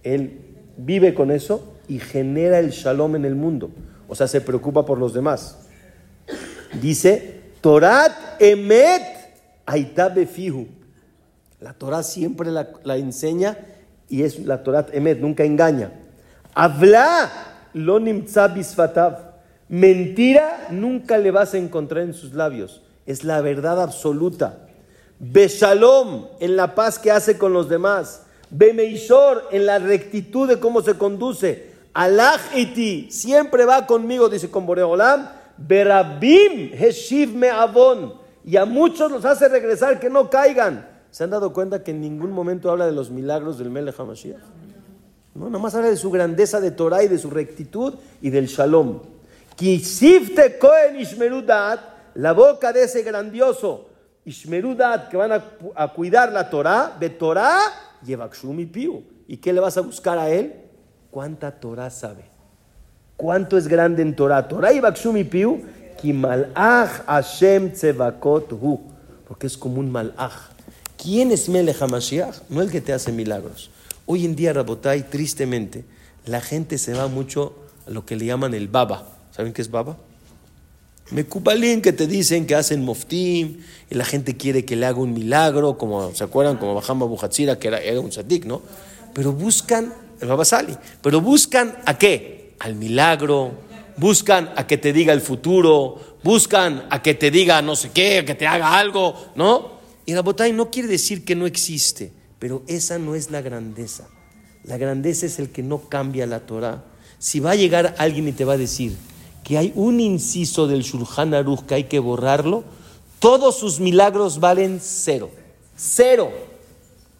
Él 0.02 0.40
vive 0.76 1.14
con 1.14 1.30
eso 1.30 1.74
y 1.88 1.98
genera 1.98 2.58
el 2.58 2.70
shalom 2.70 3.16
en 3.16 3.24
el 3.24 3.34
mundo. 3.34 3.70
O 4.08 4.14
sea, 4.14 4.26
se 4.26 4.40
preocupa 4.40 4.84
por 4.84 4.98
los 4.98 5.12
demás. 5.12 5.58
Dice, 6.80 7.37
Torat 7.60 8.40
emet 8.40 9.02
aita 9.66 10.08
befihu. 10.08 10.66
La 11.60 11.72
Torah 11.72 12.02
siempre 12.02 12.50
la, 12.50 12.68
la, 12.84 12.96
enseña 12.96 13.58
y 14.08 14.22
es 14.22 14.38
la 14.38 14.62
Torat 14.62 14.94
emet, 14.94 15.20
nunca 15.20 15.44
engaña. 15.44 15.92
Habla 16.54 17.30
lo 17.74 18.00
bisfatav. 18.00 19.28
Mentira 19.68 20.68
nunca 20.70 21.18
le 21.18 21.30
vas 21.30 21.54
a 21.54 21.58
encontrar 21.58 22.04
en 22.04 22.14
sus 22.14 22.32
labios. 22.32 22.82
Es 23.06 23.24
la 23.24 23.40
verdad 23.40 23.82
absoluta. 23.82 24.58
Beshalom, 25.18 26.26
en 26.40 26.56
la 26.56 26.74
paz 26.74 26.98
que 26.98 27.10
hace 27.10 27.38
con 27.38 27.52
los 27.52 27.68
demás. 27.68 28.22
Bemeishor, 28.50 29.48
en 29.50 29.66
la 29.66 29.78
rectitud 29.78 30.48
de 30.48 30.58
cómo 30.58 30.80
se 30.80 30.94
conduce. 30.94 31.72
Allah 31.92 32.40
iti, 32.54 33.10
siempre 33.10 33.64
va 33.64 33.86
conmigo, 33.86 34.28
dice 34.28 34.50
con 34.50 34.64
Boreolam. 34.64 35.37
Berabim, 35.58 36.72
Heshiv 36.72 37.34
me 37.34 37.50
avon. 37.50 38.14
Y 38.44 38.56
a 38.56 38.64
muchos 38.64 39.10
los 39.10 39.24
hace 39.24 39.48
regresar 39.48 40.00
que 40.00 40.08
no 40.08 40.30
caigan. 40.30 40.88
¿Se 41.10 41.24
han 41.24 41.30
dado 41.30 41.52
cuenta 41.52 41.82
que 41.82 41.90
en 41.90 42.00
ningún 42.00 42.32
momento 42.32 42.70
habla 42.70 42.86
de 42.86 42.92
los 42.92 43.10
milagros 43.10 43.58
del 43.58 43.70
Melech 43.70 43.98
HaMashiach? 43.98 44.40
No, 45.34 45.50
nomás 45.50 45.74
habla 45.74 45.88
de 45.88 45.96
su 45.96 46.10
grandeza 46.10 46.60
de 46.60 46.70
Torah 46.70 47.02
y 47.02 47.08
de 47.08 47.18
su 47.18 47.30
rectitud 47.30 47.94
y 48.20 48.30
del 48.30 48.46
shalom. 48.46 49.00
Kisifte 49.56 50.58
Kohen 50.58 51.00
Ishmerudat, 51.00 51.80
la 52.14 52.32
boca 52.32 52.72
de 52.72 52.84
ese 52.84 53.02
grandioso 53.02 53.88
Ishmerudat 54.24 55.08
que 55.08 55.16
van 55.16 55.32
a, 55.32 55.44
a 55.74 55.92
cuidar 55.92 56.32
la 56.32 56.48
Torah, 56.50 56.96
de 56.98 57.10
Torah, 57.10 57.58
Yevakshumi 58.04 58.66
Piu. 58.66 59.02
¿Y 59.26 59.38
qué 59.38 59.52
le 59.52 59.60
vas 59.60 59.76
a 59.76 59.80
buscar 59.80 60.18
a 60.18 60.30
él? 60.30 60.54
¿Cuánta 61.10 61.50
Torah 61.50 61.90
sabe? 61.90 62.37
¿Cuánto 63.18 63.58
es 63.58 63.66
grande 63.66 64.00
en 64.02 64.14
Torah? 64.14 64.46
Torah 64.46 64.72
y 64.72 64.78
Bakshumi 64.78 65.24
Piu, 65.24 65.60
Kimalach 66.00 67.04
Hashem 67.04 67.72
Tzevakot 67.72 68.52
Hu, 68.52 68.80
porque 69.26 69.48
es 69.48 69.56
como 69.56 69.80
un 69.80 69.90
malach. 69.90 70.52
¿Quién 70.96 71.32
es 71.32 71.48
Melech 71.48 71.82
HaMashiach? 71.82 72.48
No 72.48 72.62
el 72.62 72.70
que 72.70 72.80
te 72.80 72.92
hace 72.92 73.10
milagros. 73.10 73.70
Hoy 74.06 74.24
en 74.24 74.36
día, 74.36 74.52
Rabotai, 74.52 75.10
tristemente, 75.10 75.84
la 76.26 76.40
gente 76.40 76.78
se 76.78 76.94
va 76.94 77.08
mucho 77.08 77.56
a 77.88 77.90
lo 77.90 78.06
que 78.06 78.14
le 78.14 78.26
llaman 78.26 78.54
el 78.54 78.68
baba. 78.68 79.08
¿Saben 79.32 79.52
qué 79.52 79.62
es 79.62 79.70
baba? 79.72 79.96
Mekubalín 81.10 81.82
que 81.82 81.92
te 81.92 82.06
dicen 82.06 82.46
que 82.46 82.54
hacen 82.54 82.84
moftim 82.84 83.62
y 83.90 83.94
la 83.96 84.04
gente 84.04 84.36
quiere 84.36 84.64
que 84.64 84.76
le 84.76 84.86
haga 84.86 85.00
un 85.00 85.12
milagro, 85.12 85.76
como 85.76 86.14
se 86.14 86.22
acuerdan, 86.22 86.56
como 86.56 86.76
Bajamba 86.76 87.04
Buhatzira, 87.06 87.58
que 87.58 87.66
era, 87.66 88.00
un 88.00 88.12
sadik, 88.12 88.44
¿no? 88.44 88.62
Pero 89.12 89.32
buscan, 89.32 89.92
el 90.20 90.28
Baba 90.28 90.44
Sali, 90.44 90.76
pero 91.02 91.20
buscan 91.20 91.76
a 91.84 91.98
qué? 91.98 92.37
Al 92.60 92.74
milagro, 92.74 93.52
buscan 93.96 94.52
a 94.56 94.66
que 94.66 94.78
te 94.78 94.92
diga 94.92 95.12
el 95.12 95.20
futuro, 95.20 96.18
buscan 96.22 96.86
a 96.90 97.02
que 97.02 97.14
te 97.14 97.30
diga 97.30 97.62
no 97.62 97.76
sé 97.76 97.90
qué, 97.90 98.18
a 98.18 98.24
que 98.24 98.34
te 98.34 98.46
haga 98.46 98.78
algo, 98.78 99.14
¿no? 99.34 99.78
Y 100.06 100.14
la 100.14 100.22
botay 100.22 100.52
no 100.52 100.70
quiere 100.70 100.88
decir 100.88 101.24
que 101.24 101.34
no 101.34 101.46
existe, 101.46 102.12
pero 102.38 102.62
esa 102.66 102.98
no 102.98 103.14
es 103.14 103.30
la 103.30 103.42
grandeza. 103.42 104.08
La 104.64 104.78
grandeza 104.78 105.26
es 105.26 105.38
el 105.38 105.50
que 105.50 105.62
no 105.62 105.88
cambia 105.88 106.26
la 106.26 106.40
Torah. 106.40 106.84
Si 107.18 107.40
va 107.40 107.52
a 107.52 107.56
llegar 107.56 107.94
alguien 107.98 108.28
y 108.28 108.32
te 108.32 108.44
va 108.44 108.54
a 108.54 108.58
decir 108.58 108.96
que 109.44 109.58
hay 109.58 109.72
un 109.74 110.00
inciso 110.00 110.66
del 110.66 110.82
Shulchan 110.82 111.34
Aruch 111.34 111.66
que 111.66 111.74
hay 111.74 111.84
que 111.84 111.98
borrarlo, 111.98 112.64
todos 113.18 113.58
sus 113.58 113.80
milagros 113.80 114.40
valen 114.40 114.78
cero. 114.82 115.30
Cero. 115.76 116.30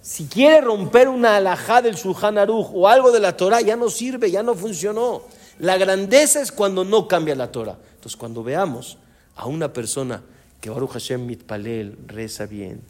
Si 0.08 0.24
quiere 0.24 0.62
romper 0.62 1.06
una 1.06 1.36
alajá 1.36 1.82
del 1.82 1.94
Shulchan 1.94 2.38
Aruch 2.38 2.68
o 2.72 2.88
algo 2.88 3.12
de 3.12 3.20
la 3.20 3.36
Torah, 3.36 3.60
ya 3.60 3.76
no 3.76 3.90
sirve, 3.90 4.30
ya 4.30 4.42
no 4.42 4.54
funcionó. 4.54 5.20
La 5.58 5.76
grandeza 5.76 6.40
es 6.40 6.50
cuando 6.50 6.82
no 6.82 7.06
cambia 7.06 7.34
la 7.34 7.52
Torah. 7.52 7.76
Entonces, 7.96 8.16
cuando 8.16 8.42
veamos 8.42 8.96
a 9.36 9.44
una 9.44 9.70
persona 9.70 10.22
que 10.62 10.70
Baruch 10.70 10.92
Hashem 10.92 11.26
mitpalel, 11.26 11.98
reza 12.06 12.46
bien, 12.46 12.80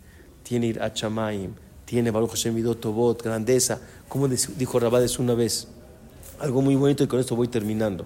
tiene 0.45 0.69
ir 0.69 0.81
Chamaim, 0.95 1.55
tiene 1.85 2.13
Baruch 2.13 2.31
Hashem 2.31 2.55
midotobot, 2.55 3.21
grandeza, 3.21 3.81
como 4.09 4.29
dijo 4.29 4.79
Rabades 4.79 5.19
una 5.19 5.35
vez, 5.35 5.67
algo 6.39 6.63
muy 6.63 6.77
bonito 6.77 7.03
y 7.03 7.09
con 7.09 7.19
esto 7.19 7.35
voy 7.35 7.49
terminando. 7.49 8.05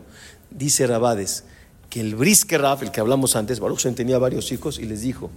Dice 0.51 0.87
Rabades 0.87 1.45
que 1.91 2.01
el 2.01 2.15
Briske 2.15 2.57
Raf, 2.57 2.83
el 2.83 2.91
que 2.91 3.03
hablamos 3.03 3.37
antes, 3.37 3.61
Baruch 3.61 3.77
Hashem 3.77 3.95
tenía 3.95 4.17
varios 4.17 4.51
hijos 4.53 4.79
y 4.79 4.85
les 4.85 5.03
dijo, 5.03 5.29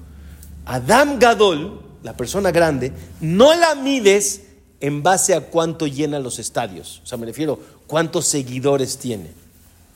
Adam 0.66 1.20
Gadol, 1.20 1.82
la 2.06 2.16
persona 2.16 2.52
grande, 2.52 2.94
no 3.20 3.56
la 3.56 3.74
mides 3.74 4.44
en 4.80 5.02
base 5.02 5.34
a 5.34 5.42
cuánto 5.42 5.88
llena 5.88 6.20
los 6.20 6.38
estadios. 6.38 7.02
O 7.04 7.08
sea, 7.08 7.18
me 7.18 7.26
refiero, 7.26 7.60
cuántos 7.88 8.28
seguidores 8.28 9.00
tiene. 9.00 9.32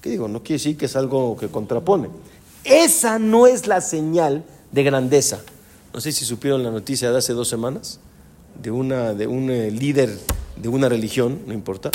¿Qué 0.01 0.10
digo? 0.10 0.28
No 0.28 0.41
quiere 0.41 0.55
decir 0.55 0.76
que 0.76 0.86
es 0.86 0.95
algo 0.95 1.38
que 1.38 1.49
contrapone. 1.49 2.10
Esa 2.64 3.20
no 3.20 3.45
es 3.45 3.68
la 3.68 3.80
señal 3.80 4.43
de 4.72 4.84
grandeza. 4.84 5.41
No 5.93 6.01
sé 6.01 6.12
si 6.12 6.26
supieron 6.26 6.64
la 6.64 6.72
noticia 6.72 7.12
de 7.12 7.20
hace 7.20 7.34
dos 7.34 7.47
semanas 7.47 7.99
de, 8.60 8.72
una, 8.72 9.14
de 9.14 9.28
un 9.28 9.51
eh, 9.51 9.70
líder 9.70 10.18
de 10.55 10.68
una 10.68 10.89
religión, 10.89 11.39
no 11.45 11.53
importa, 11.53 11.91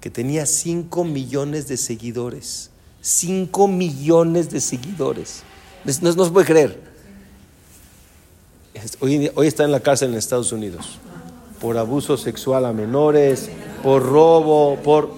que 0.00 0.08
tenía 0.08 0.46
5 0.46 1.02
millones 1.02 1.66
de 1.66 1.76
seguidores. 1.76 2.70
5 3.00 3.66
millones 3.66 4.50
de 4.50 4.60
seguidores. 4.60 5.42
No, 5.84 6.12
no 6.12 6.24
se 6.24 6.30
puede 6.30 6.46
creer. 6.46 6.87
Hoy, 9.00 9.30
está 9.46 9.64
en 9.64 9.72
la 9.72 9.80
cárcel 9.80 10.10
en 10.10 10.16
Estados 10.16 10.52
Unidos 10.52 10.98
por 11.60 11.76
abuso 11.76 12.16
sexual 12.16 12.64
a 12.64 12.72
menores, 12.72 13.50
por 13.82 14.04
robo, 14.04 14.76
por 14.84 15.10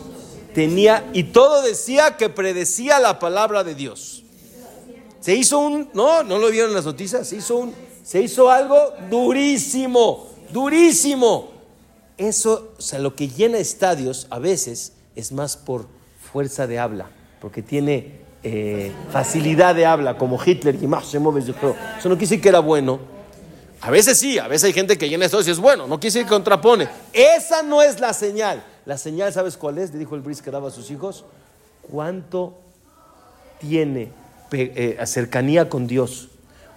tenía 0.54 1.08
y 1.12 1.24
todo 1.24 1.62
decía 1.62 2.16
que 2.16 2.28
predecía 2.28 2.98
la 2.98 3.18
palabra 3.18 3.62
de 3.62 3.74
Dios. 3.74 4.24
Se 5.20 5.34
hizo 5.34 5.58
un, 5.58 5.90
no, 5.92 6.22
no 6.22 6.38
lo 6.38 6.50
vieron 6.50 6.70
en 6.70 6.76
las 6.76 6.86
noticias, 6.86 7.28
se 7.28 7.36
hizo 7.36 7.56
un, 7.56 7.74
se 8.02 8.22
hizo 8.22 8.50
algo 8.50 8.76
durísimo, 9.10 10.28
durísimo. 10.50 11.50
Eso, 12.16 12.72
o 12.78 12.82
sea, 12.82 12.98
lo 12.98 13.14
que 13.14 13.28
llena 13.28 13.58
estadios 13.58 14.26
a 14.30 14.38
veces 14.38 14.94
es 15.14 15.32
más 15.32 15.56
por 15.56 15.86
fuerza 16.32 16.66
de 16.66 16.78
habla, 16.78 17.10
porque 17.40 17.62
tiene 17.62 18.20
eh, 18.42 18.92
facilidad 19.12 19.74
de 19.74 19.84
habla, 19.84 20.16
como 20.16 20.38
Hitler 20.42 20.78
y 20.82 20.86
más 20.86 21.06
se 21.06 21.18
mueve. 21.18 21.40
Eso 21.40 22.08
no 22.08 22.16
quise 22.16 22.40
que 22.40 22.48
era 22.48 22.60
bueno. 22.60 23.19
A 23.82 23.90
veces 23.90 24.18
sí, 24.18 24.38
a 24.38 24.46
veces 24.46 24.64
hay 24.64 24.72
gente 24.74 24.98
que 24.98 25.08
llena 25.08 25.24
estadios 25.24 25.48
y 25.48 25.52
es 25.52 25.58
bueno, 25.58 25.86
no 25.86 25.98
quise 25.98 26.22
que 26.22 26.28
contrapone. 26.28 26.88
Esa 27.12 27.62
no 27.62 27.80
es 27.80 27.98
la 27.98 28.12
señal. 28.12 28.62
La 28.84 28.98
señal, 28.98 29.32
¿sabes 29.32 29.56
cuál 29.56 29.78
es? 29.78 29.92
Le 29.92 29.98
dijo 29.98 30.14
el 30.14 30.20
Bris 30.20 30.42
que 30.42 30.50
daba 30.50 30.68
a 30.68 30.70
sus 30.70 30.90
hijos. 30.90 31.24
¿Cuánto 31.90 32.58
tiene 33.58 34.12
eh, 34.52 34.98
cercanía 35.06 35.70
con 35.70 35.86
Dios? 35.86 36.28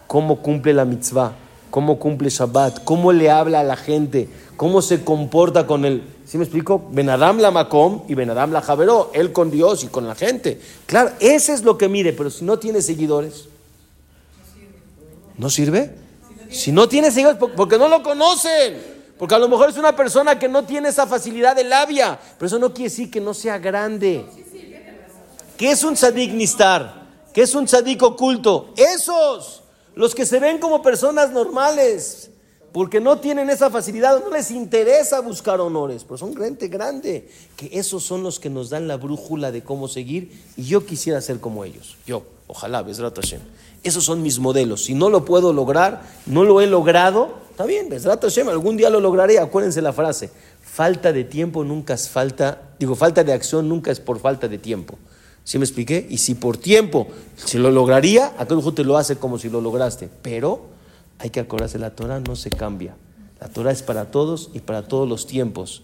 ¿Cómo 0.08 0.42
cumple 0.42 0.74
la 0.74 0.86
mitzvah? 0.86 1.34
¿Cómo 1.70 2.00
cumple 2.00 2.30
Shabbat? 2.30 2.84
¿Cómo 2.86 3.12
le 3.12 3.30
habla 3.30 3.60
a 3.60 3.64
la 3.64 3.76
gente? 3.76 4.30
¿Cómo 4.56 4.82
se 4.82 5.04
comporta 5.04 5.68
con 5.68 5.84
él? 5.84 6.04
¿Sí 6.26 6.38
me 6.38 6.46
explico? 6.46 6.88
Benadam 6.92 7.40
la 7.40 7.52
Macom 7.52 8.04
y 8.08 8.14
Benadam 8.14 8.52
la 8.52 8.62
Javeró. 8.62 9.12
Él 9.14 9.34
con 9.34 9.52
Dios 9.52 9.84
y 9.84 9.88
con 9.88 10.08
la 10.08 10.16
gente. 10.16 10.62
Claro, 10.86 11.12
ese 11.20 11.52
es 11.52 11.64
lo 11.64 11.78
que 11.78 11.90
mire, 11.90 12.14
pero 12.14 12.30
si 12.30 12.46
no 12.46 12.60
tiene 12.60 12.82
seguidores, 12.82 13.50
¿no 15.38 15.50
sirve? 15.50 16.03
Si 16.54 16.72
no 16.72 16.88
tiene 16.88 17.12
seguidores, 17.12 17.40
porque 17.56 17.78
no 17.78 17.88
lo 17.88 18.04
conocen. 18.04 18.94
Porque 19.18 19.36
a 19.36 19.40
lo 19.40 19.48
mejor 19.48 19.70
es 19.70 19.78
una 19.78 19.96
persona 19.96 20.38
que 20.38 20.48
no 20.48 20.66
tiene 20.66 20.90
esa 20.90 21.08
facilidad 21.08 21.56
de 21.56 21.64
labia, 21.64 22.20
pero 22.38 22.48
eso 22.48 22.60
no 22.60 22.74
quiere 22.74 22.90
decir 22.90 23.10
que 23.12 23.22
no 23.22 23.34
sea 23.34 23.58
grande. 23.58 24.26
¿Qué 25.58 25.72
es 25.72 25.84
un 25.84 25.94
tzadik 25.94 26.32
nistar? 26.34 27.04
¿Qué 27.34 27.42
es 27.42 27.56
un 27.56 27.66
tzadik 27.66 28.02
oculto? 28.04 28.74
Esos, 28.76 29.64
los 29.96 30.14
que 30.14 30.26
se 30.26 30.40
ven 30.40 30.58
como 30.58 30.82
personas 30.82 31.32
normales, 31.32 32.32
porque 32.72 33.00
no 33.00 33.20
tienen 33.20 33.50
esa 33.50 33.70
facilidad, 33.70 34.20
no 34.20 34.32
les 34.32 34.52
interesa 34.52 35.20
buscar 35.22 35.62
honores, 35.62 36.04
pero 36.04 36.18
son 36.18 36.36
gente 36.36 36.68
grande, 36.68 37.30
que 37.56 37.70
esos 37.72 38.04
son 38.04 38.24
los 38.24 38.40
que 38.40 38.50
nos 38.50 38.72
dan 38.72 38.88
la 38.88 38.98
brújula 38.98 39.52
de 39.52 39.64
cómo 39.64 39.88
seguir, 39.88 40.32
y 40.58 40.64
yo 40.64 40.86
quisiera 40.86 41.22
ser 41.22 41.40
como 41.40 41.64
ellos. 41.64 41.98
Yo, 42.06 42.24
ojalá, 42.54 42.84
Besrat 42.84 43.16
Hashem. 43.16 43.42
Esos 43.84 44.06
son 44.06 44.22
mis 44.22 44.40
modelos. 44.40 44.86
Si 44.86 44.94
no 44.94 45.10
lo 45.10 45.26
puedo 45.26 45.52
lograr, 45.54 46.04
no 46.28 46.44
lo 46.44 46.62
he 46.62 46.68
logrado, 46.68 47.34
está 47.50 47.66
bien, 47.66 47.90
algún 48.48 48.78
día 48.78 48.90
lo 48.92 49.00
lograré. 49.00 49.40
Acuérdense 49.40 49.82
la 49.82 49.92
frase, 49.92 50.30
falta 50.62 51.12
de 51.12 51.24
tiempo 51.24 51.64
nunca 51.64 51.96
es 51.96 52.10
falta, 52.10 52.62
digo, 52.80 52.96
falta 52.96 53.24
de 53.24 53.34
acción 53.34 53.68
nunca 53.68 53.92
es 53.92 54.00
por 54.00 54.20
falta 54.20 54.48
de 54.48 54.60
tiempo. 54.60 54.98
¿Sí 55.44 55.58
me 55.58 55.66
expliqué? 55.66 56.06
Y 56.10 56.20
si 56.20 56.36
por 56.36 56.58
tiempo, 56.58 57.08
si 57.36 57.58
lo 57.58 57.72
lograría, 57.72 58.34
aquel 58.38 58.62
te 58.74 58.84
lo 58.84 58.98
hace 58.98 59.18
como 59.18 59.38
si 59.38 59.50
lo 59.50 59.60
lograste. 59.60 60.10
Pero 60.22 60.68
hay 61.20 61.32
que 61.32 61.40
acordarse, 61.40 61.80
la 61.80 61.96
Torah 61.96 62.20
no 62.20 62.36
se 62.36 62.50
cambia. 62.50 62.96
La 63.42 63.50
Torah 63.50 63.72
es 63.72 63.82
para 63.82 64.12
todos 64.12 64.52
y 64.54 64.60
para 64.60 64.88
todos 64.88 65.10
los 65.10 65.28
tiempos. 65.28 65.82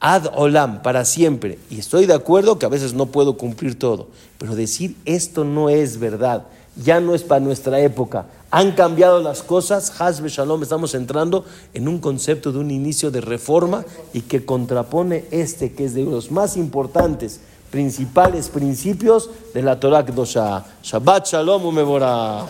Ad 0.00 0.26
olam, 0.34 0.82
para 0.82 1.04
siempre. 1.04 1.58
Y 1.70 1.78
estoy 1.78 2.06
de 2.06 2.14
acuerdo 2.14 2.58
que 2.58 2.66
a 2.66 2.70
veces 2.70 2.94
no 2.94 3.06
puedo 3.06 3.36
cumplir 3.36 3.78
todo. 3.78 4.08
Pero 4.38 4.56
decir 4.56 4.96
esto 5.04 5.44
no 5.44 5.68
es 5.68 6.00
verdad 6.00 6.46
ya 6.76 7.00
no 7.00 7.14
es 7.14 7.22
para 7.22 7.40
nuestra 7.40 7.80
época. 7.80 8.26
Han 8.50 8.72
cambiado 8.72 9.20
las 9.20 9.42
cosas, 9.42 10.00
Hazbe 10.00 10.28
Shalom, 10.28 10.62
estamos 10.62 10.94
entrando 10.94 11.44
en 11.72 11.88
un 11.88 11.98
concepto 11.98 12.52
de 12.52 12.58
un 12.58 12.70
inicio 12.70 13.10
de 13.10 13.20
reforma 13.20 13.84
y 14.12 14.22
que 14.22 14.44
contrapone 14.44 15.24
este, 15.30 15.72
que 15.72 15.84
es 15.84 15.94
de 15.94 16.04
los 16.04 16.30
más 16.30 16.56
importantes, 16.56 17.40
principales 17.70 18.48
principios 18.48 19.30
de 19.54 19.62
la 19.62 19.78
Torah 19.78 20.04
Kdosha. 20.04 20.64
Shabbat 20.82 21.28
Shalom 21.28 21.64
Umebora. 21.66 22.46